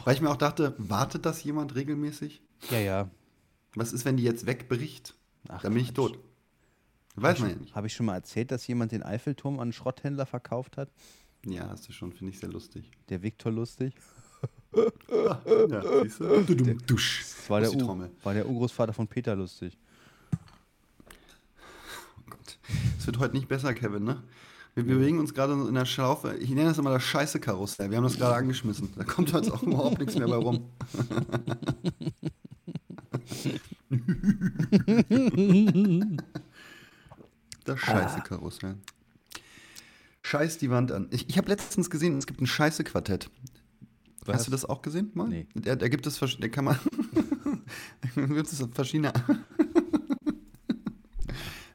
Weil 0.03 0.15
ich 0.15 0.21
mir 0.21 0.29
auch 0.29 0.37
dachte, 0.37 0.75
wartet 0.77 1.25
das 1.25 1.43
jemand 1.43 1.75
regelmäßig? 1.75 2.41
Ja, 2.69 2.79
ja. 2.79 3.09
Was 3.75 3.93
ist, 3.93 4.05
wenn 4.05 4.17
die 4.17 4.23
jetzt 4.23 4.45
wegbricht? 4.45 5.15
Ach, 5.47 5.61
Dann 5.61 5.73
bin 5.73 5.83
ich 5.83 5.93
tot. 5.93 6.19
Weiß 7.15 7.39
man 7.39 7.49
ja 7.51 7.55
nicht. 7.55 7.75
Habe 7.75 7.87
ich 7.87 7.93
schon 7.93 8.05
mal 8.05 8.15
erzählt, 8.15 8.51
dass 8.51 8.67
jemand 8.67 8.91
den 8.91 9.03
Eiffelturm 9.03 9.55
an 9.55 9.63
einen 9.63 9.73
Schrotthändler 9.73 10.25
verkauft 10.25 10.77
hat? 10.77 10.89
Ja, 11.45 11.69
hast 11.69 11.87
du 11.87 11.93
schon, 11.93 12.11
finde 12.11 12.33
ich 12.33 12.39
sehr 12.39 12.49
lustig. 12.49 12.91
Der 13.09 13.21
Viktor 13.21 13.51
lustig. 13.51 13.93
Ja, 15.11 15.41
siehst 16.03 16.19
du? 16.19 16.43
Du, 16.43 16.75
dusch. 16.75 17.21
Das 17.21 17.49
war 17.49 17.59
der, 17.59 17.71
Trommel. 17.71 18.11
war 18.21 18.35
der 18.35 18.47
Urgroßvater 18.47 18.93
von 18.93 19.07
Peter 19.07 19.35
lustig. 19.35 19.75
Oh 20.31 22.21
Gott. 22.29 22.59
Es 22.99 23.07
wird 23.07 23.17
heute 23.17 23.35
nicht 23.35 23.47
besser, 23.47 23.73
Kevin, 23.73 24.03
ne? 24.03 24.21
Wir, 24.75 24.83
bewegen 24.83 25.19
uns 25.19 25.33
gerade 25.33 25.53
in 25.53 25.73
der 25.73 25.85
Schlaufe. 25.85 26.35
Ich 26.35 26.51
nenne 26.51 26.69
das 26.69 26.77
immer 26.77 26.91
das 26.91 27.03
scheiße 27.03 27.39
Karussell. 27.39 27.89
Wir 27.89 27.97
haben 27.97 28.03
das 28.03 28.17
gerade 28.17 28.35
angeschmissen. 28.35 28.93
Da 28.95 29.03
kommt 29.03 29.31
jetzt 29.31 29.51
auch 29.51 29.63
überhaupt 29.63 29.99
nichts 29.99 30.15
mehr 30.15 30.27
bei 30.27 30.35
rum. 30.35 30.69
Das 37.65 37.79
scheiße 37.79 38.21
Karussell. 38.21 38.77
Scheiß 40.29 40.59
die 40.59 40.69
Wand 40.69 40.91
an. 40.91 41.07
Ich, 41.09 41.27
ich 41.27 41.37
habe 41.39 41.49
letztens 41.49 41.89
gesehen, 41.89 42.15
es 42.19 42.27
gibt 42.27 42.39
ein 42.39 42.45
scheiße 42.45 42.83
Quartett. 42.83 43.31
Was? 44.25 44.35
Hast 44.35 44.47
du 44.47 44.51
das 44.51 44.63
auch 44.63 44.83
gesehen? 44.83 45.09
Mal? 45.15 45.27
Nee. 45.27 45.47
Da, 45.55 45.75
da 45.75 45.87
gibt 45.87 46.05
es 46.05 46.21
versch- 46.21 46.39
da 46.39 46.47
kann 46.49 46.65
man 46.65 46.77
da 48.15 48.21
gibt 48.21 48.51
es 48.51 48.63
verschiedene. 48.71 49.11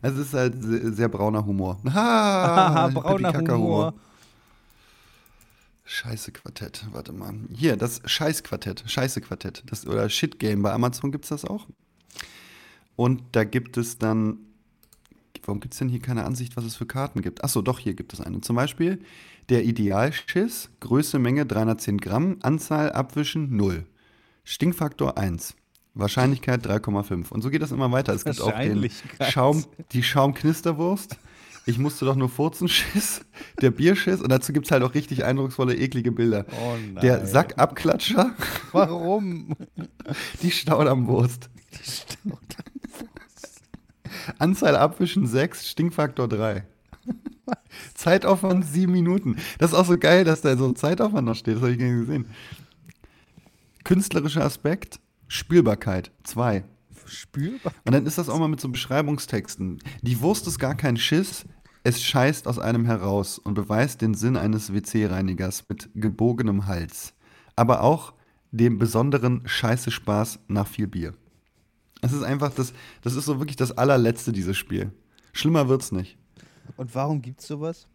Also 0.00 0.20
es 0.22 0.28
ist 0.28 0.34
halt 0.34 0.62
sehr, 0.62 0.92
sehr 0.92 1.08
brauner 1.08 1.44
Humor. 1.44 1.80
Ha, 1.92 2.88
brauner 2.94 3.32
Pipi-Kaka-Humor. 3.32 3.86
Humor. 3.88 3.94
Scheiße 5.84 6.30
Quartett, 6.30 6.86
warte 6.92 7.12
mal. 7.12 7.34
Hier, 7.52 7.76
das 7.76 8.02
Scheiß 8.04 8.44
Quartett, 8.44 8.84
Scheiße 8.86 9.20
Quartett, 9.20 9.64
das 9.66 9.84
oder 9.84 10.08
Shit 10.08 10.38
Game 10.38 10.62
bei 10.62 10.72
Amazon 10.72 11.10
gibt 11.10 11.24
es 11.24 11.30
das 11.30 11.44
auch. 11.44 11.66
Und 12.94 13.20
da 13.32 13.42
gibt 13.42 13.76
es 13.78 13.98
dann 13.98 14.38
Warum 15.46 15.60
gibt 15.60 15.74
es 15.74 15.78
denn 15.78 15.88
hier 15.88 16.00
keine 16.00 16.24
Ansicht, 16.24 16.56
was 16.56 16.64
es 16.64 16.76
für 16.76 16.86
Karten 16.86 17.22
gibt? 17.22 17.44
Achso, 17.44 17.62
doch, 17.62 17.78
hier 17.78 17.94
gibt 17.94 18.12
es 18.12 18.20
eine. 18.20 18.40
Zum 18.40 18.56
Beispiel 18.56 19.00
der 19.48 19.64
Idealschiss, 19.64 20.70
Größe, 20.80 21.18
Menge 21.18 21.46
310 21.46 21.98
Gramm, 21.98 22.36
Anzahl 22.42 22.92
Abwischen 22.92 23.56
0. 23.56 23.84
Stinkfaktor 24.44 25.18
1. 25.18 25.54
Wahrscheinlichkeit 25.94 26.66
3,5. 26.66 27.30
Und 27.30 27.42
so 27.42 27.50
geht 27.50 27.62
das 27.62 27.72
immer 27.72 27.90
weiter. 27.92 28.12
Es 28.14 28.24
gibt 28.24 28.40
auch 28.40 28.58
den. 28.58 28.90
Schaum, 29.30 29.64
die 29.92 30.02
Schaumknisterwurst. 30.02 31.16
Ich 31.66 31.78
musste 31.78 32.04
doch 32.04 32.16
nur 32.16 32.28
furzen 32.28 32.68
Schiss, 32.68 33.24
der 33.62 33.70
Bierschiss 33.70 34.20
und 34.20 34.28
dazu 34.28 34.52
gibt 34.52 34.66
es 34.66 34.72
halt 34.72 34.82
auch 34.82 34.92
richtig 34.92 35.24
eindrucksvolle, 35.24 35.74
eklige 35.74 36.12
Bilder. 36.12 36.44
Oh 36.50 36.76
nein. 36.76 37.00
Der 37.00 37.26
Sackabklatscher, 37.26 38.34
Warum? 38.72 39.56
die 40.42 40.50
Staudammwurst. 40.50 41.48
Anzahl 44.38 44.76
Abwischen 44.76 45.26
6, 45.26 45.68
Stinkfaktor 45.68 46.28
3. 46.28 46.64
Zeitaufwand 47.94 48.64
7 48.64 48.90
Minuten. 48.90 49.36
Das 49.58 49.72
ist 49.72 49.76
auch 49.76 49.84
so 49.84 49.98
geil, 49.98 50.24
dass 50.24 50.40
da 50.40 50.56
so 50.56 50.66
ein 50.66 50.76
Zeitaufwand 50.76 51.26
noch 51.26 51.34
steht. 51.34 51.56
Das 51.56 51.62
habe 51.62 51.72
ich 51.72 51.78
gar 51.78 51.86
nicht 51.86 52.06
gesehen. 52.06 52.26
Künstlerischer 53.84 54.44
Aspekt, 54.44 55.00
Spielbarkeit 55.28 56.10
2. 56.24 56.64
Spürbar. 57.06 57.72
Und 57.84 57.92
dann 57.92 58.06
ist 58.06 58.16
das 58.16 58.30
auch 58.30 58.38
mal 58.38 58.48
mit 58.48 58.60
so 58.60 58.68
Beschreibungstexten. 58.70 59.82
Die 60.00 60.20
Wurst 60.20 60.46
ist 60.46 60.58
gar 60.58 60.74
kein 60.74 60.96
Schiss, 60.96 61.44
es 61.82 62.02
scheißt 62.02 62.48
aus 62.48 62.58
einem 62.58 62.86
heraus 62.86 63.38
und 63.38 63.52
beweist 63.52 64.00
den 64.00 64.14
Sinn 64.14 64.38
eines 64.38 64.72
WC-Reinigers 64.72 65.64
mit 65.68 65.90
gebogenem 65.94 66.66
Hals. 66.66 67.12
Aber 67.56 67.82
auch 67.82 68.14
dem 68.52 68.78
besonderen 68.78 69.42
Scheiße-Spaß 69.44 70.38
nach 70.48 70.66
viel 70.66 70.86
Bier. 70.86 71.12
Es 72.04 72.12
ist 72.12 72.22
einfach 72.22 72.52
das, 72.52 72.74
das 73.02 73.14
ist 73.14 73.24
so 73.24 73.38
wirklich 73.38 73.56
das 73.56 73.72
allerletzte, 73.72 74.32
dieses 74.32 74.56
Spiel. 74.56 74.92
Schlimmer 75.32 75.68
wird's 75.68 75.90
nicht. 75.90 76.18
Und 76.76 76.94
warum 76.94 77.22
gibt's 77.22 77.46
sowas? 77.46 77.86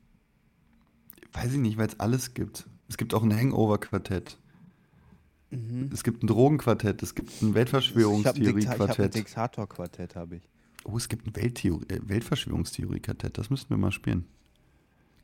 Weiß 1.34 1.53
ich 1.53 1.60
nicht, 1.60 1.78
weil 1.78 1.88
es 1.88 1.99
alles 1.99 2.34
gibt. 2.34 2.68
Es 2.88 2.97
gibt 2.97 3.14
auch 3.14 3.22
ein 3.22 3.36
Hangover-Quartett. 3.36 4.38
Es 5.91 6.03
gibt 6.03 6.24
ein 6.24 6.28
Drogenquartett, 6.28 7.01
es 7.01 7.16
gibt 7.16 7.30
ein 7.30 7.34
Ich 7.34 7.41
habe 7.41 7.49
ein, 7.49 7.55
Weltverschwörungstheorie-Quartett. 7.55 9.16
Diktator-Quartett, 9.16 10.16
habe 10.16 10.38
ich. 10.38 10.49
Oh, 10.86 10.97
es 10.97 11.07
gibt 11.07 11.28
ein 11.28 11.34
äh, 11.36 11.99
Weltverschwörungstheorie-Quartett. 12.03 13.38
Das 13.38 13.49
müssten 13.49 13.70
wir 13.70 13.78
mal 13.78 13.91
spielen. 13.91 14.26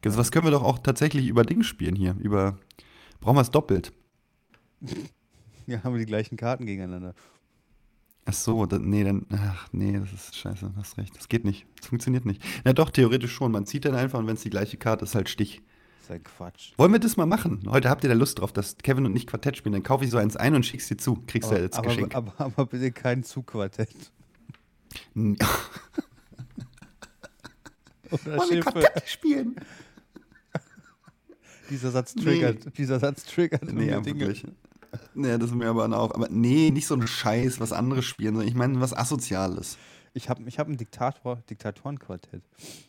Das, 0.02 0.18
was 0.18 0.32
können 0.32 0.46
wir 0.46 0.52
doch 0.52 0.64
auch 0.64 0.78
tatsächlich 0.80 1.28
über 1.28 1.44
Ding 1.44 1.64
spielen 1.64 1.96
hier? 1.96 2.16
Über. 2.20 2.60
Brauchen 3.20 3.38
wir 3.38 3.42
es 3.42 3.52
doppelt? 3.52 3.92
Ja, 5.68 5.84
haben 5.84 5.94
wir 5.94 6.00
die 6.00 6.06
gleichen 6.06 6.38
Karten 6.38 6.68
gegeneinander. 6.68 7.16
Ach 8.28 8.34
so, 8.34 8.66
da, 8.66 8.80
nee, 8.80 9.04
dann. 9.04 9.26
Ach, 9.32 9.68
nee, 9.72 10.00
das 10.00 10.12
ist 10.12 10.36
scheiße. 10.36 10.72
Hast 10.78 10.98
recht. 10.98 11.16
Das 11.16 11.28
geht 11.30 11.46
nicht. 11.46 11.66
Das 11.78 11.88
funktioniert 11.88 12.26
nicht. 12.26 12.42
Na 12.64 12.74
doch, 12.74 12.90
theoretisch 12.90 13.32
schon. 13.34 13.52
Man 13.52 13.66
zieht 13.68 13.86
dann 13.86 13.94
einfach 13.96 14.18
und 14.20 14.26
wenn 14.28 14.36
es 14.36 14.42
die 14.42 14.50
gleiche 14.50 14.78
Karte 14.78 15.06
ist, 15.06 15.14
halt 15.14 15.30
Stich. 15.30 15.62
Das 16.00 16.06
ist 16.06 16.12
ein 16.12 16.24
Quatsch. 16.24 16.72
Wollen 16.78 16.92
wir 16.92 17.00
das 17.00 17.18
mal 17.18 17.26
machen? 17.28 17.62
Heute 17.70 17.90
habt 17.90 18.04
ihr 18.04 18.10
da 18.10 18.16
Lust 18.16 18.40
drauf, 18.40 18.52
dass 18.52 18.78
Kevin 18.80 19.06
und 19.06 19.16
ich 19.16 19.28
Quartett 19.28 19.58
spielen. 19.58 19.74
Dann 19.74 19.84
kaufe 19.84 20.06
ich 20.06 20.12
so 20.12 20.18
eins 20.18 20.36
ein 20.36 20.56
und 20.56 20.66
schick's 20.66 20.88
dir 20.88 20.98
zu. 20.98 21.22
Kriegst 21.28 21.52
du 21.52 21.56
Aber, 21.56 21.64
als 21.64 21.78
aber, 21.78 21.88
Geschenk. 21.90 22.16
aber, 22.16 22.34
aber 22.38 22.66
bitte 22.66 22.92
kein 22.92 23.24
Zugquartett. 23.24 23.90
Wollen 25.16 25.38
wir. 28.50 28.62
Quartett 28.62 29.08
spielen? 29.10 29.56
Dieser 31.70 31.92
Satz 31.92 32.16
Nee. 32.16 32.24
triggert. 32.24 32.78
Dieser 32.78 33.00
Satz 33.00 33.24
triggert 33.26 33.72
Nee, 33.72 33.90
ja, 33.90 34.00
Dinge. 34.00 34.20
wirklich. 34.20 34.46
Nee, 35.14 35.38
das 35.38 35.50
ist 35.50 35.56
mir 35.56 35.68
aber 35.70 35.86
auch. 35.98 36.14
Aber 36.14 36.28
nee, 36.30 36.72
nicht 36.72 36.88
so 36.88 36.96
ein 36.96 37.08
Scheiß, 37.08 37.60
was 37.60 37.72
andere 37.72 38.02
spielen, 38.04 38.36
sondern 38.36 38.48
ich 38.48 38.56
meine 38.56 38.80
was 38.82 38.94
Asoziales. 38.94 39.78
Ich 40.18 40.30
habe 40.30 40.42
ich 40.48 40.60
hab 40.60 40.70
ein 40.70 40.78
Diktator, 40.78 41.44
Diktatorenquartett. 41.50 42.42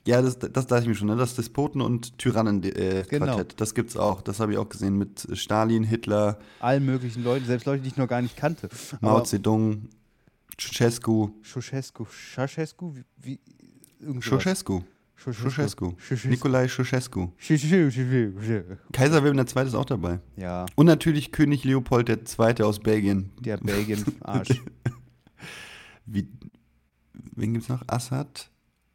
Ja, 0.06 0.22
das, 0.22 0.38
das 0.38 0.68
dachte 0.68 0.82
ich 0.82 0.88
mir 0.88 0.94
schon, 0.94 1.08
ne? 1.08 1.16
Das 1.16 1.34
Despoten- 1.34 1.80
und 1.80 2.16
Tyrannen-Quartett. 2.18 2.78
Äh, 2.78 3.02
Genau. 3.08 3.42
Das 3.56 3.74
gibt's 3.74 3.96
auch. 3.96 4.22
Das 4.22 4.38
habe 4.38 4.52
ich 4.52 4.58
auch 4.58 4.68
gesehen 4.68 4.96
mit 4.96 5.26
Stalin, 5.32 5.82
Hitler, 5.82 6.38
Allen 6.60 6.86
möglichen 6.86 7.24
Leuten, 7.24 7.44
selbst 7.46 7.64
Leute, 7.66 7.82
die 7.82 7.88
ich 7.88 7.96
noch 7.96 8.06
gar 8.06 8.22
nicht 8.22 8.36
kannte. 8.36 8.68
Mao 9.00 9.22
Zedong, 9.22 9.88
Ceausescu. 10.56 11.30
Ceausescu, 11.42 12.06
Ceausescu, 12.34 12.94
wie, 12.94 13.04
wie. 14.00 14.20
Ceausescu. 14.20 14.82
Ceausescu. 15.16 15.92
Ceausescu. 15.98 16.28
Nikolai 16.28 16.66
Ceausescu. 16.68 17.30
Kaiser 18.92 19.22
Wilhelm 19.24 19.38
II. 19.38 19.62
ist 19.66 19.74
auch 19.74 19.84
dabei. 19.84 20.20
Ja, 20.36 20.66
Und 20.76 20.86
natürlich 20.86 21.32
König 21.32 21.64
Leopold 21.64 22.08
II. 22.10 22.62
aus 22.62 22.78
Belgien. 22.80 23.32
der 23.40 23.56
Belgien 23.58 24.04
Arsch. 24.20 24.60
Wie, 26.04 26.28
wen 27.34 27.54
gibt's 27.54 27.68
noch? 27.68 27.82
Assad, 27.88 28.50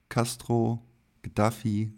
Castro, 0.09 0.79
Gaddafi, 1.23 1.91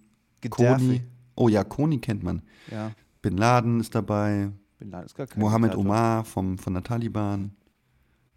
Koni. 0.49 0.67
Gaddafi. 0.67 1.01
Oh 1.36 1.49
ja, 1.49 1.63
Koni 1.63 1.99
kennt 1.99 2.24
man. 2.24 2.41
Ja, 2.71 2.91
Bin 3.21 3.38
Laden 3.38 3.80
ist 3.80 3.93
dabei. 3.93 4.49
Bin 4.80 4.89
Laden 4.91 5.05
ist 5.05 5.15
gar 5.15 5.28
kein 5.28 5.39
Mohammed 5.39 5.71
Diktator. 5.74 5.86
Omar 5.86 6.26
vom, 6.26 6.57
von 6.57 6.74
der 6.74 6.84
Taliban. 6.84 7.51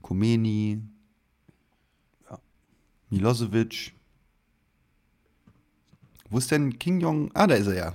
Khomeini. 0.03 0.81
Ja. 2.31 2.39
Milosevic. 3.11 3.93
Wo 6.31 6.39
ist 6.39 6.51
denn 6.51 6.79
Kim 6.79 7.01
Jong? 7.01 7.31
Ah, 7.35 7.47
da 7.47 7.55
ist 7.55 7.67
er 7.69 7.75
ja. 7.75 7.93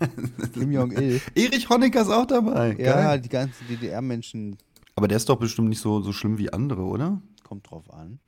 Kim 0.52 0.72
Jong-il. 0.72 1.20
Erich 1.34 1.68
Honecker 1.68 2.02
ist 2.02 2.10
auch 2.10 2.26
dabei. 2.26 2.76
Ja, 2.78 2.94
Geil. 2.94 3.20
die 3.20 3.28
ganzen 3.28 3.66
DDR-Menschen. 3.68 4.56
Aber 4.96 5.06
der 5.06 5.16
ist 5.16 5.28
doch 5.28 5.36
bestimmt 5.36 5.68
nicht 5.68 5.80
so, 5.80 6.00
so 6.02 6.12
schlimm 6.12 6.38
wie 6.38 6.52
andere, 6.52 6.82
oder? 6.82 7.22
Kommt 7.44 7.70
drauf 7.70 7.92
an. 7.92 8.18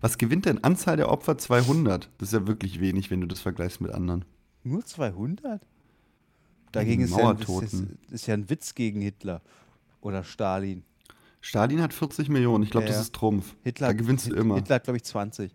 Was 0.00 0.18
gewinnt 0.18 0.44
denn? 0.46 0.62
Anzahl 0.62 0.96
der 0.96 1.10
Opfer 1.10 1.38
200. 1.38 2.10
Das 2.18 2.28
ist 2.28 2.34
ja 2.34 2.46
wirklich 2.46 2.78
wenig, 2.80 3.10
wenn 3.10 3.20
du 3.20 3.26
das 3.26 3.40
vergleichst 3.40 3.80
mit 3.80 3.90
anderen. 3.90 4.24
Nur 4.64 4.84
200? 4.84 5.60
Dagegen 6.72 7.02
ist 7.02 7.16
ja, 7.16 7.30
ein, 7.30 7.38
ist, 7.38 7.84
ist 8.10 8.26
ja 8.26 8.34
ein 8.34 8.48
Witz 8.48 8.74
gegen 8.74 9.00
Hitler 9.00 9.42
oder 10.00 10.24
Stalin. 10.24 10.84
Stalin 11.40 11.82
hat 11.82 11.92
40 11.92 12.28
Millionen. 12.28 12.64
Ich 12.64 12.70
glaube, 12.70 12.86
Ja, 12.86 12.92
das 12.92 13.02
ist 13.02 13.14
Trumpf. 13.14 13.56
Hitler, 13.64 13.88
da 13.88 13.92
gewinnst 13.92 14.30
du 14.30 14.34
immer. 14.34 14.54
Hitler 14.54 14.76
hat, 14.76 14.84
glaube 14.84 14.96
ich, 14.98 15.04
20. 15.04 15.52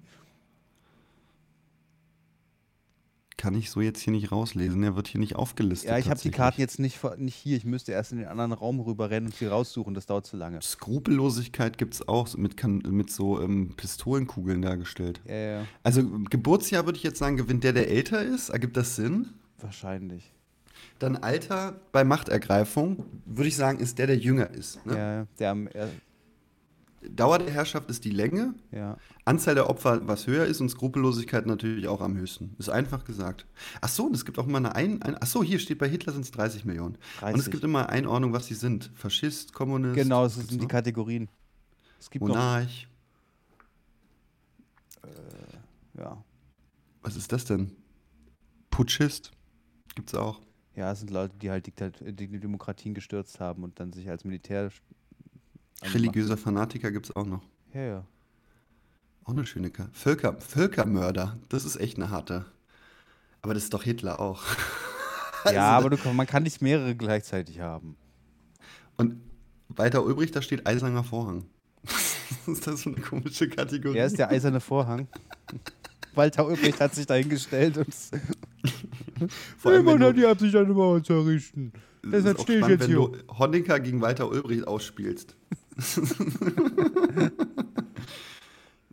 Kann 3.38 3.54
ich 3.54 3.70
so 3.70 3.82
jetzt 3.82 4.00
hier 4.02 4.12
nicht 4.12 4.32
rauslesen. 4.32 4.82
Er 4.82 4.96
wird 4.96 5.08
hier 5.08 5.20
nicht 5.20 5.36
aufgelistet. 5.36 5.92
Ja, 5.92 5.98
ich 6.00 6.10
habe 6.10 6.20
die. 6.20 6.32
Karten 6.32 6.60
jetzt 6.60 6.80
nicht, 6.80 7.00
nicht 7.18 7.36
hier. 7.36 7.56
Ich 7.56 7.66
müsste 7.66 7.92
erst 7.92 8.12
in 8.12 8.18
den 8.18 8.28
anderen 8.28 8.52
Raum 8.52 8.80
rüberrennen 8.80 9.28
und 9.28 9.36
sie 9.36 9.46
raussuchen. 9.46 9.94
Das 9.94 10.08
dauert 10.08 10.26
zu 10.26 10.38
lange. 10.38 10.60
Skrupellosigkeit 10.62 11.78
gibt 11.78 11.94
es 11.94 12.08
auch 12.08 12.36
mit, 12.36 12.62
mit 12.88 13.12
so 13.12 13.40
ähm, 13.40 13.74
Pistolenkugeln 13.78 14.64
dargestellt. 14.64 15.22
Ja, 15.28 15.36
ja, 15.36 15.66
Also 15.84 16.04
Geburtsjahr 16.30 16.86
würde 16.86 16.98
ich 16.98 17.04
jetzt 17.04 17.20
sagen, 17.20 17.38
gewinnt 17.38 17.64
der, 17.64 17.74
der 17.74 17.90
älter 17.90 18.24
ist. 18.24 18.50
Ergibt 18.50 18.76
das 18.76 18.96
Sinn? 18.96 19.28
wahrscheinlich. 19.60 20.32
Dann 21.00 21.16
Alter 21.16 21.80
bei 21.92 22.04
Machtergreifung 22.04 23.06
würde 23.26 23.48
ich 23.48 23.56
sagen, 23.56 23.80
ist 23.80 23.98
der, 24.00 24.08
der 24.08 24.18
jünger 24.18 24.50
ist. 24.50 24.84
Ne? 24.86 24.98
Ja, 24.98 25.28
der 25.40 25.52
am. 25.52 25.70
Er- 27.08 27.14
Dauer 27.16 27.40
der 27.40 27.52
Herrschaft 27.52 27.90
ist 27.90 28.06
die 28.06 28.12
Länge. 28.12 28.54
Ja. 28.72 28.98
Anzahl 29.26 29.56
der 29.56 29.70
Opfer, 29.70 30.08
was 30.08 30.28
höher 30.28 30.46
ist 30.46 30.62
und 30.62 30.70
Skrupellosigkeit 30.70 31.46
natürlich 31.46 31.88
auch 31.88 32.02
am 32.02 32.16
höchsten. 32.18 32.56
Ist 32.60 32.70
einfach 32.70 33.04
gesagt. 33.06 33.46
Ach 33.82 33.90
so, 33.90 34.06
und 34.06 34.16
es 34.16 34.24
gibt 34.26 34.40
auch 34.40 34.48
immer 34.48 34.58
eine 34.60 34.76
ein, 34.76 35.02
ein 35.02 35.18
Ach 35.20 35.28
so, 35.28 35.44
hier 35.44 35.60
steht 35.60 35.80
bei 35.80 35.90
Hitler 35.90 36.14
sind 36.14 36.22
es 36.24 36.32
30 36.32 36.66
Millionen. 36.66 36.96
Und 36.96 37.00
es 37.16 37.20
30. 37.20 37.52
gibt 37.52 37.64
immer 37.64 37.90
Einordnung, 37.90 38.34
was 38.34 38.48
sie 38.48 38.54
sind. 38.56 38.92
Faschist, 38.96 39.54
Kommunist. 39.54 39.96
Genau, 39.96 40.24
das 40.24 40.36
gibt's 40.36 40.50
sind 40.50 40.62
die 40.62 40.66
noch? 40.66 40.72
Kategorien. 40.72 41.30
Es 42.00 42.10
gibt 42.10 42.24
noch. 42.24 42.36
Monarch. 42.36 42.88
Ja. 45.98 46.24
Was 47.02 47.16
ist 47.16 47.32
das 47.32 47.46
denn? 47.46 47.72
Putschist? 48.70 49.32
Gibt's 49.96 50.14
auch. 50.14 50.42
ja, 50.76 50.92
es 50.92 51.00
sind 51.00 51.10
Leute, 51.10 51.36
die 51.38 51.50
halt 51.50 51.66
Diktat 51.66 51.96
die 52.02 52.28
Demokratien 52.40 52.94
gestürzt 52.94 53.40
haben 53.40 53.64
und 53.64 53.80
dann 53.80 53.94
sich 53.94 54.10
als 54.10 54.24
Militär. 54.26 54.70
Macht- 55.82 55.94
Religiöser 55.94 56.38
Fanatiker 56.38 56.92
gibt's 56.92 57.16
auch 57.16 57.26
noch. 57.26 57.44
Ja, 57.74 57.82
ja. 57.82 58.06
Auch 59.24 59.32
eine 59.34 59.46
schöne 59.46 59.70
Karte. 59.70 59.92
Völker, 59.94 60.38
Völkermörder. 60.40 61.38
Das 61.50 61.66
ist 61.66 61.76
echt 61.76 61.98
eine 61.98 62.10
harte. 62.10 62.46
Aber 63.42 63.54
das 63.54 63.64
ist 63.64 63.74
doch 63.74 63.84
Hitler 63.84 64.20
auch. 64.20 64.42
ja, 65.54 65.78
aber 65.78 65.90
du, 65.92 65.98
man 66.14 66.26
kann 66.26 66.44
nicht 66.44 66.62
mehrere 66.62 66.96
gleichzeitig 66.96 67.60
haben. 67.60 67.96
Und 68.96 69.22
weiter 69.70 70.04
Ulbricht, 70.04 70.36
da 70.36 70.42
steht 70.42 70.66
Eiserner 70.66 71.04
Vorhang. 71.04 71.46
Ist 72.48 72.66
das 72.68 72.84
für 72.84 72.90
eine 72.90 73.02
komische 73.02 73.48
Kategorie? 73.50 73.98
Er 73.98 74.06
ist 74.08 74.18
der 74.18 74.30
eiserne 74.30 74.60
Vorhang. 74.60 75.08
Walter 76.16 76.46
Ulbricht 76.48 76.80
hat 76.82 76.96
sich 76.96 77.06
dahingestellt 77.06 77.78
und 77.78 77.94
Vor 79.58 79.72
allem, 79.72 79.86
wenn 79.86 80.00
du- 80.00 80.14
die 80.14 80.26
Absicht, 80.26 80.56
eine 80.56 80.74
Mauer 80.74 81.04
zu 81.04 81.14
errichten. 81.14 81.72
Deshalb 82.04 82.40
stehe 82.42 82.60
ich 82.60 82.68
jetzt 82.68 82.82
wenn 82.82 82.88
hier. 82.88 82.96
du 82.98 83.18
Honecker 83.38 83.80
gegen 83.80 84.02
Walter 84.02 84.28
Ulbricht 84.30 84.68
ausspielst. 84.68 85.36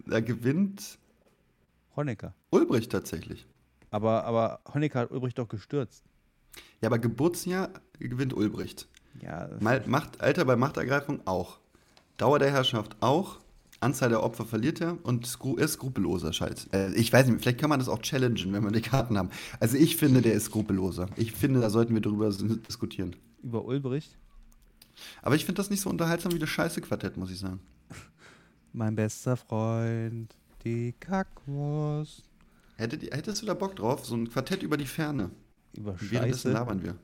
da 0.06 0.20
gewinnt 0.20 0.98
Honecker. 1.96 2.34
Ulbricht 2.50 2.92
tatsächlich. 2.92 3.46
Aber, 3.90 4.24
aber 4.24 4.60
Honecker 4.72 5.00
hat 5.00 5.10
Ulbricht 5.10 5.38
doch 5.38 5.48
gestürzt. 5.48 6.04
Ja, 6.80 6.88
aber 6.88 6.98
Geburtsjahr 6.98 7.70
gewinnt 7.98 8.34
Ulbricht. 8.34 8.88
Ja, 9.22 9.48
Mal, 9.60 9.82
Macht, 9.86 10.20
Alter 10.20 10.44
bei 10.44 10.56
Machtergreifung 10.56 11.20
auch. 11.26 11.58
Dauer 12.16 12.38
der 12.38 12.50
Herrschaft 12.50 12.96
auch. 13.00 13.40
Anzahl 13.80 14.08
der 14.08 14.22
Opfer 14.22 14.46
verliert 14.46 14.80
er 14.80 14.96
und 15.04 15.26
skru 15.26 15.56
ist 15.56 15.74
skrupelloser 15.74 16.32
Scheiß. 16.32 16.68
Äh, 16.72 16.94
ich 16.94 17.12
weiß 17.12 17.26
nicht, 17.26 17.42
vielleicht 17.42 17.58
kann 17.58 17.68
man 17.70 17.78
das 17.78 17.88
auch 17.88 18.00
challengen, 18.00 18.52
wenn 18.52 18.64
wir 18.64 18.70
die 18.70 18.80
Karten 18.80 19.18
haben. 19.18 19.30
Also 19.60 19.76
ich 19.76 19.96
finde, 19.96 20.22
der 20.22 20.32
ist 20.32 20.44
skrupelloser. 20.46 21.08
Ich 21.16 21.32
finde, 21.32 21.60
da 21.60 21.68
sollten 21.70 21.92
wir 21.94 22.00
drüber 22.00 22.30
diskutieren. 22.30 23.14
über 23.42 23.64
Ulbricht. 23.64 24.16
Aber 25.22 25.34
ich 25.34 25.44
finde 25.44 25.58
das 25.60 25.70
nicht 25.70 25.80
so 25.80 25.90
unterhaltsam 25.90 26.32
wie 26.32 26.38
das 26.38 26.48
scheiße 26.50 26.80
Quartett, 26.80 27.16
muss 27.16 27.30
ich 27.30 27.38
sagen. 27.38 27.60
Mein 28.72 28.94
bester 28.96 29.36
Freund, 29.36 30.34
die 30.64 30.92
Kackwurst. 31.00 32.22
Hättet, 32.76 33.02
hättest 33.14 33.42
du 33.42 33.46
da 33.46 33.54
Bock 33.54 33.76
drauf? 33.76 34.04
So 34.04 34.16
ein 34.16 34.28
Quartett 34.28 34.62
über 34.62 34.76
die 34.76 34.86
Ferne. 34.86 35.30
Über 35.76 35.92
Und 35.92 36.10
Währenddessen 36.10 36.48
Scheiße. 36.50 36.52
labern 36.52 36.82
wir. 36.82 36.96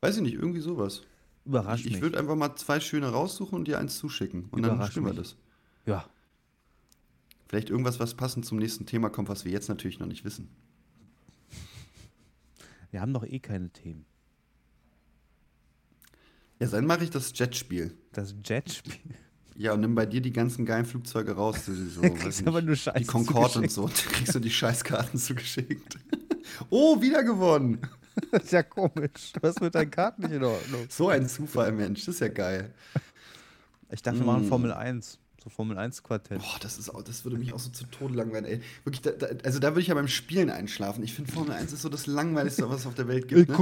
Weiß 0.00 0.16
ich 0.16 0.22
nicht, 0.22 0.34
irgendwie 0.34 0.60
sowas. 0.60 1.02
Überrascht 1.44 1.80
Ich, 1.80 1.86
ich 1.86 1.92
mich. 1.94 2.02
würde 2.02 2.18
einfach 2.18 2.36
mal 2.36 2.54
zwei 2.56 2.80
schöne 2.80 3.08
raussuchen 3.08 3.54
und 3.58 3.68
dir 3.68 3.78
eins 3.78 3.98
zuschicken. 3.98 4.46
Und 4.50 4.62
dann 4.62 4.72
Überrasch 4.72 4.88
bestimmen 4.88 5.06
wir 5.06 5.12
mich. 5.14 5.22
das. 5.22 5.36
Ja, 5.86 6.06
Vielleicht 7.46 7.70
irgendwas, 7.70 8.00
was 8.00 8.14
passend 8.14 8.46
zum 8.46 8.58
nächsten 8.58 8.86
Thema 8.86 9.10
kommt, 9.10 9.28
was 9.28 9.44
wir 9.44 9.52
jetzt 9.52 9.68
natürlich 9.68 9.98
noch 10.00 10.06
nicht 10.08 10.24
wissen. 10.24 10.48
wir 12.90 13.00
haben 13.00 13.12
doch 13.12 13.24
eh 13.24 13.38
keine 13.38 13.70
Themen. 13.70 14.06
Ja, 16.60 16.68
dann 16.68 16.86
mache 16.86 17.04
ich 17.04 17.10
das 17.10 17.32
Jetspiel. 17.36 17.96
Das 18.12 18.34
Jetspiel. 18.44 18.94
Ja, 19.56 19.72
und 19.72 19.80
nimm 19.80 19.94
bei 19.94 20.06
dir 20.06 20.20
die 20.20 20.32
ganzen 20.32 20.64
geilen 20.66 20.84
Flugzeuge 20.84 21.32
raus. 21.32 21.64
Die, 21.66 21.72
so, 21.88 22.00
kriegst 22.14 22.46
aber 22.46 22.62
nur 22.62 22.76
Scheiße 22.76 22.98
die 22.98 23.04
Concorde 23.06 23.60
und 23.60 23.70
so. 23.70 23.86
Da 23.88 24.10
kriegst 24.12 24.34
du 24.34 24.40
die 24.40 24.50
Scheißkarten 24.50 25.18
zugeschickt. 25.18 25.96
oh, 26.70 27.00
wieder 27.00 27.22
gewonnen. 27.22 27.78
Das 28.30 28.44
ist 28.44 28.52
ja 28.52 28.62
komisch. 28.62 29.32
Du 29.32 29.40
hast 29.48 29.60
mit 29.60 29.74
deinen 29.74 29.90
Karten 29.90 30.22
nicht 30.22 30.32
in 30.32 30.44
Ordnung. 30.44 30.86
So 30.88 31.08
ein 31.08 31.28
Zufall, 31.28 31.72
Mensch. 31.72 32.04
Das 32.06 32.14
ist 32.16 32.20
ja 32.20 32.28
geil. 32.28 32.72
Ich 33.90 34.02
dachte, 34.02 34.18
wir 34.18 34.24
Mm. 34.24 34.26
machen 34.26 34.44
Formel 34.48 34.72
1. 34.72 35.18
So 35.44 35.50
Formel 35.50 35.76
1 35.76 36.02
Quartett. 36.02 36.38
Boah, 36.38 36.56
das, 36.60 36.78
ist 36.78 36.88
auch, 36.88 37.02
das 37.02 37.24
würde 37.26 37.36
mich 37.36 37.52
auch 37.52 37.58
so 37.58 37.68
zu 37.68 37.84
Tode 37.84 38.14
langweilen, 38.14 38.46
ey. 38.46 38.60
Wirklich, 38.84 39.02
da, 39.02 39.10
da, 39.10 39.26
also 39.44 39.58
da 39.58 39.72
würde 39.72 39.82
ich 39.82 39.88
ja 39.88 39.94
beim 39.94 40.08
Spielen 40.08 40.48
einschlafen. 40.48 41.04
Ich 41.04 41.12
finde 41.12 41.30
Formel 41.30 41.52
1 41.52 41.70
ist 41.70 41.82
so 41.82 41.90
das 41.90 42.06
Langweiligste, 42.06 42.66
was 42.70 42.80
es 42.80 42.86
auf 42.86 42.94
der 42.94 43.08
Welt 43.08 43.28
gibt. 43.28 43.50
ne? 43.50 43.54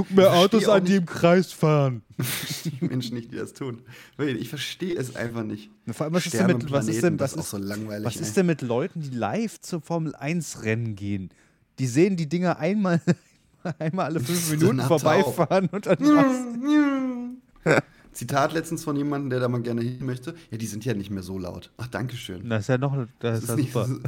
versteh 0.61 0.67
auch 0.69 0.79
im 0.95 1.05
Kreis 1.05 1.51
fahren. 1.51 2.01
die 2.63 2.85
Menschen 2.85 3.17
nicht, 3.17 3.33
die 3.33 3.35
das 3.35 3.51
tun. 3.51 3.81
Ich 4.17 4.47
verstehe 4.47 4.95
es 4.95 5.17
einfach 5.17 5.43
nicht. 5.43 5.71
Vor 5.91 6.05
allem, 6.05 6.13
was 6.13 6.25
ist 6.25 6.35
denn 6.35 6.47
mit, 6.47 6.71
was 6.71 6.87
ist 6.87 7.03
denn, 7.03 7.19
was 7.19 7.33
ist 7.33 7.49
so 7.49 7.57
was 7.59 8.15
ist 8.15 8.37
denn 8.37 8.45
mit 8.45 8.61
Leuten, 8.61 9.01
die 9.01 9.09
live 9.09 9.59
zur 9.59 9.81
Formel 9.81 10.15
1 10.15 10.63
Rennen 10.63 10.95
gehen? 10.95 11.31
Die 11.79 11.87
sehen 11.87 12.15
die 12.15 12.29
Dinger 12.29 12.59
einmal, 12.59 13.01
einmal 13.79 14.05
alle 14.05 14.21
fünf 14.21 14.51
Minuten 14.51 14.79
vorbeifahren 14.79 15.67
und 15.67 15.85
dann? 15.85 17.41
Zitat 18.13 18.53
letztens 18.53 18.83
von 18.83 18.95
jemandem, 18.95 19.29
der 19.29 19.39
da 19.39 19.47
mal 19.47 19.61
gerne 19.61 19.81
hin 19.81 20.05
möchte. 20.05 20.35
Ja, 20.51 20.57
die 20.57 20.65
sind 20.65 20.85
ja 20.85 20.93
nicht 20.93 21.09
mehr 21.09 21.23
so 21.23 21.37
laut. 21.37 21.71
Ach, 21.77 21.87
danke 21.87 22.15
schön. 22.15 22.47
Das 22.49 22.61
ist 22.61 22.67
ja 22.67 22.77
noch, 22.77 22.95
das 23.19 23.43
ist 23.43 23.49
ja 23.49 23.55
nicht, 23.55 23.73
super. 23.73 23.87
das, 23.87 23.97
ist, 23.97 24.03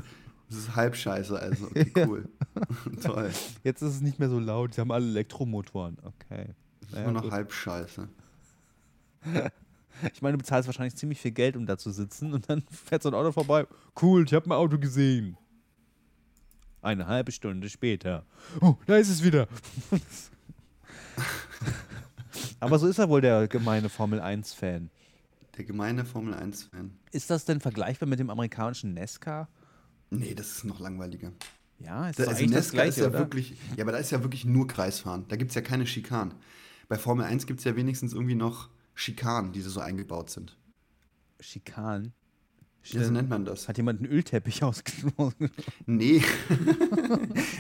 das 0.49 0.57
ist 0.57 0.75
halb 0.75 0.95
scheiße, 0.95 1.39
also. 1.39 1.65
Okay, 1.75 1.91
cool. 2.07 2.29
Toll. 3.01 3.31
Jetzt 3.63 3.81
ist 3.81 3.95
es 3.95 4.01
nicht 4.01 4.19
mehr 4.19 4.29
so 4.29 4.39
laut. 4.39 4.73
Sie 4.73 4.81
haben 4.81 4.91
alle 4.91 5.05
Elektromotoren. 5.07 5.97
Okay. 6.03 6.53
Das 6.81 6.89
ist 6.89 6.95
Naja, 6.95 7.11
nur 7.11 7.21
noch 7.21 7.31
halb 7.31 7.51
scheiße. 7.51 8.07
Ich 10.13 10.21
meine, 10.21 10.33
du 10.33 10.39
bezahlst 10.39 10.67
wahrscheinlich 10.67 10.95
ziemlich 10.95 11.21
viel 11.21 11.31
Geld, 11.31 11.55
um 11.55 11.65
da 11.65 11.77
zu 11.77 11.89
sitzen 11.89 12.33
und 12.33 12.49
dann 12.49 12.61
fährt 12.69 13.01
so 13.01 13.09
ein 13.09 13.15
Auto 13.15 13.31
vorbei. 13.31 13.65
Cool, 14.01 14.25
ich 14.25 14.33
habe 14.33 14.47
ein 14.47 14.51
Auto 14.51 14.77
gesehen. 14.77 15.37
Eine 16.81 17.07
halbe 17.07 17.31
Stunde 17.31 17.69
später. 17.69 18.25
Oh, 18.61 18.75
da 18.85 18.97
ist 18.97 19.09
es 19.09 19.23
wieder. 19.23 19.47
Aber 22.59 22.79
so 22.79 22.87
ist 22.87 22.97
er 22.99 23.09
wohl 23.09 23.21
der 23.21 23.47
gemeine 23.47 23.89
Formel 23.89 24.19
1-Fan. 24.21 24.89
Der 25.57 25.63
gemeine 25.65 26.05
Formel 26.05 26.33
1-Fan. 26.33 26.91
Ist 27.11 27.29
das 27.29 27.45
denn 27.45 27.59
vergleichbar 27.61 28.07
mit 28.09 28.19
dem 28.19 28.29
amerikanischen 28.29 28.93
NASCAR? 28.93 29.47
Nee, 30.09 30.33
das 30.35 30.51
ist 30.57 30.63
noch 30.65 30.79
langweiliger. 30.79 31.31
Ja, 31.79 32.09
ist 32.09 32.19
Da, 32.19 32.23
also 32.25 32.37
eigentlich 32.39 32.51
das 32.51 32.73
Nesca 32.73 32.83
ist 32.83 32.95
Gleiche, 32.95 33.01
ja 33.01 33.07
oder? 33.07 33.19
wirklich, 33.19 33.57
ja, 33.75 33.83
aber 33.83 33.91
da 33.91 33.97
ist 33.97 34.11
ja 34.11 34.21
wirklich 34.23 34.45
nur 34.45 34.67
Kreisfahren. 34.67 35.25
Da 35.27 35.35
gibt 35.35 35.51
es 35.51 35.55
ja 35.55 35.61
keine 35.61 35.85
Schikanen. 35.85 36.33
Bei 36.87 36.97
Formel 36.97 37.25
1 37.25 37.47
gibt 37.47 37.59
es 37.59 37.63
ja 37.65 37.75
wenigstens 37.75 38.13
irgendwie 38.13 38.35
noch 38.35 38.69
Schikanen, 38.93 39.51
die 39.51 39.61
so 39.61 39.79
eingebaut 39.79 40.29
sind. 40.29 40.57
Schikanen. 41.39 42.13
Ja, 42.83 43.03
so 43.03 43.11
nennt 43.11 43.29
man 43.29 43.45
das. 43.45 43.67
Hat 43.67 43.77
jemand 43.77 43.99
einen 44.01 44.11
Ölteppich 44.11 44.63
ausgeschlossen? 44.63 45.49
Nee. 45.85 46.21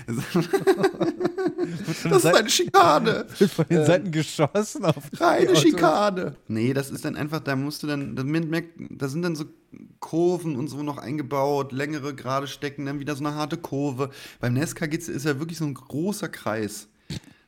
das 2.03 2.23
ist 2.23 2.25
eine 2.25 2.49
Schikane. 2.49 3.25
Wird 3.37 3.51
von 3.51 3.65
den 3.69 3.85
Seiten 3.85 4.11
geschossen 4.11 4.85
auf 4.85 5.09
die 5.11 5.17
Reine. 5.17 5.55
Schikane. 5.55 6.35
Nee, 6.47 6.73
das 6.73 6.89
ist 6.91 7.05
dann 7.05 7.15
einfach, 7.15 7.39
da 7.39 7.55
musst 7.55 7.83
du 7.83 7.87
dann, 7.87 8.15
da 8.15 9.07
sind 9.07 9.21
dann 9.21 9.35
so 9.35 9.45
Kurven 9.99 10.55
und 10.55 10.67
so 10.67 10.83
noch 10.83 10.97
eingebaut, 10.97 11.71
längere 11.71 12.13
gerade 12.15 12.47
Stecken, 12.47 12.85
dann 12.85 12.99
wieder 12.99 13.15
so 13.15 13.25
eine 13.25 13.35
harte 13.35 13.57
Kurve. 13.57 14.09
Beim 14.39 14.53
Nesca 14.53 14.85
geht's, 14.85 15.07
ist 15.07 15.25
ja 15.25 15.39
wirklich 15.39 15.57
so 15.57 15.65
ein 15.65 15.73
großer 15.73 16.29
Kreis. 16.29 16.87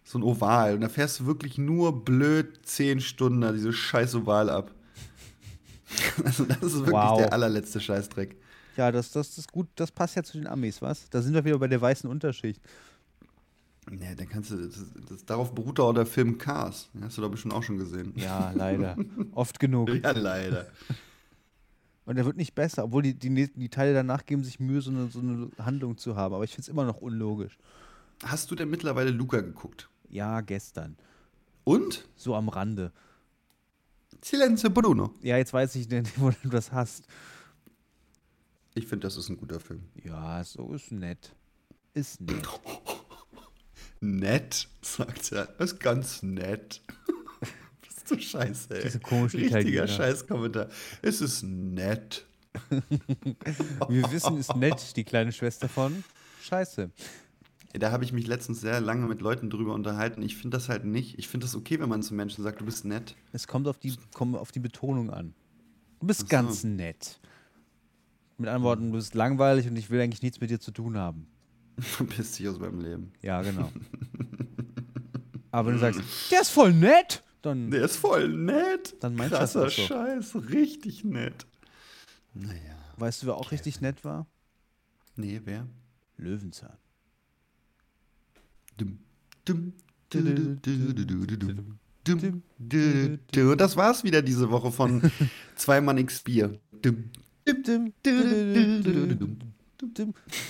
So 0.04 0.18
ein 0.20 0.24
Oval. 0.24 0.76
Und 0.76 0.82
da 0.82 0.90
fährst 0.90 1.20
du 1.20 1.26
wirklich 1.26 1.58
nur 1.58 2.04
blöd 2.06 2.60
zehn 2.66 3.02
Stunden 3.02 3.42
da 3.42 3.52
diese 3.52 3.74
scheiß 3.74 4.16
Oval 4.16 4.50
ab. 4.50 4.72
Also 6.24 6.44
das 6.46 6.58
ist 6.62 6.74
wirklich 6.80 6.94
Wow. 6.94 7.18
der 7.20 7.34
allerletzte 7.34 7.80
Scheißdreck. 7.80 8.36
Ja, 8.76 8.92
das, 8.92 9.12
das 9.12 9.38
ist 9.38 9.52
gut. 9.52 9.68
Das 9.76 9.92
passt 9.92 10.16
ja 10.16 10.24
zu 10.24 10.38
den 10.38 10.48
Amis, 10.48 10.82
was? 10.82 11.10
Da 11.10 11.22
sind 11.22 11.34
wir 11.34 11.44
wieder 11.46 11.58
bei 11.58 11.68
der 11.68 11.82
weißen 11.82 12.10
Unterschicht. 12.10 12.62
Nee, 13.90 14.16
dann 14.16 14.28
kannst 14.28 14.52
du, 14.52 14.58
das, 14.58 14.86
das, 15.08 15.26
darauf 15.26 15.54
beruht 15.54 15.80
auch 15.80 15.94
der 15.94 16.06
Film 16.06 16.38
Cars. 16.38 16.90
Den 16.94 17.04
hast 17.06 17.18
du 17.18 17.22
doch 17.22 17.32
bestimmt 17.32 17.54
auch 17.54 17.64
schon 17.64 17.78
gesehen. 17.78 18.14
Ja, 18.16 18.52
leider. 18.52 18.98
Oft 19.34 19.60
genug. 19.60 19.90
Ja, 20.04 20.12
leider. 20.12 20.68
Und 22.06 22.18
er 22.18 22.26
wird 22.26 22.38
nicht 22.38 22.56
besser, 22.56 22.86
obwohl 22.86 23.04
die, 23.04 23.14
die, 23.14 23.52
die 23.54 23.70
Teile 23.70 23.94
danach 23.94 24.26
geben 24.26 24.44
sich 24.44 24.60
Mühe, 24.60 24.82
so 24.82 24.92
eine, 24.92 25.08
so 25.10 25.20
eine 25.20 25.50
Handlung 25.60 25.98
zu 25.98 26.16
haben. 26.16 26.34
Aber 26.34 26.44
ich 26.44 26.52
finde 26.52 26.62
es 26.62 26.70
immer 26.70 26.86
noch 26.86 27.02
unlogisch. 27.02 27.58
Hast 28.24 28.50
du 28.50 28.56
denn 28.56 28.70
mittlerweile 28.70 29.12
Luca 29.12 29.42
geguckt? 29.42 29.90
Ja, 30.10 30.42
gestern. 30.42 30.98
Und? 31.64 32.08
So 32.16 32.36
am 32.36 32.50
Rande. 32.50 32.92
Silenzio 34.24 34.70
Bruno. 34.70 35.14
Ja, 35.22 35.38
jetzt 35.38 35.54
weiß 35.54 35.76
ich 35.76 35.90
nicht, 35.90 36.20
wo 36.20 36.32
du 36.44 36.50
das 36.50 36.72
hast. 36.72 37.06
Ich 38.74 38.88
finde, 38.88 39.08
das 39.08 39.18
ist 39.18 39.30
ein 39.30 39.38
guter 39.38 39.60
Film. 39.60 39.84
Ja, 40.04 40.44
so 40.44 40.74
ist 40.74 40.92
nett. 40.92 41.34
Ist 41.94 42.22
nett. 42.22 42.48
Nett, 44.00 44.68
sagt 44.82 45.32
er. 45.32 45.46
Das 45.58 45.74
ist 45.74 45.80
ganz 45.80 46.24
nett. 46.24 46.82
Bist 47.82 48.12
du 48.12 48.20
scheiße, 48.20 48.76
ey. 48.76 48.84
Diese 48.84 49.00
komischen 49.00 49.40
Richtiger 49.40 49.60
Italiener. 49.60 49.88
Scheißkommentar. 49.88 50.70
Es 51.02 51.22
ist 51.22 51.44
nett. 51.44 52.26
Wir 53.90 54.12
wissen, 54.12 54.38
ist 54.38 54.56
nett, 54.56 54.96
die 54.96 55.04
kleine 55.04 55.32
Schwester 55.32 55.70
von 55.70 56.04
Scheiße. 56.42 56.90
Da 57.74 57.92
habe 57.92 58.04
ich 58.04 58.14
mich 58.14 58.26
letztens 58.26 58.62
sehr 58.62 58.80
lange 58.82 59.06
mit 59.08 59.22
Leuten 59.22 59.50
drüber 59.50 59.74
unterhalten. 59.74 60.22
Ich 60.22 60.38
finde 60.38 60.58
das 60.58 60.70
halt 60.70 60.86
nicht. 60.86 61.20
Ich 61.20 61.28
finde 61.28 61.46
das 61.46 61.56
okay, 61.56 61.80
wenn 61.80 61.90
man 61.90 62.02
zu 62.02 62.14
Menschen 62.14 62.44
sagt, 62.44 62.62
du 62.62 62.66
bist 62.66 62.86
nett. 62.86 63.16
Es 63.34 63.48
kommt 63.48 63.68
auf 63.68 63.78
die, 63.78 63.96
kommt 64.14 64.36
auf 64.38 64.52
die 64.52 64.60
Betonung 64.60 65.12
an. 65.12 65.34
Du 66.00 66.08
bist 66.08 66.22
so. 66.22 66.28
ganz 66.28 66.64
nett. 66.64 67.20
Mit 68.38 68.50
anderen 68.50 68.64
Worten, 68.64 68.92
du 68.92 68.98
bist 68.98 69.16
langweilig 69.16 69.68
und 69.68 69.76
ich 69.76 69.90
will 69.90 70.00
eigentlich 70.00 70.22
nichts 70.22 70.40
mit 70.40 70.50
dir 70.50 70.60
zu 70.60 70.72
tun 70.72 70.98
haben. 70.98 71.28
Verpiss 71.80 72.34
dich 72.34 72.48
aus 72.48 72.60
meinem 72.60 72.82
Leben. 72.82 73.12
Ja, 73.22 73.42
genau. 73.42 73.72
Aber 75.52 75.68
wenn 75.68 75.76
du 75.76 75.80
sagst, 75.80 76.02
der 76.32 76.42
ist 76.42 76.50
voll 76.50 76.74
nett, 76.74 77.24
dann. 77.42 77.72
Der 77.72 77.84
ist 77.84 77.98
voll 77.98 78.30
nett. 78.30 78.96
Dann 79.00 79.16
meinst 79.16 79.36
Krasser 79.36 79.66
du 79.66 79.70
so. 79.70 79.82
Scheiß, 79.82 80.36
richtig 80.50 81.04
nett. 81.04 81.46
Naja. 82.34 82.76
Weißt 82.98 83.22
du, 83.22 83.28
wer 83.28 83.36
auch 83.36 83.50
Kevin. 83.50 83.58
richtig 83.58 83.82
nett 83.82 84.04
war? 84.04 84.28
Nee, 85.16 85.42
wer? 85.46 85.68
Löwenzahn. 86.18 86.78
Dum, 88.78 89.00
dum, 89.46 89.74
und 93.34 93.58
das 93.58 93.76
war's 93.76 94.04
wieder 94.04 94.22
diese 94.22 94.50
Woche 94.50 94.72
von 94.72 95.12
Zwei 95.56 95.82
Mann 95.82 95.98
X 95.98 96.22
Bier. 96.22 96.60
Dum, 96.82 97.10
dum, 97.46 97.94
dum, 98.04 99.38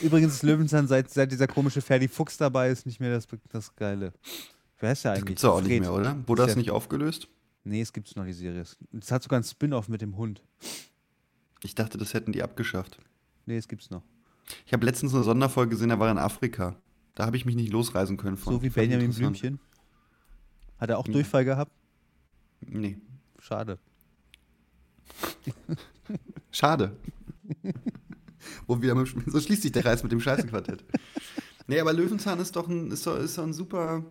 Übrigens 0.01 0.35
ist 0.35 0.43
Löwenzahn, 0.43 0.87
seit, 0.87 1.09
seit 1.09 1.31
dieser 1.31 1.47
komische 1.47 1.81
Ferdi 1.81 2.07
Fuchs 2.07 2.37
dabei 2.37 2.69
ist, 2.69 2.85
nicht 2.85 2.99
mehr 2.99 3.11
das, 3.11 3.27
das 3.49 3.75
Geile. 3.75 4.13
Wer 4.79 4.89
heißt 4.89 5.05
der 5.05 5.11
Das 5.11 5.17
eigentlich? 5.19 5.27
gibt's 5.27 5.45
auch 5.45 5.59
nicht 5.59 5.67
Fred. 5.69 5.81
mehr, 5.81 5.93
oder? 5.93 6.15
Wurde 6.27 6.43
Ist 6.43 6.49
das 6.49 6.55
nicht 6.55 6.71
aufgelöst? 6.71 7.27
Nee, 7.63 7.81
es 7.81 7.91
gibt's 7.91 8.15
noch, 8.15 8.25
die 8.25 8.33
Serie. 8.33 8.61
Es 8.61 9.11
hat 9.11 9.23
sogar 9.23 9.37
einen 9.37 9.43
Spin-off 9.43 9.89
mit 9.89 10.01
dem 10.01 10.15
Hund. 10.17 10.41
Ich 11.63 11.75
dachte, 11.75 11.97
das 11.97 12.13
hätten 12.13 12.31
die 12.31 12.43
abgeschafft. 12.43 12.99
Nee, 13.45 13.57
es 13.57 13.67
gibt's 13.67 13.89
noch. 13.89 14.03
Ich 14.65 14.71
habe 14.73 14.85
letztens 14.85 15.13
eine 15.13 15.23
Sonderfolge 15.23 15.71
gesehen, 15.71 15.89
da 15.89 15.99
war 15.99 16.09
in 16.09 16.17
Afrika. 16.17 16.75
Da 17.15 17.25
habe 17.25 17.35
ich 17.35 17.45
mich 17.45 17.55
nicht 17.55 17.71
losreisen 17.71 18.15
können 18.15 18.37
von. 18.37 18.53
so 18.53 18.61
wie 18.61 18.69
Benjamin. 18.69 19.11
Blümchen. 19.11 19.59
Hat 20.77 20.89
er 20.89 20.99
auch 20.99 21.07
Ja. 21.07 21.13
Durchfall 21.13 21.43
gehabt? 21.43 21.71
Nee. 22.61 22.97
Schade. 23.39 23.79
Schade. 26.51 26.95
Wo 28.67 28.81
wir 28.81 28.95
mit, 28.95 29.07
so 29.27 29.39
schließt 29.39 29.61
sich 29.63 29.71
der 29.71 29.85
Reis 29.85 30.03
mit 30.03 30.11
dem 30.11 30.19
Scheißenquartett. 30.21 30.83
nee, 31.67 31.79
aber 31.79 31.93
Löwenzahn 31.93 32.39
ist 32.39 32.55
doch 32.55 32.67
ein, 32.67 32.91
ist 32.91 33.05
doch, 33.07 33.17
ist 33.19 33.37
doch 33.37 33.43
ein 33.43 33.53
super. 33.53 34.03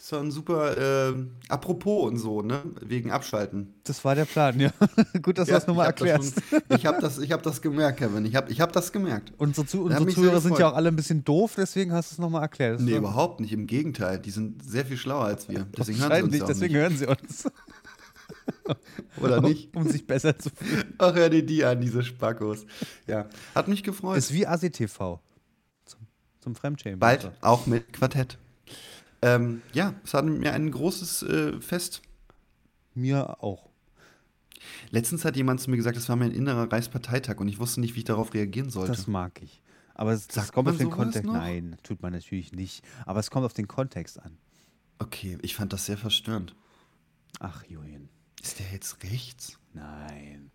Ist 0.00 0.12
doch 0.12 0.20
ein 0.20 0.30
super, 0.30 1.08
äh, 1.08 1.14
apropos 1.48 2.08
und 2.08 2.18
so, 2.18 2.40
ne? 2.40 2.62
Wegen 2.82 3.10
Abschalten. 3.10 3.74
Das 3.82 4.04
war 4.04 4.14
der 4.14 4.26
Plan, 4.26 4.60
ja. 4.60 4.70
Gut, 5.22 5.38
dass 5.38 5.46
du 5.48 5.52
Ja, 5.54 5.58
das 5.58 5.66
nochmal 5.66 5.88
hab 5.88 5.96
das 5.96 6.06
erklärst. 6.08 6.40
schon- 6.50 6.60
Ich 6.78 6.86
habe 6.86 7.00
das, 7.00 7.18
ich 7.18 7.32
hab 7.32 7.42
das 7.42 7.60
gemerkt, 7.60 7.98
Kevin. 7.98 8.24
Ich 8.24 8.36
habe 8.36 8.48
ich 8.52 8.60
hab 8.60 8.72
das 8.72 8.92
gemerkt. 8.92 9.32
Unsere, 9.38 9.66
Zu 9.66 9.82
unsere 9.86 10.06
Zuhörer 10.06 10.40
sind 10.40 10.56
ja 10.56 10.70
auch 10.70 10.76
alle 10.76 10.88
ein 10.90 10.94
bisschen 10.94 11.24
doof, 11.24 11.54
deswegen 11.56 11.92
hast 11.92 12.12
du 12.12 12.14
es 12.14 12.18
nochmal 12.20 12.42
erklärt. 12.42 12.76
Das 12.76 12.82
Nee, 12.82 12.94
überhaupt 12.96 13.40
nicht. 13.40 13.52
Im 13.52 13.66
Gegenteil. 13.66 14.20
Die 14.20 14.30
sind 14.30 14.62
sehr 14.64 14.86
viel 14.86 14.96
schlauer 14.98 15.24
als 15.24 15.48
wir. 15.48 15.66
Deswegen 15.76 15.98
hören 15.98 16.30
sie 16.30 16.40
uns 16.42 16.48
deswegen 16.48 16.74
nicht. 16.74 16.80
hören 16.82 16.96
sie 16.96 17.06
uns. 17.08 17.44
Oder 19.20 19.40
nicht? 19.40 19.74
Um 19.74 19.88
sich 19.88 20.06
besser 20.06 20.38
zu 20.38 20.50
fühlen. 20.50 20.94
Ach, 20.98 21.14
hör 21.14 21.30
dir 21.30 21.44
die 21.44 21.64
an, 21.64 21.80
diese 21.80 22.02
Spackos. 22.02 22.66
Ja. 23.06 23.28
Hat 23.54 23.68
mich 23.68 23.82
gefreut. 23.82 24.18
Ist 24.18 24.32
wie 24.32 24.46
ASI-TV. 24.46 25.20
Zum, 25.84 26.00
zum 26.40 26.54
Fremdschämen. 26.54 26.98
Bald 26.98 27.30
auch 27.40 27.66
mit 27.66 27.92
Quartett. 27.92 28.38
Ähm, 29.22 29.62
ja, 29.72 29.94
es 30.04 30.14
hat 30.14 30.24
mir 30.24 30.52
ein 30.52 30.70
großes 30.70 31.22
äh, 31.22 31.60
Fest. 31.60 32.02
Mir 32.94 33.42
auch. 33.42 33.68
Letztens 34.90 35.24
hat 35.24 35.36
jemand 35.36 35.60
zu 35.60 35.70
mir 35.70 35.76
gesagt, 35.76 35.96
das 35.96 36.08
war 36.08 36.16
mein 36.16 36.30
innerer 36.30 36.70
Reichsparteitag 36.70 37.38
und 37.40 37.48
ich 37.48 37.58
wusste 37.58 37.80
nicht, 37.80 37.94
wie 37.94 38.00
ich 38.00 38.04
darauf 38.04 38.34
reagieren 38.34 38.70
sollte. 38.70 38.92
Das 38.92 39.06
mag 39.06 39.40
ich. 39.42 39.62
Aber 39.94 40.12
es, 40.12 40.28
Sagt 40.30 40.52
kommt 40.52 40.68
auf 40.68 40.76
den 40.76 40.90
Kontext. 40.90 41.24
noch? 41.24 41.34
Nein, 41.34 41.76
tut 41.82 42.02
man 42.02 42.12
natürlich 42.12 42.52
nicht. 42.52 42.84
Aber 43.04 43.18
es 43.18 43.30
kommt 43.30 43.44
auf 43.44 43.52
den 43.52 43.66
Kontext 43.66 44.20
an. 44.20 44.38
okay, 45.00 45.38
ich 45.42 45.54
fand 45.56 45.72
das 45.72 45.86
sehr 45.86 45.98
verstörend. 45.98 46.54
Ach, 47.40 47.64
Julian. 47.64 48.08
Ist 48.42 48.58
der 48.58 48.66
jetzt 48.72 49.02
rechts? 49.04 49.58
Nein. 49.72 50.50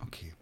Okay, 0.00 0.34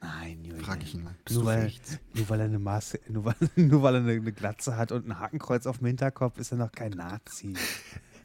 Nein, 0.00 0.44
Julian. 0.44 0.64
frage 0.64 0.82
ich 0.82 0.94
ihn 0.94 1.02
mal. 1.02 1.14
Bist 1.24 1.34
Nur 1.36 1.44
du 1.44 1.48
weil, 1.48 1.62
rechts? 1.62 1.98
nur 2.14 2.28
weil 2.28 2.40
er 2.40 2.44
eine 2.46 2.58
Maske, 2.58 3.00
nur 3.08 3.24
weil, 3.24 3.34
nur 3.56 3.82
weil 3.82 3.94
er 3.94 4.00
eine, 4.02 4.32
Glatze 4.32 4.76
hat 4.76 4.92
und 4.92 5.06
ein 5.08 5.18
Hakenkreuz 5.18 5.66
auf 5.66 5.78
dem 5.78 5.86
Hinterkopf, 5.86 6.38
ist 6.38 6.52
er 6.52 6.58
noch 6.58 6.72
kein 6.72 6.92
Nazi. 6.92 7.54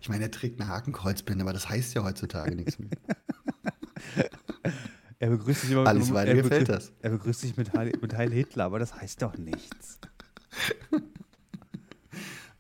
Ich 0.02 0.08
meine, 0.08 0.24
er 0.24 0.32
trägt 0.32 0.62
eine 0.62 0.70
Hakenkreuzbinde, 0.70 1.44
aber 1.44 1.52
das 1.52 1.68
heißt 1.68 1.94
ja 1.94 2.06
heutzutage 2.06 2.56
nichts 2.56 2.80
mehr. 2.80 2.90
Er 5.20 5.30
begrüßt 5.30 5.60
sich 5.64 5.72
immer 5.72 5.86
Alles 5.86 6.06
mit, 6.06 6.14
weiter 6.14 6.32
er 6.32 6.42
gefällt 6.42 6.70
das. 6.70 6.94
Er 7.02 7.10
begrüßt 7.10 7.42
sich 7.42 7.58
mit 7.58 7.74
Heil, 7.74 7.92
mit 8.02 8.16
Heil 8.16 8.32
Hitler, 8.32 8.64
aber 8.64 8.80
das 8.80 8.96
heißt 8.96 9.22
doch 9.22 9.38
nichts. 9.38 10.00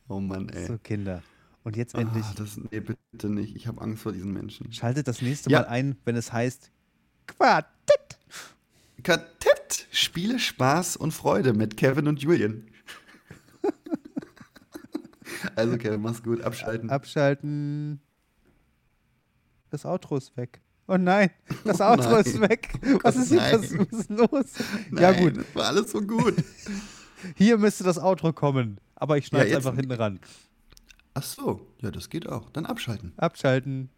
Oh 0.09 0.19
Mann, 0.19 0.49
ey. 0.49 0.65
So, 0.65 0.77
Kinder. 0.77 1.23
Und 1.69 1.77
jetzt 1.77 1.93
endlich 1.93 2.25
Ah, 2.25 2.33
das, 2.35 2.57
nee, 2.57 2.79
bitte 2.79 3.29
nicht. 3.29 3.55
Ich 3.55 3.67
habe 3.67 3.79
Angst 3.79 4.01
vor 4.01 4.11
diesen 4.11 4.33
Menschen. 4.33 4.73
schaltet 4.73 5.07
das 5.07 5.21
nächste 5.21 5.51
Ja. 5.51 5.59
Mal 5.59 5.67
ein, 5.67 5.97
wenn 6.03 6.15
es 6.15 6.33
heißt 6.33 6.71
Quartett. 7.27 8.17
Quartett, 9.03 9.85
Spiele, 9.91 10.39
Spaß 10.39 10.95
und 10.97 11.11
Freude 11.13 11.53
mit 11.53 11.77
Kevin 11.77 12.07
und 12.07 12.23
Julian. 12.23 12.63
also 15.55 15.77
Kevin, 15.77 16.01
mach's 16.01 16.23
gut, 16.23 16.41
abschalten. 16.41 16.89
Abschalten. 16.89 18.01
Das 19.69 19.85
Outro 19.85 20.17
ist 20.17 20.35
weg. 20.37 20.61
Oh 20.87 20.97
nein, 20.97 21.29
das 21.65 21.81
Outro 21.81 22.09
nein. 22.09 22.21
ist 22.25 22.39
weg. 22.41 22.69
Was 23.03 23.15
ist 23.15 23.29
hier? 23.29 23.41
Was 23.41 23.71
ist 23.71 24.09
los? 24.09 24.29
ja 24.91 25.11
Nein, 25.11 25.19
gut, 25.23 25.37
das 25.37 25.45
war 25.55 25.65
alles 25.67 25.91
so 25.91 26.01
gut. 26.01 26.33
hier 27.35 27.59
müsste 27.59 27.83
das 27.83 27.99
Outro 27.99 28.33
kommen. 28.33 28.79
Aber 28.95 29.19
ich 29.19 29.27
schneide 29.27 29.43
Ja, 29.51 29.59
es 29.59 29.63
jetzt- 29.63 29.67
einfach 29.67 29.79
hinten 29.79 29.93
ran. 30.01 30.19
Ach 31.19 31.23
so, 31.23 31.59
ja, 31.81 31.91
das 31.91 32.09
geht 32.09 32.29
auch. 32.29 32.49
Dann 32.49 32.65
abschalten. 32.65 33.11
Abschalten. 33.17 33.89